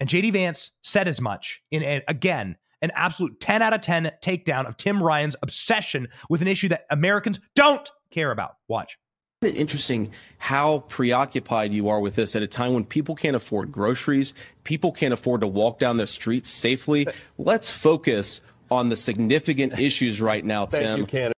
And 0.00 0.08
JD 0.08 0.32
Vance 0.32 0.70
said 0.82 1.06
as 1.06 1.20
much 1.20 1.62
in 1.70 1.82
a, 1.82 2.02
again 2.08 2.56
an 2.82 2.90
absolute 2.94 3.40
10 3.40 3.62
out 3.62 3.72
of 3.72 3.80
10 3.80 4.12
takedown 4.22 4.66
of 4.66 4.76
Tim 4.76 5.02
Ryan's 5.02 5.36
obsession 5.42 6.08
with 6.28 6.42
an 6.42 6.48
issue 6.48 6.68
that 6.68 6.84
Americans 6.90 7.40
don't 7.54 7.90
care 8.14 8.30
about. 8.30 8.56
Watch. 8.68 8.98
it 9.42 9.56
Interesting 9.56 10.12
how 10.38 10.80
preoccupied 10.80 11.72
you 11.72 11.88
are 11.88 12.00
with 12.00 12.14
this 12.14 12.36
at 12.36 12.42
a 12.42 12.46
time 12.46 12.72
when 12.72 12.84
people 12.84 13.14
can't 13.14 13.36
afford 13.36 13.72
groceries, 13.72 14.32
people 14.62 14.92
can't 14.92 15.12
afford 15.12 15.40
to 15.40 15.46
walk 15.46 15.78
down 15.78 15.96
the 15.96 16.06
streets 16.06 16.50
safely. 16.50 17.06
Let's 17.36 17.70
focus 17.70 18.40
on 18.70 18.88
the 18.88 18.96
significant 18.96 19.78
issues 19.78 20.20
right 20.22 20.44
now, 20.44 20.66
Tim. 20.66 21.06
You, 21.12 21.32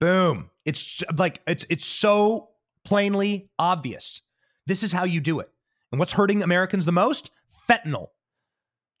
Boom. 0.00 0.50
It's 0.64 1.02
like 1.16 1.42
it's 1.46 1.66
it's 1.68 1.84
so 1.84 2.50
plainly 2.84 3.50
obvious. 3.58 4.22
This 4.66 4.82
is 4.82 4.92
how 4.92 5.04
you 5.04 5.20
do 5.20 5.40
it. 5.40 5.50
And 5.92 5.98
what's 5.98 6.12
hurting 6.12 6.42
Americans 6.42 6.84
the 6.84 6.92
most? 6.92 7.30
Fentanyl. 7.68 8.08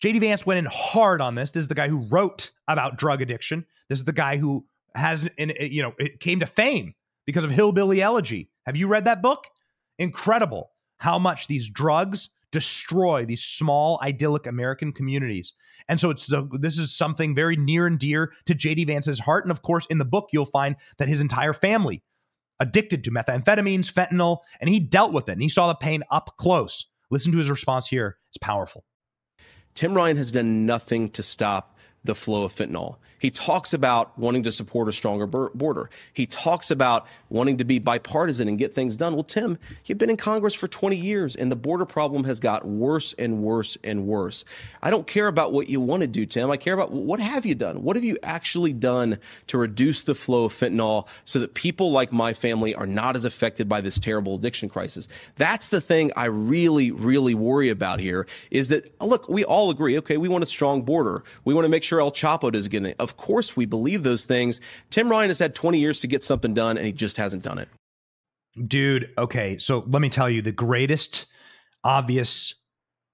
JD 0.02 0.20
Vance 0.20 0.46
went 0.46 0.58
in 0.58 0.66
hard 0.66 1.20
on 1.20 1.34
this. 1.34 1.52
This 1.52 1.62
is 1.62 1.68
the 1.68 1.74
guy 1.74 1.88
who 1.88 1.98
wrote 1.98 2.50
about 2.66 2.98
drug 2.98 3.22
addiction. 3.22 3.66
This 3.88 3.98
is 3.98 4.04
the 4.04 4.12
guy 4.12 4.38
who 4.38 4.64
has, 4.94 5.28
an, 5.38 5.52
uh, 5.58 5.64
you 5.64 5.82
know, 5.82 5.94
it 5.98 6.20
came 6.20 6.40
to 6.40 6.46
fame 6.46 6.94
because 7.26 7.44
of 7.44 7.50
Hillbilly 7.50 8.02
Elegy. 8.02 8.50
Have 8.66 8.76
you 8.76 8.86
read 8.86 9.04
that 9.04 9.22
book? 9.22 9.44
Incredible 9.98 10.70
how 10.98 11.18
much 11.18 11.46
these 11.46 11.68
drugs 11.68 12.30
destroy 12.52 13.24
these 13.24 13.42
small, 13.42 13.98
idyllic 14.02 14.46
American 14.46 14.92
communities. 14.92 15.54
And 15.88 16.00
so 16.00 16.10
it's 16.10 16.26
the, 16.26 16.48
this 16.52 16.78
is 16.78 16.94
something 16.94 17.34
very 17.34 17.56
near 17.56 17.86
and 17.86 17.98
dear 17.98 18.32
to 18.46 18.54
JD 18.54 18.86
Vance's 18.86 19.20
heart. 19.20 19.44
And 19.44 19.50
of 19.50 19.62
course, 19.62 19.86
in 19.88 19.98
the 19.98 20.04
book, 20.04 20.30
you'll 20.32 20.46
find 20.46 20.76
that 20.98 21.08
his 21.08 21.20
entire 21.20 21.52
family 21.52 22.02
addicted 22.58 23.04
to 23.04 23.10
methamphetamines, 23.10 23.92
fentanyl, 23.92 24.38
and 24.60 24.68
he 24.68 24.80
dealt 24.80 25.12
with 25.12 25.28
it 25.28 25.32
and 25.32 25.42
he 25.42 25.48
saw 25.48 25.68
the 25.68 25.74
pain 25.74 26.02
up 26.10 26.34
close. 26.36 26.86
Listen 27.10 27.32
to 27.32 27.38
his 27.38 27.50
response 27.50 27.88
here. 27.88 28.18
It's 28.28 28.38
powerful. 28.38 28.84
Tim 29.74 29.94
Ryan 29.94 30.16
has 30.16 30.32
done 30.32 30.66
nothing 30.66 31.10
to 31.10 31.22
stop 31.22 31.76
the 32.04 32.14
flow 32.14 32.44
of 32.44 32.52
fentanyl. 32.52 32.96
He 33.20 33.30
talks 33.30 33.72
about 33.72 34.18
wanting 34.18 34.42
to 34.44 34.50
support 34.50 34.88
a 34.88 34.92
stronger 34.92 35.26
border. 35.26 35.90
He 36.12 36.26
talks 36.26 36.70
about 36.70 37.06
wanting 37.28 37.58
to 37.58 37.64
be 37.64 37.78
bipartisan 37.78 38.48
and 38.48 38.58
get 38.58 38.74
things 38.74 38.96
done. 38.96 39.14
Well, 39.14 39.22
Tim, 39.22 39.58
you've 39.84 39.98
been 39.98 40.10
in 40.10 40.16
Congress 40.16 40.54
for 40.54 40.66
20 40.66 40.96
years 40.96 41.36
and 41.36 41.52
the 41.52 41.56
border 41.56 41.84
problem 41.84 42.24
has 42.24 42.40
got 42.40 42.66
worse 42.66 43.14
and 43.18 43.42
worse 43.42 43.78
and 43.84 44.06
worse. 44.06 44.44
I 44.82 44.90
don't 44.90 45.06
care 45.06 45.28
about 45.28 45.52
what 45.52 45.68
you 45.68 45.80
want 45.80 46.02
to 46.02 46.08
do, 46.08 46.26
Tim. 46.26 46.50
I 46.50 46.56
care 46.56 46.74
about 46.74 46.90
what 46.90 47.20
have 47.20 47.46
you 47.46 47.54
done? 47.54 47.82
What 47.84 47.96
have 47.96 48.04
you 48.04 48.18
actually 48.22 48.72
done 48.72 49.18
to 49.48 49.58
reduce 49.58 50.02
the 50.02 50.14
flow 50.14 50.44
of 50.46 50.52
fentanyl 50.52 51.06
so 51.24 51.38
that 51.38 51.54
people 51.54 51.92
like 51.92 52.12
my 52.12 52.32
family 52.32 52.74
are 52.74 52.86
not 52.86 53.16
as 53.16 53.24
affected 53.24 53.68
by 53.68 53.80
this 53.80 53.98
terrible 53.98 54.34
addiction 54.34 54.68
crisis? 54.68 55.08
That's 55.36 55.68
the 55.68 55.80
thing 55.80 56.10
I 56.16 56.24
really, 56.24 56.90
really 56.90 57.34
worry 57.34 57.68
about 57.68 58.00
here 58.00 58.26
is 58.50 58.70
that, 58.70 59.00
look, 59.00 59.28
we 59.28 59.44
all 59.44 59.70
agree, 59.70 59.98
okay, 59.98 60.16
we 60.16 60.28
want 60.28 60.42
a 60.42 60.46
strong 60.46 60.82
border. 60.82 61.22
We 61.44 61.54
want 61.54 61.66
to 61.66 61.68
make 61.68 61.82
sure 61.82 62.00
El 62.00 62.10
Chapo 62.10 62.50
doesn't 62.50 62.70
get. 62.70 62.80
Of 62.98 63.09
course, 63.16 63.56
we 63.56 63.66
believe 63.66 64.02
those 64.02 64.24
things. 64.24 64.60
Tim 64.90 65.08
Ryan 65.08 65.30
has 65.30 65.38
had 65.38 65.54
20 65.54 65.78
years 65.78 66.00
to 66.00 66.06
get 66.06 66.24
something 66.24 66.54
done, 66.54 66.76
and 66.76 66.86
he 66.86 66.92
just 66.92 67.16
hasn't 67.16 67.42
done 67.42 67.58
it. 67.58 67.68
Dude, 68.66 69.12
okay. 69.16 69.58
So 69.58 69.84
let 69.86 70.02
me 70.02 70.08
tell 70.08 70.28
you 70.28 70.42
the 70.42 70.52
greatest 70.52 71.26
obvious 71.84 72.54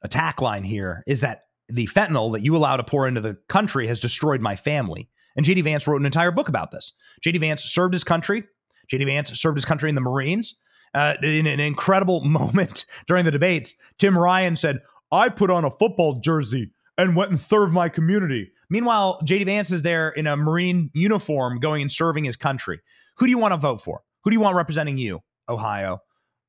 attack 0.03 0.41
line 0.41 0.65
here 0.65 1.03
is 1.07 1.21
that 1.21 1.43
the 1.69 1.87
fentanyl 1.89 2.33
that 2.33 2.43
you 2.43 2.57
allow 2.57 2.77
to 2.77 2.85
pour 2.85 3.09
into 3.09 3.21
the 3.21 3.37
country 3.49 3.87
has 3.89 4.01
destroyed 4.01 4.41
my 4.41 4.57
family. 4.57 5.09
And 5.37 5.45
JD 5.45 5.65
Vance 5.65 5.87
wrote 5.87 6.01
an 6.01 6.07
entire 6.07 6.31
book 6.31 6.49
about 6.49 6.71
this. 6.71 6.93
JD 7.25 7.41
Vance 7.41 7.63
served 7.65 7.93
his 7.93 8.05
country. 8.05 8.45
JD 8.93 9.07
Vance 9.07 9.31
served 9.39 9.57
his 9.57 9.65
country 9.65 9.89
in 9.89 9.95
the 9.95 10.01
Marines. 10.01 10.57
Uh, 10.95 11.15
in 11.23 11.47
an 11.47 11.61
incredible 11.61 12.21
moment 12.25 12.87
during 13.07 13.25
the 13.25 13.31
debates, 13.31 13.75
Tim 13.99 14.17
Ryan 14.17 14.57
said, 14.57 14.79
I 15.13 15.29
put 15.29 15.51
on 15.51 15.65
a 15.65 15.71
football 15.71 16.21
jersey 16.21 16.71
and 16.97 17.15
went 17.15 17.31
and 17.31 17.41
served 17.41 17.75
my 17.75 17.89
community. 17.89 18.51
Meanwhile, 18.69 19.21
JD 19.25 19.45
Vance 19.47 19.71
is 19.71 19.83
there 19.83 20.09
in 20.11 20.27
a 20.27 20.37
Marine 20.37 20.91
uniform 20.95 21.61
going 21.61 21.83
and 21.83 21.93
serving 21.93 22.25
his 22.25 22.37
country. 22.37 22.81
Who 23.19 23.27
do 23.27 23.31
you 23.31 23.39
want 23.39 23.53
to 23.53 23.59
vote 23.59 23.81
for? 23.81 24.03
Who 24.25 24.31
do 24.31 24.35
you 24.35 24.41
want 24.41 24.57
representing 24.57 24.99
you? 24.99 25.21
Ohio. 25.49 26.01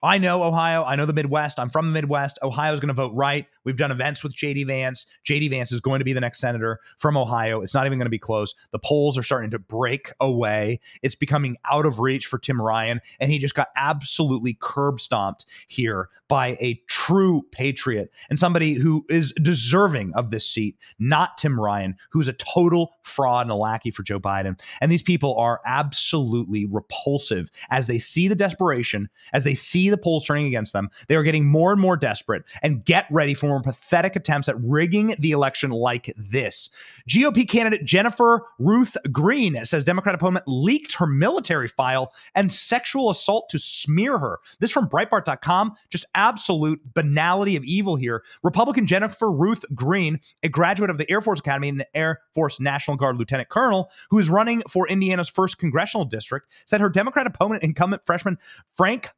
I 0.04 0.20
know 0.20 0.44
Ohio. 0.44 0.84
I 0.84 0.96
know 0.96 1.08
the 1.08 1.14
Midwest. 1.14 1.60
I'm 1.60 1.70
from 1.70 1.88
the 1.88 1.92
Midwest. 1.92 2.38
Ohio's 2.44 2.80
going 2.80 2.90
to 2.90 2.94
vote 2.94 3.14
right. 3.16 3.48
We've 3.64 3.78
done 3.78 3.92
events 3.92 4.24
with 4.24 4.36
JD 4.36 4.68
Vance. 4.68 5.08
JD 5.28 5.50
Vance 5.50 5.72
is 5.72 5.82
going 5.82 6.00
to 6.00 6.06
be 6.06 6.14
the 6.14 6.22
next 6.22 6.40
senator 6.40 6.80
from 7.00 7.18
Ohio. 7.18 7.62
It's 7.62 7.74
not 7.74 7.88
even 7.88 7.98
going 7.98 8.06
to 8.06 8.12
be 8.12 8.20
close. 8.20 8.54
The 8.72 8.80
polls 8.80 9.18
are 9.18 9.24
starting 9.24 9.50
to 9.52 9.60
break 9.60 10.12
away. 10.20 10.80
It's 11.02 11.16
becoming 11.16 11.58
out 11.70 11.86
of 11.88 12.00
reach 12.00 12.28
for 12.28 12.38
Tim 12.38 12.62
Ryan. 12.62 13.02
And 13.20 13.32
he 13.32 13.40
just 13.40 13.56
got 13.56 13.70
absolutely 13.76 14.58
curb 14.62 15.02
stomped 15.02 15.46
here 15.68 16.10
by 16.28 16.58
a 16.60 16.82
true 16.88 17.44
patriot 17.52 18.12
and 18.30 18.38
somebody 18.38 18.74
who 18.74 19.06
is 19.10 19.34
deserving 19.42 20.14
of 20.14 20.30
this 20.30 20.48
seat, 20.48 20.78
not 21.00 21.38
Tim 21.38 21.60
Ryan, 21.60 21.96
who's 22.12 22.28
a 22.28 22.34
total 22.34 22.94
fraud 23.04 23.48
and 23.48 23.52
a 23.52 23.56
lackey 23.56 23.90
for 23.90 24.04
Joe 24.04 24.20
Biden. 24.20 24.60
And 24.80 24.92
these 24.92 25.02
people 25.02 25.36
are 25.38 25.62
absolutely 25.66 26.66
repulsive 26.66 27.50
as 27.72 27.88
they 27.88 27.98
see 27.98 28.28
the 28.28 28.36
desperation, 28.36 29.10
as 29.34 29.44
they 29.44 29.56
see 29.56 29.87
see 29.88 29.92
the 29.92 29.98
polls 29.98 30.26
turning 30.26 30.48
against 30.48 30.74
them. 30.74 30.90
They 31.08 31.16
are 31.16 31.24
getting 31.24 31.46
more 31.46 31.72
and 31.72 31.82
more 31.82 31.98
desperate. 31.98 32.44
And 32.62 32.84
get 32.84 33.06
ready 33.10 33.34
for 33.34 33.48
more 33.48 33.62
pathetic 33.62 34.16
attempts 34.16 34.50
at 34.50 34.62
rigging 34.62 35.16
the 35.20 35.32
election 35.32 35.72
like 35.72 36.14
this. 36.18 36.70
GOP 37.10 37.48
candidate 37.48 37.86
Jennifer 37.86 38.44
Ruth 38.60 38.98
Green 39.12 39.64
says 39.64 39.84
Democrat 39.84 40.16
opponent 40.16 40.46
leaked 40.48 40.96
her 40.96 41.08
military 41.08 41.68
file 41.68 42.14
and 42.36 42.52
sexual 42.52 43.10
assault 43.10 43.50
to 43.50 43.60
smear 43.60 44.18
her. 44.18 44.40
This 44.60 44.72
from 44.72 44.90
Breitbart.com. 44.90 45.76
Just 45.90 46.06
absolute 46.16 46.82
banality 46.94 47.56
of 47.56 47.64
evil 47.64 47.96
here. 47.96 48.24
Republican 48.44 48.88
Jennifer 48.88 49.32
Ruth 49.32 49.64
Green, 49.74 50.20
a 50.44 50.50
graduate 50.50 50.90
of 50.90 50.98
the 50.98 51.10
Air 51.10 51.22
Force 51.22 51.40
Academy 51.40 51.70
and 51.70 51.86
Air 51.94 52.22
Force 52.34 52.60
National 52.60 52.98
Guard 52.98 53.18
Lieutenant 53.18 53.50
Colonel, 53.50 53.90
who 54.10 54.20
is 54.20 54.30
running 54.30 54.62
for 54.70 54.88
Indiana's 54.88 55.30
first 55.30 55.58
congressional 55.58 56.06
district, 56.06 56.48
said 56.66 56.82
her 56.82 56.90
Democrat 56.90 57.28
opponent, 57.28 57.64
incumbent 57.64 58.06
freshman 58.06 58.38
Frank 58.76 59.10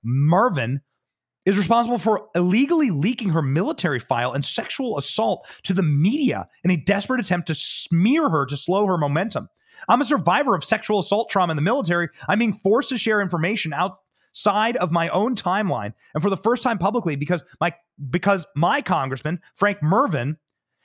Is 1.45 1.57
responsible 1.57 1.97
for 1.97 2.28
illegally 2.36 2.91
leaking 2.91 3.30
her 3.30 3.41
military 3.41 3.99
file 3.99 4.34
and 4.34 4.45
sexual 4.45 4.97
assault 4.99 5.47
to 5.64 5.74
the 5.74 5.82
media 5.82 6.47
in 6.64 6.70
a 6.70 6.78
desperate 6.78 7.22
attempt 7.22 7.47
to 7.47 7.55
smear 7.55 8.30
her 8.30 8.45
to 8.45 8.57
slow 8.57 8.86
her 8.86 8.97
momentum. 8.97 9.47
I'm 9.88 10.01
a 10.01 10.05
survivor 10.05 10.53
of 10.53 10.64
sexual 10.64 10.99
assault 10.99 11.30
trauma 11.30 11.51
in 11.51 11.55
the 11.55 11.62
military. 11.62 12.10
I'm 12.28 12.39
being 12.39 12.53
forced 12.53 12.89
to 12.89 12.97
share 12.97 13.22
information 13.22 13.74
outside 13.74 14.78
of 14.78 14.91
my 14.91 15.10
own 15.10 15.36
timeline 15.36 15.93
and 16.14 16.22
for 16.22 16.30
the 16.30 16.38
first 16.38 16.62
time 16.62 16.78
publicly 16.78 17.16
because 17.16 17.43
my 17.60 17.74
because 18.10 18.45
my 18.55 18.82
congressman 18.82 19.39
Frank 19.55 19.80
Mrvan 19.80 20.36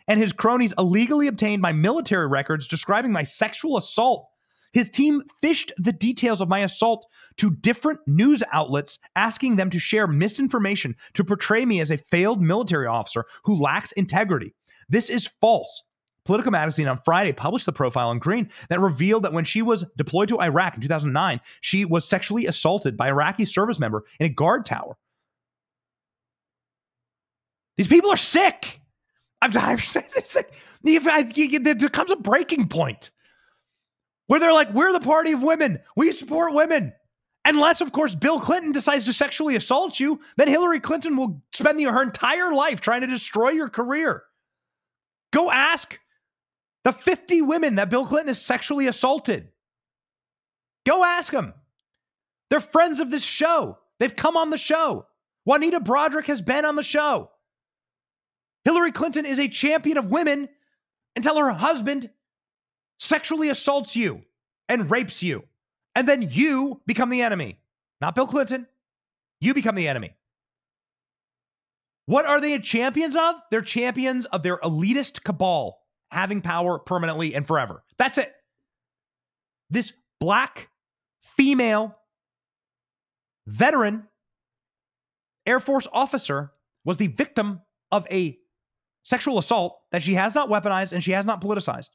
and 0.06 0.20
his 0.20 0.32
cronies 0.32 0.74
illegally 0.78 1.26
obtained 1.26 1.62
my 1.62 1.72
military 1.72 2.26
records 2.26 2.68
describing 2.68 3.12
my 3.12 3.22
sexual 3.22 3.76
assault 3.76 4.28
his 4.74 4.90
team 4.90 5.22
fished 5.40 5.72
the 5.78 5.92
details 5.92 6.40
of 6.40 6.48
my 6.48 6.58
assault 6.58 7.06
to 7.36 7.50
different 7.50 8.00
news 8.06 8.42
outlets, 8.52 8.98
asking 9.16 9.56
them 9.56 9.70
to 9.70 9.78
share 9.78 10.06
misinformation 10.06 10.96
to 11.14 11.24
portray 11.24 11.64
me 11.64 11.80
as 11.80 11.90
a 11.90 11.96
failed 12.10 12.42
military 12.42 12.86
officer 12.86 13.24
who 13.44 13.56
lacks 13.56 13.92
integrity. 13.92 14.52
This 14.88 15.08
is 15.08 15.30
false. 15.40 15.82
Politico 16.24 16.50
magazine 16.50 16.88
on 16.88 16.98
Friday 17.04 17.32
published 17.32 17.66
the 17.66 17.72
profile 17.72 18.08
on 18.08 18.18
Green 18.18 18.50
that 18.68 18.80
revealed 18.80 19.22
that 19.22 19.32
when 19.32 19.44
she 19.44 19.62
was 19.62 19.84
deployed 19.96 20.28
to 20.28 20.40
Iraq 20.40 20.74
in 20.74 20.80
2009, 20.80 21.40
she 21.60 21.84
was 21.84 22.08
sexually 22.08 22.46
assaulted 22.46 22.96
by 22.96 23.08
Iraqi 23.08 23.44
service 23.44 23.78
member 23.78 24.04
in 24.18 24.26
a 24.26 24.30
guard 24.30 24.64
tower. 24.64 24.96
These 27.76 27.88
people 27.88 28.10
are 28.10 28.16
sick. 28.16 28.80
I've, 29.42 29.56
I've 29.56 29.84
said 29.84 30.10
sick. 30.26 30.54
There 30.82 31.88
comes 31.90 32.10
a 32.10 32.16
breaking 32.16 32.68
point 32.68 33.10
where 34.26 34.40
they're 34.40 34.52
like, 34.52 34.72
we're 34.72 34.92
the 34.92 35.00
party 35.00 35.32
of 35.32 35.42
women. 35.42 35.80
We 35.96 36.12
support 36.12 36.54
women. 36.54 36.92
Unless, 37.44 37.82
of 37.82 37.92
course, 37.92 38.14
Bill 38.14 38.40
Clinton 38.40 38.72
decides 38.72 39.04
to 39.04 39.12
sexually 39.12 39.54
assault 39.54 40.00
you, 40.00 40.20
then 40.36 40.48
Hillary 40.48 40.80
Clinton 40.80 41.16
will 41.16 41.42
spend 41.52 41.80
her 41.82 42.02
entire 42.02 42.54
life 42.54 42.80
trying 42.80 43.02
to 43.02 43.06
destroy 43.06 43.50
your 43.50 43.68
career. 43.68 44.22
Go 45.32 45.50
ask 45.50 45.98
the 46.84 46.92
50 46.92 47.42
women 47.42 47.74
that 47.74 47.90
Bill 47.90 48.06
Clinton 48.06 48.28
has 48.28 48.40
sexually 48.40 48.86
assaulted. 48.86 49.48
Go 50.86 51.04
ask 51.04 51.32
them. 51.32 51.52
They're 52.48 52.60
friends 52.60 53.00
of 53.00 53.10
this 53.10 53.22
show. 53.22 53.78
They've 53.98 54.14
come 54.14 54.36
on 54.36 54.50
the 54.50 54.58
show. 54.58 55.06
Juanita 55.44 55.80
Broaddrick 55.80 56.26
has 56.26 56.40
been 56.40 56.64
on 56.64 56.76
the 56.76 56.82
show. 56.82 57.30
Hillary 58.64 58.92
Clinton 58.92 59.26
is 59.26 59.38
a 59.38 59.48
champion 59.48 59.98
of 59.98 60.10
women 60.10 60.48
until 61.16 61.38
her 61.38 61.50
husband 61.50 62.10
sexually 62.98 63.48
assaults 63.48 63.96
you 63.96 64.22
and 64.68 64.90
rapes 64.90 65.22
you. 65.22 65.44
And 65.94 66.08
then 66.08 66.28
you 66.30 66.80
become 66.86 67.10
the 67.10 67.22
enemy. 67.22 67.60
Not 68.00 68.14
Bill 68.14 68.26
Clinton. 68.26 68.66
You 69.40 69.54
become 69.54 69.74
the 69.74 69.88
enemy. 69.88 70.16
What 72.06 72.26
are 72.26 72.40
they 72.40 72.58
champions 72.58 73.16
of? 73.16 73.36
They're 73.50 73.62
champions 73.62 74.26
of 74.26 74.42
their 74.42 74.58
elitist 74.58 75.24
cabal 75.24 75.80
having 76.10 76.40
power 76.40 76.78
permanently 76.78 77.34
and 77.34 77.46
forever. 77.46 77.82
That's 77.96 78.18
it. 78.18 78.32
This 79.70 79.92
black 80.20 80.68
female 81.22 81.96
veteran 83.46 84.04
Air 85.46 85.60
Force 85.60 85.86
officer 85.92 86.52
was 86.84 86.96
the 86.96 87.08
victim 87.08 87.60
of 87.90 88.06
a 88.10 88.38
sexual 89.02 89.38
assault 89.38 89.78
that 89.92 90.02
she 90.02 90.14
has 90.14 90.34
not 90.34 90.48
weaponized 90.48 90.92
and 90.92 91.02
she 91.04 91.12
has 91.12 91.24
not 91.24 91.42
politicized. 91.42 91.90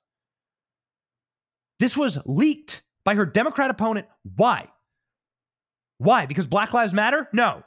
This 1.79 1.95
was 1.95 2.17
leaked 2.25 2.83
by 3.03 3.15
her 3.15 3.25
Democrat 3.25 3.69
opponent. 3.69 4.07
Why? 4.35 4.67
Why? 5.97 6.25
Because 6.25 6.47
Black 6.47 6.73
Lives 6.73 6.93
Matter? 6.93 7.27
No. 7.33 7.63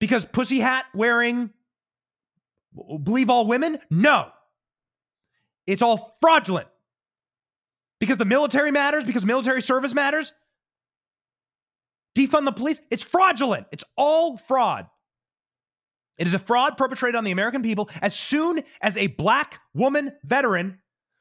Because 0.00 0.24
pussy 0.24 0.60
hat 0.60 0.86
wearing 0.94 1.50
believe 3.02 3.30
all 3.30 3.46
women? 3.46 3.78
No. 3.90 4.28
It's 5.66 5.82
all 5.82 6.16
fraudulent. 6.20 6.68
Because 8.00 8.16
the 8.16 8.24
military 8.24 8.70
matters, 8.70 9.04
because 9.04 9.26
military 9.26 9.60
service 9.60 9.92
matters. 9.92 10.32
Defund 12.16 12.44
the 12.44 12.52
police? 12.52 12.80
It's 12.90 13.02
fraudulent. 13.02 13.66
It's 13.70 13.84
all 13.96 14.38
fraud. 14.38 14.86
It 16.18 16.26
is 16.26 16.34
a 16.34 16.38
fraud 16.38 16.76
perpetrated 16.76 17.16
on 17.16 17.24
the 17.24 17.30
American 17.30 17.62
people. 17.62 17.88
As 18.02 18.14
soon 18.14 18.62
as 18.80 18.96
a 18.96 19.06
black 19.08 19.60
woman 19.74 20.12
veteran 20.24 20.78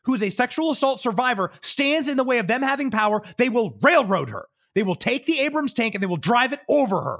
who 0.10 0.16
is 0.16 0.24
a 0.24 0.32
sexual 0.32 0.72
assault 0.72 1.00
survivor 1.00 1.52
stands 1.62 2.08
in 2.08 2.18
the 2.18 2.24
way 2.24 2.40
of 2.40 2.48
them 2.48 2.64
having 2.64 2.90
power, 2.90 3.22
they 3.38 3.48
will 3.48 3.78
railroad 3.84 4.28
her. 4.32 4.48
They 4.74 4.82
will 4.82 4.96
take 4.96 5.28
the 5.28 5.40
Abrams 5.42 5.72
tank 5.72 5.94
and 5.94 6.02
they 6.02 6.08
will 6.08 6.18
drive 6.18 6.52
it 6.52 6.62
over 6.68 7.00
her. 7.00 7.20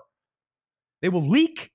They 1.04 1.10
will 1.10 1.22
leak 1.22 1.70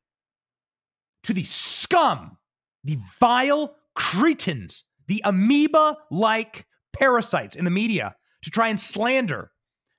to 1.23 1.33
the 1.33 1.45
scum, 1.45 2.37
the 2.83 2.99
vile 3.21 3.77
cretins, 3.95 4.83
the 5.07 5.23
amoeba 5.25 5.99
like 6.11 6.67
parasites 6.93 7.55
in 7.55 7.65
the 7.65 7.71
media 7.71 8.17
to 8.43 8.51
try 8.51 8.67
and 8.67 8.81
slander 8.81 9.53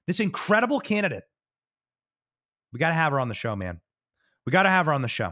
this 0.08 0.20
incredible 0.20 0.82
candidate. 0.82 1.24
We 2.74 2.80
got 2.80 2.90
to 2.90 2.96
have 2.96 3.14
her 3.14 3.22
on 3.22 3.30
the 3.30 3.36
show, 3.36 3.56
man. 3.56 3.80
We 4.46 4.52
got 4.52 4.64
to 4.64 4.70
have 4.70 4.88
her 4.88 4.92
on 4.92 5.02
the 5.02 5.08
show. 5.08 5.32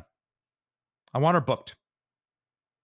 I 1.13 1.17
want 1.17 1.35
her 1.35 1.41
booked. 1.41 1.75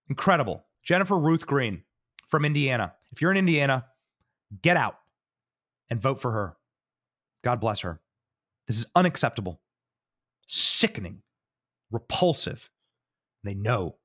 Incredible. 0.09 0.65
Jennifer 0.83 1.17
Ruth 1.17 1.47
Green 1.47 1.83
from 2.29 2.45
Indiana. 2.45 2.93
If 3.11 3.21
you're 3.21 3.31
in 3.31 3.37
Indiana, 3.37 3.85
get 4.61 4.77
out 4.77 4.95
and 5.89 6.01
vote 6.01 6.21
for 6.21 6.31
her. 6.31 6.55
God 7.43 7.59
bless 7.59 7.81
her. 7.81 7.99
This 8.67 8.77
is 8.77 8.85
unacceptable, 8.95 9.61
sickening, 10.47 11.23
repulsive. 11.91 12.69
They 13.43 13.55
know 13.55 13.95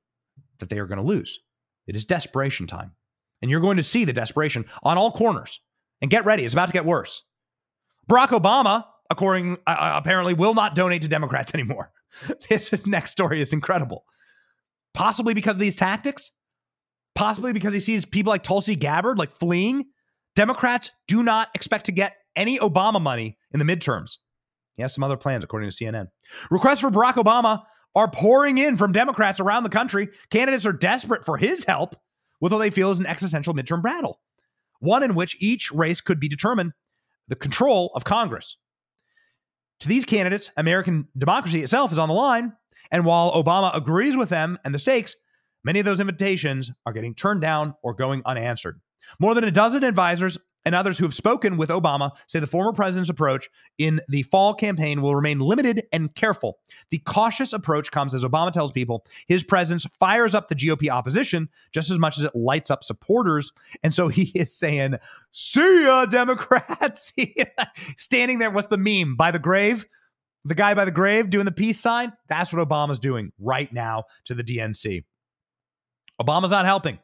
that 0.59 0.71
they 0.71 0.79
are 0.79 0.87
going 0.87 0.99
to 0.99 1.05
lose. 1.05 1.41
It 1.87 1.97
is 1.97 2.05
desperation 2.05 2.67
time. 2.67 2.93
And 3.43 3.51
you're 3.51 3.61
going 3.61 3.77
to 3.77 3.83
see 3.83 4.05
the 4.05 4.13
desperation 4.13 4.65
on 4.83 4.97
all 4.97 5.13
corners. 5.13 5.61
And 6.01 6.11
get 6.11 6.25
ready, 6.25 6.45
it's 6.45 6.55
about 6.55 6.67
to 6.67 6.73
get 6.73 6.87
worse. 6.87 7.23
Barack 8.09 8.29
Obama, 8.29 8.85
according 9.11 9.59
uh, 9.67 9.71
uh 9.71 9.93
apparently, 9.97 10.35
will 10.35 10.55
not 10.55 10.75
donate 10.75 11.03
to 11.03 11.09
Democrats 11.09 11.53
anymore. 11.55 11.91
this 12.49 12.87
next 12.87 13.11
story 13.11 13.41
is 13.41 13.53
incredible. 13.53 14.05
Possibly 14.95 15.35
because 15.35 15.57
of 15.57 15.61
these 15.61 15.77
tactics, 15.77 16.31
possibly 17.15 17.53
because 17.53 17.73
he 17.73 17.81
sees 17.81 18.05
people 18.05 18.31
like 18.31 18.43
Tulsi 18.43 18.77
Gabbard 18.77 19.19
like 19.19 19.39
fleeing. 19.39 19.87
Democrats 20.37 20.91
do 21.07 21.23
not 21.23 21.49
expect 21.55 21.87
to 21.87 21.93
get 21.93 22.17
any 22.37 22.59
Obama 22.59 23.01
money 23.01 23.39
in 23.53 23.59
the 23.59 23.65
midterms. 23.65 24.17
He 24.75 24.83
has 24.83 24.93
some 24.93 25.05
other 25.05 25.17
plans, 25.17 25.45
according 25.45 25.71
to 25.71 25.77
CNN. 25.77 26.09
Requests 26.51 26.81
for 26.81 26.91
Barack 26.91 27.15
Obama 27.15 27.63
are 27.95 28.11
pouring 28.11 28.59
in 28.59 28.77
from 28.77 28.93
Democrats 28.93 29.39
around 29.39 29.63
the 29.63 29.69
country. 29.69 30.09
Candidates 30.31 30.67
are 30.67 30.73
desperate 30.73 31.25
for 31.25 31.37
his 31.37 31.65
help 31.65 31.95
with 32.41 32.53
what 32.53 32.59
they 32.59 32.71
feel 32.71 32.91
is 32.91 32.99
an 32.99 33.07
existential 33.07 33.55
midterm 33.55 33.83
battle, 33.83 34.21
one 34.81 35.03
in 35.03 35.15
which 35.15 35.37
each 35.41 35.71
race 35.71 36.01
could 36.01 36.19
be 36.19 36.29
determined 36.29 36.73
the 37.29 37.37
control 37.37 37.93
of 37.95 38.05
Congress. 38.05 38.57
To 39.81 39.89
these 39.89 40.05
candidates, 40.05 40.51
American 40.57 41.09
democracy 41.17 41.63
itself 41.63 41.93
is 41.93 41.99
on 41.99 42.09
the 42.09 42.15
line. 42.15 42.53
And 42.91 43.05
while 43.05 43.33
Obama 43.33 43.75
agrees 43.75 44.17
with 44.17 44.29
them 44.29 44.59
and 44.65 44.75
the 44.75 44.79
stakes, 44.79 45.17
Many 45.65 45.81
of 45.81 45.87
those 45.87 46.01
invitations 46.01 46.71
are 46.87 46.93
getting 46.93 47.15
turned 47.15 47.41
down 47.41 47.75
or 47.83 47.95
going 47.95 48.23
unanswered. 48.27 48.81
More 49.19 49.35
than 49.35 49.45
a 49.45 49.51
dozen 49.51 49.85
advisors 49.85 50.39
and 50.65 50.75
others 50.75 50.99
who 50.99 51.05
have 51.05 51.15
spoken 51.15 51.57
with 51.57 51.69
Obama 51.69 52.13
say 52.27 52.41
the 52.41 52.47
former 52.47 52.73
president's 52.73 53.11
approach 53.11 53.51
in 53.79 54.01
the 54.09 54.23
fall 54.25 54.55
campaign 54.55 55.03
will 55.03 55.15
remain 55.15 55.39
limited 55.41 55.87
and 55.93 56.15
careful. 56.15 56.59
The 56.91 56.99
cautious 56.99 57.53
approach 57.53 57.91
comes 57.91 58.15
as 58.15 58.25
Obama 58.25 58.53
tells 58.53 58.73
people 58.73 59.05
his 59.27 59.45
presence 59.45 59.87
fires 59.99 60.35
up 60.35 60.49
the 60.49 60.55
GOP 60.55 60.89
opposition 60.91 61.49
just 61.73 61.91
as 61.91 61.99
much 61.99 62.19
as 62.19 62.25
it 62.25 62.35
lights 62.35 62.71
up 62.71 62.83
supporters. 62.83 63.53
And 63.83 63.95
so 63.95 64.09
he 64.09 64.33
is 64.35 64.57
saying, 64.57 64.95
See 65.33 65.85
ya, 65.85 66.07
Democrats. 66.07 67.13
Standing 67.97 68.39
there, 68.39 68.51
what's 68.51 68.69
the 68.69 68.79
meme? 68.79 69.17
By 69.17 69.31
the 69.31 69.39
grave? 69.39 69.85
The 70.47 70.55
guy 70.55 70.75
by 70.75 70.85
the 70.85 70.91
grave 70.91 71.31
doing 71.31 71.47
the 71.47 71.53
peace 71.53 71.81
sign? 71.81 72.13
That's 72.29 72.53
what 72.53 72.67
Obama's 72.67 72.99
doing 72.99 73.33
right 73.39 73.73
now 73.73 74.05
to 74.27 74.35
the 74.35 74.45
DNC. 74.45 75.05
Obama's 76.21 76.51
not 76.51 76.65
helping. 76.65 76.99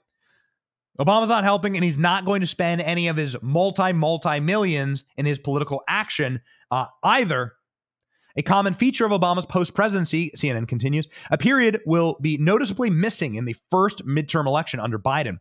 Obama's 0.99 1.31
not 1.31 1.45
helping, 1.45 1.77
and 1.77 1.85
he's 1.85 1.99
not 1.99 2.25
going 2.25 2.41
to 2.41 2.47
spend 2.47 2.81
any 2.81 3.09
of 3.09 3.17
his 3.17 3.37
multi, 3.43 3.93
multi 3.93 4.41
millions 4.41 5.05
in 5.17 5.25
his 5.25 5.39
political 5.39 5.83
action 5.89 6.41
uh, 6.71 6.87
either. 7.03 7.53
A 8.37 8.43
common 8.43 8.75
feature 8.75 9.05
of 9.05 9.13
Obama's 9.13 9.47
post 9.47 9.75
presidency, 9.75 10.31
CNN 10.37 10.69
continues, 10.69 11.07
a 11.31 11.39
period 11.39 11.81
will 11.85 12.17
be 12.21 12.37
noticeably 12.39 12.91
missing 12.91 13.35
in 13.35 13.45
the 13.45 13.57
first 13.71 14.07
midterm 14.07 14.47
election 14.47 14.79
under 14.79 14.99
Biden. 14.99 15.39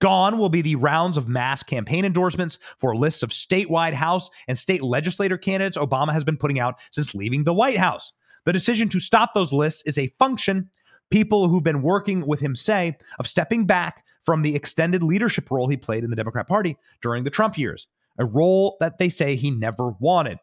Gone 0.00 0.38
will 0.38 0.48
be 0.48 0.62
the 0.62 0.76
rounds 0.76 1.16
of 1.16 1.28
mass 1.28 1.62
campaign 1.62 2.04
endorsements 2.04 2.58
for 2.78 2.94
lists 2.94 3.22
of 3.22 3.30
statewide 3.30 3.94
House 3.94 4.28
and 4.46 4.58
state 4.58 4.82
legislator 4.82 5.38
candidates 5.38 5.78
Obama 5.78 6.12
has 6.12 6.24
been 6.24 6.36
putting 6.36 6.58
out 6.58 6.74
since 6.92 7.14
leaving 7.14 7.44
the 7.44 7.54
White 7.54 7.78
House. 7.78 8.12
The 8.44 8.52
decision 8.52 8.88
to 8.90 9.00
stop 9.00 9.32
those 9.34 9.52
lists 9.52 9.82
is 9.86 9.96
a 9.96 10.12
function, 10.18 10.70
people 11.10 11.48
who've 11.48 11.62
been 11.62 11.82
working 11.82 12.26
with 12.26 12.40
him 12.40 12.54
say 12.54 12.96
of 13.18 13.26
stepping 13.26 13.66
back 13.66 14.04
from 14.24 14.42
the 14.42 14.56
extended 14.56 15.02
leadership 15.02 15.50
role 15.50 15.68
he 15.68 15.76
played 15.76 16.04
in 16.04 16.10
the 16.10 16.16
Democrat 16.16 16.48
Party 16.48 16.76
during 17.02 17.24
the 17.24 17.30
Trump 17.30 17.58
years, 17.58 17.86
a 18.18 18.24
role 18.24 18.76
that 18.80 18.98
they 18.98 19.08
say 19.08 19.36
he 19.36 19.50
never 19.50 19.90
wanted. 20.00 20.38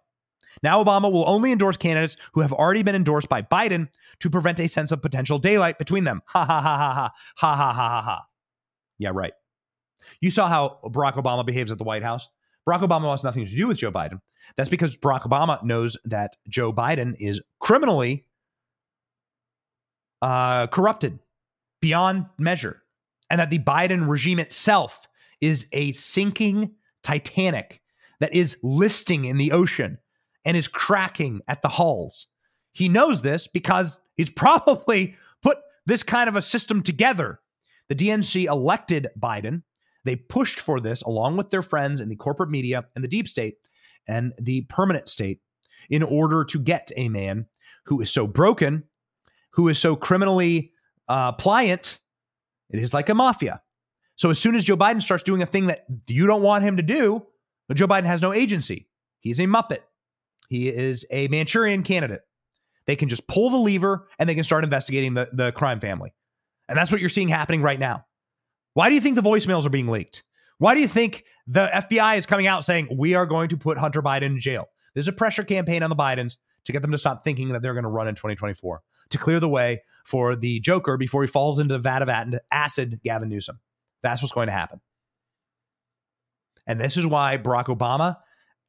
Now, 0.63 0.83
Obama 0.83 1.11
will 1.11 1.27
only 1.27 1.51
endorse 1.51 1.77
candidates 1.77 2.17
who 2.33 2.41
have 2.41 2.53
already 2.53 2.83
been 2.83 2.95
endorsed 2.95 3.29
by 3.29 3.41
Biden 3.41 3.87
to 4.19 4.29
prevent 4.29 4.59
a 4.59 4.67
sense 4.67 4.91
of 4.91 5.01
potential 5.01 5.39
daylight 5.39 5.77
between 5.77 6.03
them. 6.03 6.21
Ha 6.25 6.45
ha 6.45 6.61
ha 6.61 6.77
ha 6.77 6.93
ha. 6.93 7.11
Ha 7.37 7.55
ha 7.55 7.73
ha 7.73 7.89
ha 7.89 8.01
ha. 8.01 8.25
Yeah, 8.99 9.11
right. 9.13 9.33
You 10.19 10.29
saw 10.29 10.47
how 10.47 10.79
Barack 10.83 11.13
Obama 11.13 11.45
behaves 11.45 11.71
at 11.71 11.77
the 11.77 11.83
White 11.83 12.03
House. 12.03 12.27
Barack 12.67 12.81
Obama 12.81 13.05
wants 13.05 13.23
nothing 13.23 13.45
to 13.45 13.55
do 13.55 13.67
with 13.67 13.77
Joe 13.77 13.91
Biden. 13.91 14.19
That's 14.57 14.69
because 14.69 14.95
Barack 14.97 15.23
Obama 15.23 15.63
knows 15.63 15.97
that 16.05 16.35
Joe 16.49 16.73
Biden 16.73 17.15
is 17.19 17.41
criminally 17.59 18.25
uh, 20.21 20.67
corrupted 20.67 21.19
beyond 21.81 22.25
measure, 22.37 22.81
and 23.29 23.39
that 23.39 23.49
the 23.49 23.59
Biden 23.59 24.09
regime 24.09 24.39
itself 24.39 25.07
is 25.39 25.67
a 25.71 25.91
sinking 25.93 26.71
Titanic 27.03 27.81
that 28.19 28.33
is 28.33 28.57
listing 28.61 29.25
in 29.25 29.37
the 29.37 29.51
ocean 29.51 29.97
and 30.45 30.55
is 30.55 30.67
cracking 30.67 31.41
at 31.47 31.61
the 31.61 31.69
hulls. 31.69 32.27
He 32.71 32.87
knows 32.87 33.21
this 33.21 33.47
because 33.47 33.99
he's 34.15 34.29
probably 34.35 35.15
put 35.41 35.57
this 35.85 36.03
kind 36.03 36.29
of 36.29 36.35
a 36.35 36.41
system 36.41 36.83
together. 36.83 37.39
The 37.89 37.95
DNC 37.95 38.45
elected 38.45 39.07
Biden. 39.19 39.63
They 40.05 40.15
pushed 40.15 40.59
for 40.59 40.79
this 40.79 41.01
along 41.01 41.37
with 41.37 41.49
their 41.49 41.61
friends 41.61 42.01
in 42.01 42.09
the 42.09 42.15
corporate 42.15 42.49
media 42.49 42.85
and 42.95 43.03
the 43.03 43.09
deep 43.09 43.27
state 43.27 43.55
and 44.07 44.33
the 44.39 44.61
permanent 44.61 45.09
state 45.09 45.41
in 45.89 46.01
order 46.03 46.43
to 46.45 46.59
get 46.59 46.91
a 46.95 47.09
man 47.09 47.47
who 47.85 48.01
is 48.01 48.09
so 48.09 48.25
broken, 48.25 48.83
who 49.51 49.67
is 49.67 49.79
so 49.79 49.95
criminally 49.95 50.71
uh, 51.07 51.33
pliant. 51.33 51.99
It 52.69 52.79
is 52.79 52.93
like 52.93 53.09
a 53.09 53.15
mafia. 53.15 53.61
So 54.15 54.29
as 54.29 54.39
soon 54.39 54.55
as 54.55 54.63
Joe 54.63 54.77
Biden 54.77 55.01
starts 55.01 55.23
doing 55.23 55.41
a 55.41 55.45
thing 55.45 55.67
that 55.67 55.85
you 56.07 56.27
don't 56.27 56.43
want 56.43 56.63
him 56.63 56.77
to 56.77 56.83
do, 56.83 57.25
Joe 57.73 57.87
Biden 57.87 58.05
has 58.05 58.21
no 58.21 58.33
agency. 58.33 58.87
He's 59.19 59.39
a 59.39 59.43
muppet. 59.43 59.79
He 60.49 60.67
is 60.67 61.05
a 61.11 61.27
Manchurian 61.29 61.83
candidate. 61.83 62.21
They 62.85 62.95
can 62.95 63.09
just 63.09 63.27
pull 63.27 63.49
the 63.49 63.57
lever 63.57 64.07
and 64.19 64.27
they 64.27 64.35
can 64.35 64.43
start 64.43 64.63
investigating 64.63 65.13
the, 65.13 65.29
the 65.31 65.51
crime 65.51 65.79
family. 65.79 66.13
And 66.67 66.77
that's 66.77 66.91
what 66.91 67.01
you're 67.01 67.09
seeing 67.09 67.29
happening 67.29 67.61
right 67.61 67.79
now. 67.79 68.05
Why 68.73 68.89
do 68.89 68.95
you 68.95 69.01
think 69.01 69.15
the 69.15 69.21
voicemails 69.21 69.65
are 69.65 69.69
being 69.69 69.87
leaked? 69.87 70.23
Why 70.57 70.75
do 70.75 70.81
you 70.81 70.87
think 70.87 71.25
the 71.47 71.69
FBI 71.73 72.17
is 72.17 72.25
coming 72.25 72.47
out 72.47 72.65
saying 72.65 72.89
we 72.95 73.13
are 73.13 73.25
going 73.25 73.49
to 73.49 73.57
put 73.57 73.77
Hunter 73.77 74.01
Biden 74.01 74.23
in 74.23 74.39
jail? 74.39 74.69
There's 74.93 75.07
a 75.07 75.13
pressure 75.13 75.43
campaign 75.43 75.83
on 75.83 75.89
the 75.89 75.95
Bidens 75.95 76.37
to 76.65 76.71
get 76.71 76.81
them 76.81 76.91
to 76.91 76.97
stop 76.97 77.23
thinking 77.23 77.49
that 77.49 77.61
they're 77.61 77.73
going 77.73 77.83
to 77.83 77.89
run 77.89 78.07
in 78.07 78.15
2024 78.15 78.81
to 79.11 79.17
clear 79.17 79.39
the 79.39 79.49
way 79.49 79.83
for 80.05 80.35
the 80.35 80.59
Joker 80.59 80.97
before 80.97 81.21
he 81.21 81.27
falls 81.27 81.59
into 81.59 81.75
the 81.75 81.79
vat 81.79 82.01
of 82.01 82.09
acid, 82.51 82.99
Gavin 83.03 83.29
Newsom. 83.29 83.59
That's 84.03 84.21
what's 84.21 84.33
going 84.33 84.47
to 84.47 84.53
happen. 84.53 84.81
And 86.67 86.79
this 86.79 86.97
is 86.97 87.05
why 87.05 87.37
Barack 87.37 87.65
Obama 87.65 88.17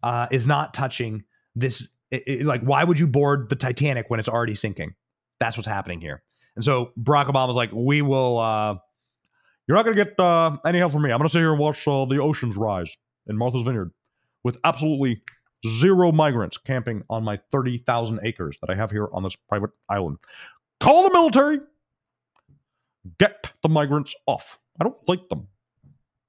uh, 0.02 0.26
is 0.30 0.46
not 0.46 0.74
touching 0.74 1.24
this 1.54 1.88
it, 2.10 2.22
it, 2.26 2.46
like 2.46 2.62
why 2.62 2.84
would 2.84 2.98
you 2.98 3.06
board 3.06 3.48
the 3.48 3.56
Titanic 3.56 4.06
when 4.08 4.20
it's 4.20 4.28
already 4.28 4.54
sinking? 4.54 4.94
That's 5.40 5.56
what's 5.56 5.68
happening 5.68 6.00
here. 6.00 6.22
And 6.54 6.64
so 6.64 6.92
Barack 6.98 7.26
Obama's 7.26 7.56
like, 7.56 7.70
we 7.72 8.02
will. 8.02 8.38
uh 8.38 8.76
You're 9.66 9.76
not 9.76 9.84
going 9.84 9.96
to 9.96 10.04
get 10.04 10.20
uh, 10.20 10.58
any 10.66 10.78
help 10.78 10.92
from 10.92 11.02
me. 11.02 11.10
I'm 11.10 11.18
going 11.18 11.28
to 11.28 11.32
sit 11.32 11.38
here 11.38 11.50
and 11.50 11.58
watch 11.58 11.86
uh, 11.88 12.04
the 12.04 12.20
oceans 12.20 12.56
rise 12.56 12.94
in 13.26 13.38
Martha's 13.38 13.62
Vineyard 13.62 13.92
with 14.44 14.58
absolutely 14.64 15.22
zero 15.66 16.12
migrants 16.12 16.58
camping 16.58 17.02
on 17.08 17.24
my 17.24 17.38
30,000 17.50 18.20
acres 18.22 18.56
that 18.60 18.70
I 18.70 18.74
have 18.74 18.90
here 18.90 19.08
on 19.12 19.22
this 19.22 19.36
private 19.36 19.70
island. 19.88 20.18
Call 20.80 21.04
the 21.04 21.12
military. 21.12 21.60
Get 23.18 23.48
the 23.62 23.68
migrants 23.68 24.14
off. 24.26 24.58
I 24.80 24.84
don't 24.84 24.96
like 25.08 25.28
them. 25.28 25.48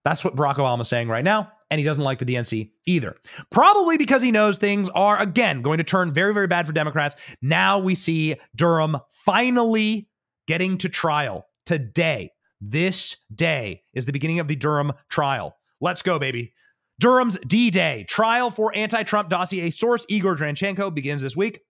That's 0.05 0.23
what 0.23 0.35
Barack 0.35 0.55
Obama's 0.55 0.89
saying 0.89 1.07
right 1.07 1.23
now 1.23 1.51
and 1.73 1.79
he 1.79 1.85
doesn't 1.85 2.03
like 2.03 2.19
the 2.19 2.25
DNC 2.25 2.69
either. 2.85 3.15
Probably 3.49 3.97
because 3.97 4.21
he 4.21 4.29
knows 4.29 4.59
things 4.59 4.89
are, 4.89 5.19
again, 5.19 5.63
going 5.63 5.79
to 5.79 5.83
turn 5.83 6.13
very, 6.13 6.31
very 6.31 6.45
bad 6.45 6.67
for 6.67 6.71
Democrats. 6.71 7.15
Now 7.41 7.79
we 7.79 7.95
see 7.95 8.35
Durham 8.55 8.97
finally 9.25 10.07
getting 10.47 10.77
to 10.77 10.87
trial 10.87 11.47
today. 11.65 12.31
This 12.61 13.17
day 13.33 13.81
is 13.91 14.05
the 14.05 14.11
beginning 14.11 14.39
of 14.39 14.47
the 14.47 14.55
Durham 14.55 14.93
trial. 15.09 15.57
Let's 15.81 16.03
go, 16.03 16.19
baby. 16.19 16.53
Durham's 16.99 17.37
D 17.47 17.69
Day 17.69 18.05
trial 18.07 18.51
for 18.51 18.75
anti 18.75 19.03
Trump 19.03 19.29
dossier 19.29 19.71
source 19.71 20.05
Igor 20.09 20.35
Danchenko 20.35 20.93
begins 20.93 21.21
this 21.21 21.35
week. 21.35 21.61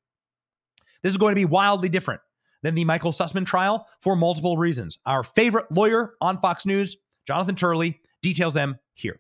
This 1.02 1.12
is 1.12 1.18
going 1.18 1.32
to 1.32 1.40
be 1.40 1.46
wildly 1.46 1.90
different 1.90 2.22
than 2.62 2.76
the 2.76 2.86
Michael 2.86 3.12
Sussmann 3.12 3.46
trial 3.46 3.88
for 4.02 4.16
multiple 4.16 4.58
reasons. 4.58 4.98
Our 5.06 5.24
favorite 5.24 5.72
lawyer 5.72 6.14
on 6.22 6.40
Fox 6.40 6.66
News, 6.66 6.98
Jonathan 7.28 7.56
Turley, 7.56 8.00
details 8.22 8.54
them 8.54 8.78
here. 8.94 9.20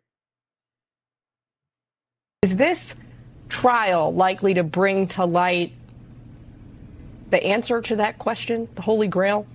Is 2.41 2.57
this 2.57 2.95
trial 3.49 4.13
likely 4.13 4.53
to 4.53 4.63
bring 4.63 5.07
to 5.09 5.25
light 5.25 5.73
the 7.29 7.43
answer 7.43 7.81
to 7.81 7.95
that 7.97 8.19
question, 8.19 8.67
the 8.75 8.81
Holy 8.81 9.07
Grail? 9.07 9.45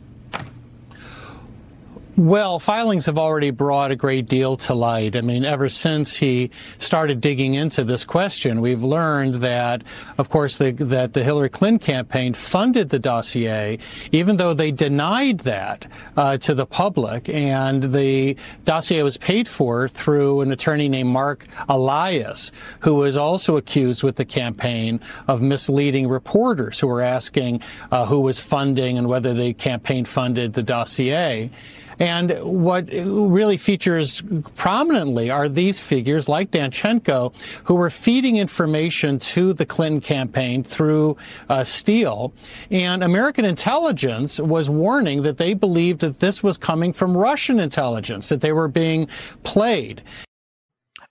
Well, 2.18 2.58
filings 2.58 3.06
have 3.06 3.16
already 3.16 3.52
brought 3.52 3.92
a 3.92 3.96
great 3.96 4.26
deal 4.26 4.56
to 4.56 4.74
light. 4.74 5.14
I 5.14 5.20
mean, 5.20 5.44
ever 5.44 5.68
since 5.68 6.16
he 6.16 6.50
started 6.78 7.20
digging 7.20 7.54
into 7.54 7.84
this 7.84 8.04
question, 8.04 8.60
we've 8.60 8.82
learned 8.82 9.36
that, 9.36 9.84
of 10.18 10.28
course, 10.28 10.58
the, 10.58 10.72
that 10.72 11.12
the 11.12 11.22
Hillary 11.22 11.48
Clinton 11.48 11.78
campaign 11.78 12.34
funded 12.34 12.88
the 12.88 12.98
dossier, 12.98 13.78
even 14.10 14.36
though 14.36 14.52
they 14.52 14.72
denied 14.72 15.38
that 15.40 15.86
uh, 16.16 16.38
to 16.38 16.56
the 16.56 16.66
public. 16.66 17.28
And 17.28 17.84
the 17.84 18.36
dossier 18.64 19.04
was 19.04 19.16
paid 19.16 19.46
for 19.46 19.88
through 19.88 20.40
an 20.40 20.50
attorney 20.50 20.88
named 20.88 21.10
Marc 21.10 21.46
Elias, 21.68 22.50
who 22.80 22.94
was 22.94 23.16
also 23.16 23.56
accused 23.56 24.02
with 24.02 24.16
the 24.16 24.24
campaign 24.24 24.98
of 25.28 25.40
misleading 25.40 26.08
reporters 26.08 26.80
who 26.80 26.88
were 26.88 27.00
asking 27.00 27.62
uh, 27.92 28.06
who 28.06 28.18
was 28.18 28.40
funding 28.40 28.98
and 28.98 29.06
whether 29.06 29.32
the 29.32 29.54
campaign 29.54 30.04
funded 30.04 30.54
the 30.54 30.64
dossier. 30.64 31.48
And 31.98 32.30
what 32.42 32.88
really 32.90 33.56
features 33.56 34.22
prominently 34.54 35.30
are 35.30 35.48
these 35.48 35.78
figures 35.78 36.28
like 36.28 36.50
Danchenko, 36.50 37.34
who 37.64 37.74
were 37.74 37.90
feeding 37.90 38.36
information 38.36 39.18
to 39.18 39.52
the 39.52 39.66
Clinton 39.66 40.00
campaign 40.00 40.62
through 40.62 41.16
uh, 41.48 41.64
Steele. 41.64 42.32
And 42.70 43.02
American 43.02 43.44
intelligence 43.44 44.38
was 44.38 44.70
warning 44.70 45.22
that 45.22 45.38
they 45.38 45.54
believed 45.54 46.00
that 46.00 46.20
this 46.20 46.42
was 46.42 46.56
coming 46.56 46.92
from 46.92 47.16
Russian 47.16 47.60
intelligence, 47.60 48.28
that 48.28 48.40
they 48.40 48.52
were 48.52 48.68
being 48.68 49.08
played. 49.42 50.02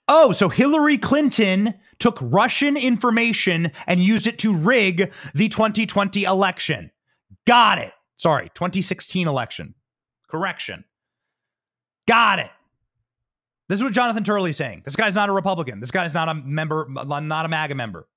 Oh, 0.08 0.32
so 0.32 0.48
Hillary 0.48 0.96
Clinton 0.96 1.74
took 1.98 2.18
Russian 2.20 2.76
information 2.76 3.72
and 3.86 4.00
used 4.00 4.26
it 4.26 4.38
to 4.38 4.56
rig 4.56 5.12
the 5.34 5.48
2020 5.48 6.24
election. 6.24 6.90
Got 7.46 7.78
it. 7.78 7.92
Sorry, 8.16 8.50
2016 8.54 9.28
election. 9.28 9.74
Correction. 10.28 10.84
Got 12.06 12.38
it. 12.38 12.50
This 13.68 13.78
is 13.78 13.84
what 13.84 13.92
Jonathan 13.92 14.24
Turley's 14.24 14.56
saying. 14.56 14.82
This 14.84 14.96
guy's 14.96 15.14
not 15.14 15.28
a 15.28 15.32
Republican. 15.32 15.80
This 15.80 15.90
guy's 15.90 16.14
not 16.14 16.28
a 16.28 16.34
member, 16.34 16.86
not 16.88 17.44
a 17.44 17.48
MAGA 17.48 17.74
member. 17.74 18.08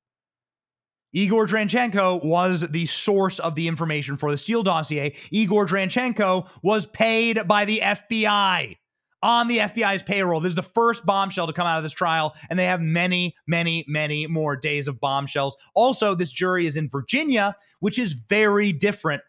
Igor 1.13 1.45
Danchenko 1.45 2.23
was 2.23 2.61
the 2.69 2.85
source 2.85 3.39
of 3.39 3.55
the 3.55 3.67
information 3.67 4.15
for 4.15 4.31
the 4.31 4.37
Steele 4.37 4.63
dossier. 4.63 5.13
Igor 5.29 5.67
Danchenko 5.67 6.47
was 6.63 6.85
paid 6.85 7.45
by 7.47 7.65
the 7.65 7.79
FBI 7.79 8.77
on 9.21 9.47
the 9.49 9.57
FBI's 9.57 10.03
payroll. 10.03 10.39
This 10.39 10.51
is 10.51 10.55
the 10.55 10.63
first 10.63 11.05
bombshell 11.05 11.47
to 11.47 11.53
come 11.53 11.67
out 11.67 11.77
of 11.77 11.83
this 11.83 11.91
trial, 11.91 12.33
and 12.49 12.57
they 12.57 12.65
have 12.65 12.79
many, 12.79 13.35
many, 13.45 13.83
many 13.87 14.25
more 14.27 14.55
days 14.55 14.87
of 14.87 15.01
bombshells. 15.01 15.57
Also, 15.75 16.15
this 16.15 16.31
jury 16.31 16.65
is 16.65 16.77
in 16.77 16.89
Virginia, 16.89 17.55
which 17.81 17.99
is 17.99 18.13
very 18.13 18.71
different 18.71 19.21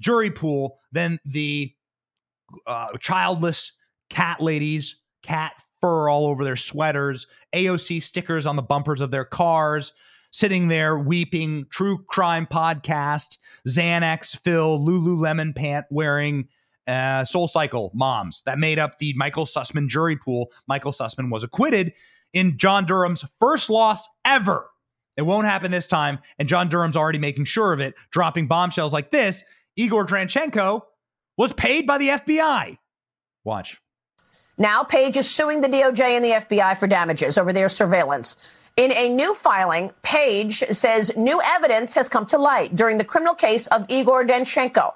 jury 0.00 0.30
pool 0.30 0.78
than 0.92 1.20
the 1.24 1.72
uh, 2.66 2.96
childless 2.98 3.72
cat 4.10 4.40
ladies, 4.40 5.00
cat 5.22 5.52
fur 5.80 6.08
all 6.08 6.26
over 6.26 6.44
their 6.44 6.56
sweaters, 6.56 7.26
AOC 7.54 8.02
stickers 8.02 8.46
on 8.46 8.56
the 8.56 8.62
bumpers 8.62 9.00
of 9.00 9.10
their 9.10 9.24
cars, 9.24 9.92
sitting 10.30 10.68
there 10.68 10.98
weeping, 10.98 11.66
true 11.70 12.04
crime 12.08 12.46
podcast, 12.46 13.38
Xanax 13.66 14.36
Phil, 14.36 14.78
Lululemon 14.78 15.54
pant 15.54 15.86
wearing 15.90 16.48
uh, 16.86 17.24
Soul 17.24 17.48
Cycle 17.48 17.90
moms 17.94 18.42
that 18.46 18.58
made 18.58 18.78
up 18.78 18.98
the 18.98 19.12
Michael 19.14 19.44
Sussmann 19.44 19.88
jury 19.88 20.16
pool. 20.16 20.50
Michael 20.66 20.92
Sussmann 20.92 21.30
was 21.30 21.44
acquitted 21.44 21.92
in 22.32 22.58
John 22.58 22.84
Durham's 22.84 23.24
first 23.40 23.70
loss 23.70 24.08
ever 24.24 24.70
It 25.16 25.22
won't 25.22 25.46
happen 25.46 25.70
this 25.70 25.86
time. 25.86 26.18
And 26.38 26.48
John 26.48 26.68
Durham's 26.68 26.96
already 26.96 27.18
making 27.18 27.44
sure 27.44 27.72
of 27.72 27.80
it, 27.80 27.94
dropping 28.10 28.46
bombshells 28.46 28.92
like 28.92 29.10
this. 29.10 29.44
Igor 29.76 30.06
Danchenko 30.06 30.82
was 31.38 31.52
paid 31.54 31.86
by 31.86 31.96
the 31.96 32.08
FBI. 32.08 32.76
Watch. 33.44 33.80
Now, 34.58 34.82
Page 34.82 35.16
is 35.16 35.30
suing 35.30 35.60
the 35.60 35.68
DOJ 35.68 36.00
and 36.00 36.24
the 36.24 36.32
FBI 36.32 36.78
for 36.78 36.88
damages 36.88 37.38
over 37.38 37.52
their 37.52 37.68
surveillance. 37.68 38.36
In 38.76 38.92
a 38.92 39.08
new 39.08 39.32
filing, 39.34 39.92
Page 40.02 40.64
says 40.70 41.16
new 41.16 41.40
evidence 41.42 41.94
has 41.94 42.08
come 42.08 42.26
to 42.26 42.38
light 42.38 42.74
during 42.74 42.98
the 42.98 43.04
criminal 43.04 43.34
case 43.34 43.68
of 43.68 43.86
Igor 43.88 44.26
Danchenko. 44.26 44.94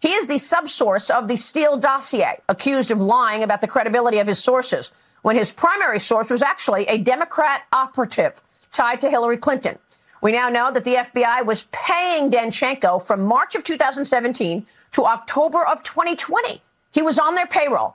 He 0.00 0.12
is 0.12 0.26
the 0.26 0.34
subsource 0.34 1.10
of 1.10 1.28
the 1.28 1.36
Steele 1.36 1.76
dossier, 1.76 2.40
accused 2.48 2.90
of 2.90 3.00
lying 3.00 3.42
about 3.42 3.60
the 3.60 3.68
credibility 3.68 4.18
of 4.18 4.26
his 4.26 4.42
sources, 4.42 4.90
when 5.22 5.36
his 5.36 5.52
primary 5.52 6.00
source 6.00 6.28
was 6.28 6.42
actually 6.42 6.86
a 6.86 6.98
Democrat 6.98 7.62
operative 7.72 8.42
tied 8.72 9.00
to 9.00 9.08
Hillary 9.08 9.38
Clinton. 9.38 9.78
We 10.24 10.32
now 10.32 10.48
know 10.48 10.72
that 10.72 10.84
the 10.84 10.94
FBI 10.94 11.44
was 11.44 11.66
paying 11.70 12.30
Danchenko 12.30 13.06
from 13.06 13.26
March 13.26 13.54
of 13.54 13.62
2017 13.62 14.66
to 14.92 15.04
October 15.04 15.66
of 15.66 15.82
2020. 15.82 16.62
He 16.94 17.02
was 17.02 17.18
on 17.18 17.34
their 17.34 17.46
payroll. 17.46 17.94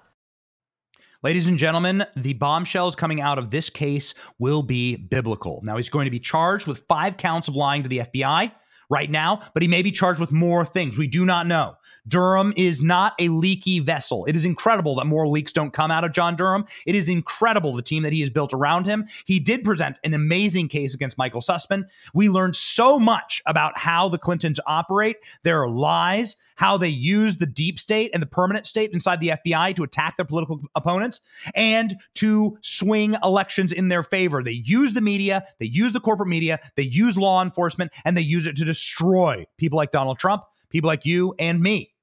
Ladies 1.24 1.48
and 1.48 1.58
gentlemen, 1.58 2.06
the 2.16 2.34
bombshells 2.34 2.96
coming 2.96 3.20
out 3.20 3.40
of 3.40 3.50
this 3.50 3.72
case 3.72 4.14
will 4.38 4.62
be 4.62 4.96
biblical. 4.96 5.60
Now, 5.64 5.78
he's 5.78 5.90
going 5.90 6.06
to 6.06 6.12
be 6.12 6.20
charged 6.20 6.68
with 6.68 6.84
five 6.88 7.18
counts 7.18 7.48
of 7.48 7.56
lying 7.56 7.82
to 7.82 7.90
the 7.90 7.98
FBI 7.98 8.52
right 8.92 9.10
now, 9.10 9.42
but 9.56 9.64
he 9.64 9.68
may 9.68 9.82
be 9.82 9.92
charged 9.92 10.20
with 10.20 10.32
more 10.32 10.64
things. 10.66 11.00
We 11.00 11.08
do 11.08 11.26
not 11.26 11.48
know. 11.48 11.78
Durham 12.08 12.54
is 12.56 12.82
not 12.82 13.14
a 13.20 13.28
leaky 13.30 13.80
vessel. 13.80 14.26
It 14.26 14.36
is 14.36 14.46
incredible 14.46 14.96
that 14.96 15.06
more 15.06 15.28
leaks 15.28 15.54
don't 15.54 15.74
come 15.74 15.92
out 15.92 16.04
of 16.04 16.14
John 16.14 16.36
Durham. 16.36 16.66
It 16.86 16.96
is 16.96 17.10
incredible 17.10 17.74
the 17.74 17.82
team 17.82 18.04
that 18.04 18.14
he 18.14 18.22
has 18.22 18.30
built 18.30 18.54
around 18.54 18.86
him. 18.86 19.08
He 19.26 19.40
did 19.40 19.64
present 19.64 20.00
an 20.04 20.14
amazing 20.14 20.70
case 20.70 20.94
against 20.94 21.18
Michael 21.18 21.42
Sussmann. 21.42 21.86
We 22.14 22.30
learned 22.30 22.56
so 22.56 23.00
much 23.00 23.42
about 23.46 23.78
how 23.78 24.10
the 24.10 24.18
Clintons 24.18 24.60
operate, 24.66 25.18
their 25.44 25.68
lies, 25.68 26.38
how 26.60 26.78
they 26.78 26.90
use 26.90 27.38
the 27.38 27.46
deep 27.46 27.80
state 27.80 28.12
and 28.14 28.22
the 28.22 28.28
permanent 28.28 28.66
state 28.66 28.92
inside 28.92 29.22
the 29.22 29.30
FBI 29.30 29.74
to 29.78 29.84
attack 29.84 30.18
their 30.18 30.26
political 30.26 30.60
opponents 30.76 31.22
and 31.56 31.96
to 32.16 32.58
swing 32.62 33.16
elections 33.24 33.72
in 33.72 33.88
their 33.88 34.04
favor. 34.04 34.44
They 34.44 34.52
use 34.52 34.94
the 34.94 35.00
media, 35.00 35.46
they 35.60 35.68
use 35.68 35.94
the 35.94 36.02
corporate 36.02 36.28
media, 36.28 36.60
they 36.76 36.84
use 36.84 37.18
law 37.18 37.42
enforcement, 37.42 37.94
and 38.04 38.18
they 38.18 38.22
use 38.22 38.46
it 38.46 38.58
to 38.58 38.66
destroy 38.66 39.46
people 39.58 39.78
like 39.78 39.92
Donald 39.92 40.20
Trump 40.20 40.44
people 40.70 40.88
like 40.88 41.06
you 41.06 41.36
and 41.40 41.62
me. 41.62 41.94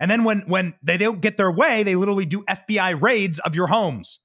And 0.00 0.10
then 0.10 0.24
when 0.24 0.40
when 0.40 0.74
they 0.82 0.98
don't 0.98 1.20
get 1.20 1.36
their 1.36 1.52
way, 1.52 1.82
they 1.82 1.94
literally 1.94 2.26
do 2.26 2.42
FBI 2.42 3.00
raids 3.00 3.38
of 3.40 3.54
your 3.54 3.68
homes. 3.68 4.20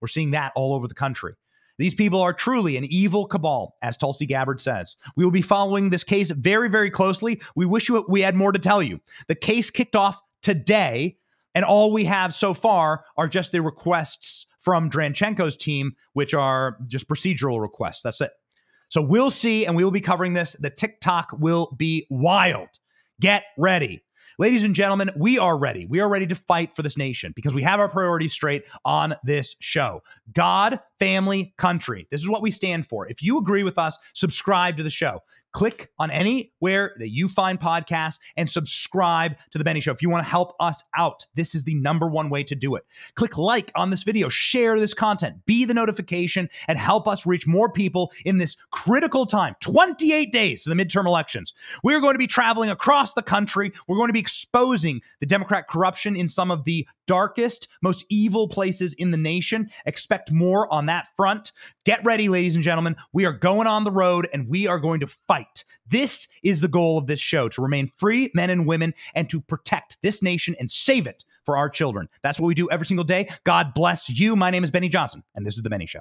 We're 0.00 0.08
seeing 0.08 0.30
that 0.30 0.52
all 0.54 0.74
over 0.74 0.88
the 0.88 0.94
country. 0.94 1.34
These 1.78 1.94
people 1.94 2.20
are 2.20 2.32
truly 2.32 2.76
an 2.76 2.84
evil 2.84 3.26
cabal, 3.26 3.76
as 3.82 3.96
Tulsi 3.96 4.26
Gabbard 4.26 4.60
says. 4.60 4.96
We 5.16 5.24
will 5.24 5.30
be 5.30 5.42
following 5.42 5.90
this 5.90 6.02
case 6.02 6.30
very, 6.30 6.68
very 6.68 6.90
closely. 6.90 7.40
We 7.54 7.66
wish 7.66 7.88
we 7.88 8.20
had 8.20 8.34
more 8.34 8.50
to 8.50 8.58
tell 8.58 8.82
you. 8.82 9.00
The 9.28 9.36
case 9.36 9.70
kicked 9.70 9.94
off 9.94 10.20
today, 10.42 11.18
and 11.54 11.64
all 11.64 11.92
we 11.92 12.04
have 12.04 12.34
so 12.34 12.52
far 12.52 13.04
are 13.16 13.28
just 13.28 13.52
the 13.52 13.62
requests 13.62 14.46
from 14.60 14.90
Danchenko's 14.90 15.56
team, 15.56 15.92
which 16.14 16.34
are 16.34 16.78
just 16.88 17.08
procedural 17.08 17.60
requests. 17.60 18.02
That's 18.02 18.20
it. 18.20 18.32
So 18.88 19.00
we'll 19.00 19.30
see, 19.30 19.64
and 19.64 19.76
we 19.76 19.84
will 19.84 19.90
be 19.90 20.00
covering 20.00 20.32
this. 20.32 20.56
The 20.58 20.70
TikTok 20.70 21.28
will 21.38 21.74
be 21.76 22.06
wild. 22.10 22.68
Get 23.20 23.44
ready. 23.56 24.02
Ladies 24.40 24.62
and 24.62 24.72
gentlemen, 24.72 25.10
we 25.16 25.36
are 25.36 25.58
ready. 25.58 25.84
We 25.86 25.98
are 25.98 26.08
ready 26.08 26.28
to 26.28 26.36
fight 26.36 26.76
for 26.76 26.82
this 26.82 26.96
nation 26.96 27.32
because 27.34 27.54
we 27.54 27.64
have 27.64 27.80
our 27.80 27.88
priorities 27.88 28.32
straight 28.32 28.62
on 28.84 29.16
this 29.24 29.56
show. 29.58 30.04
God, 30.32 30.78
family, 31.00 31.54
country. 31.58 32.06
This 32.12 32.20
is 32.20 32.28
what 32.28 32.42
we 32.42 32.52
stand 32.52 32.86
for. 32.86 33.08
If 33.08 33.20
you 33.20 33.38
agree 33.38 33.64
with 33.64 33.78
us, 33.78 33.98
subscribe 34.14 34.76
to 34.76 34.84
the 34.84 34.90
show 34.90 35.22
click 35.58 35.90
on 35.98 36.08
anywhere 36.12 36.94
that 37.00 37.08
you 37.08 37.28
find 37.28 37.58
podcasts 37.58 38.20
and 38.36 38.48
subscribe 38.48 39.34
to 39.50 39.58
The 39.58 39.64
Benny 39.64 39.80
Show. 39.80 39.90
If 39.90 40.00
you 40.00 40.08
want 40.08 40.24
to 40.24 40.30
help 40.30 40.54
us 40.60 40.84
out, 40.96 41.26
this 41.34 41.52
is 41.52 41.64
the 41.64 41.74
number 41.74 42.06
one 42.08 42.30
way 42.30 42.44
to 42.44 42.54
do 42.54 42.76
it. 42.76 42.84
Click 43.16 43.36
like 43.36 43.72
on 43.74 43.90
this 43.90 44.04
video, 44.04 44.28
share 44.28 44.78
this 44.78 44.94
content, 44.94 45.44
be 45.46 45.64
the 45.64 45.74
notification, 45.74 46.48
and 46.68 46.78
help 46.78 47.08
us 47.08 47.26
reach 47.26 47.44
more 47.48 47.72
people 47.72 48.12
in 48.24 48.38
this 48.38 48.56
critical 48.70 49.26
time 49.26 49.56
28 49.58 50.30
days 50.30 50.62
to 50.62 50.72
the 50.72 50.76
midterm 50.76 51.06
elections. 51.06 51.52
We're 51.82 52.00
going 52.00 52.14
to 52.14 52.20
be 52.20 52.28
traveling 52.28 52.70
across 52.70 53.14
the 53.14 53.22
country. 53.22 53.72
We're 53.88 53.96
going 53.96 54.10
to 54.10 54.12
be 54.12 54.20
exposing 54.20 55.00
the 55.18 55.26
Democrat 55.26 55.66
corruption 55.68 56.14
in 56.14 56.28
some 56.28 56.52
of 56.52 56.62
the 56.62 56.86
darkest, 57.08 57.66
most 57.82 58.04
evil 58.10 58.46
places 58.46 58.94
in 58.94 59.10
the 59.10 59.16
nation. 59.16 59.70
Expect 59.86 60.30
more 60.30 60.72
on 60.72 60.86
that 60.86 61.08
front. 61.16 61.50
Get 61.84 62.04
ready, 62.04 62.28
ladies 62.28 62.54
and 62.54 62.62
gentlemen. 62.62 62.94
We 63.12 63.24
are 63.24 63.32
going 63.32 63.66
on 63.66 63.82
the 63.82 63.90
road 63.90 64.28
and 64.32 64.48
we 64.48 64.68
are 64.68 64.78
going 64.78 65.00
to 65.00 65.08
fight. 65.08 65.47
This 65.88 66.28
is 66.42 66.60
the 66.60 66.68
goal 66.68 66.98
of 66.98 67.06
this 67.06 67.20
show 67.20 67.48
to 67.48 67.62
remain 67.62 67.90
free 67.96 68.30
men 68.34 68.50
and 68.50 68.66
women 68.66 68.94
and 69.14 69.28
to 69.30 69.40
protect 69.40 69.98
this 70.02 70.22
nation 70.22 70.54
and 70.58 70.70
save 70.70 71.06
it 71.06 71.24
for 71.44 71.56
our 71.56 71.70
children. 71.70 72.08
That's 72.22 72.38
what 72.38 72.46
we 72.46 72.54
do 72.54 72.70
every 72.70 72.86
single 72.86 73.04
day. 73.04 73.28
God 73.44 73.72
bless 73.74 74.08
you. 74.08 74.36
My 74.36 74.50
name 74.50 74.64
is 74.64 74.70
Benny 74.70 74.88
Johnson, 74.88 75.22
and 75.34 75.46
this 75.46 75.56
is 75.56 75.62
The 75.62 75.70
Benny 75.70 75.86
Show. 75.86 76.00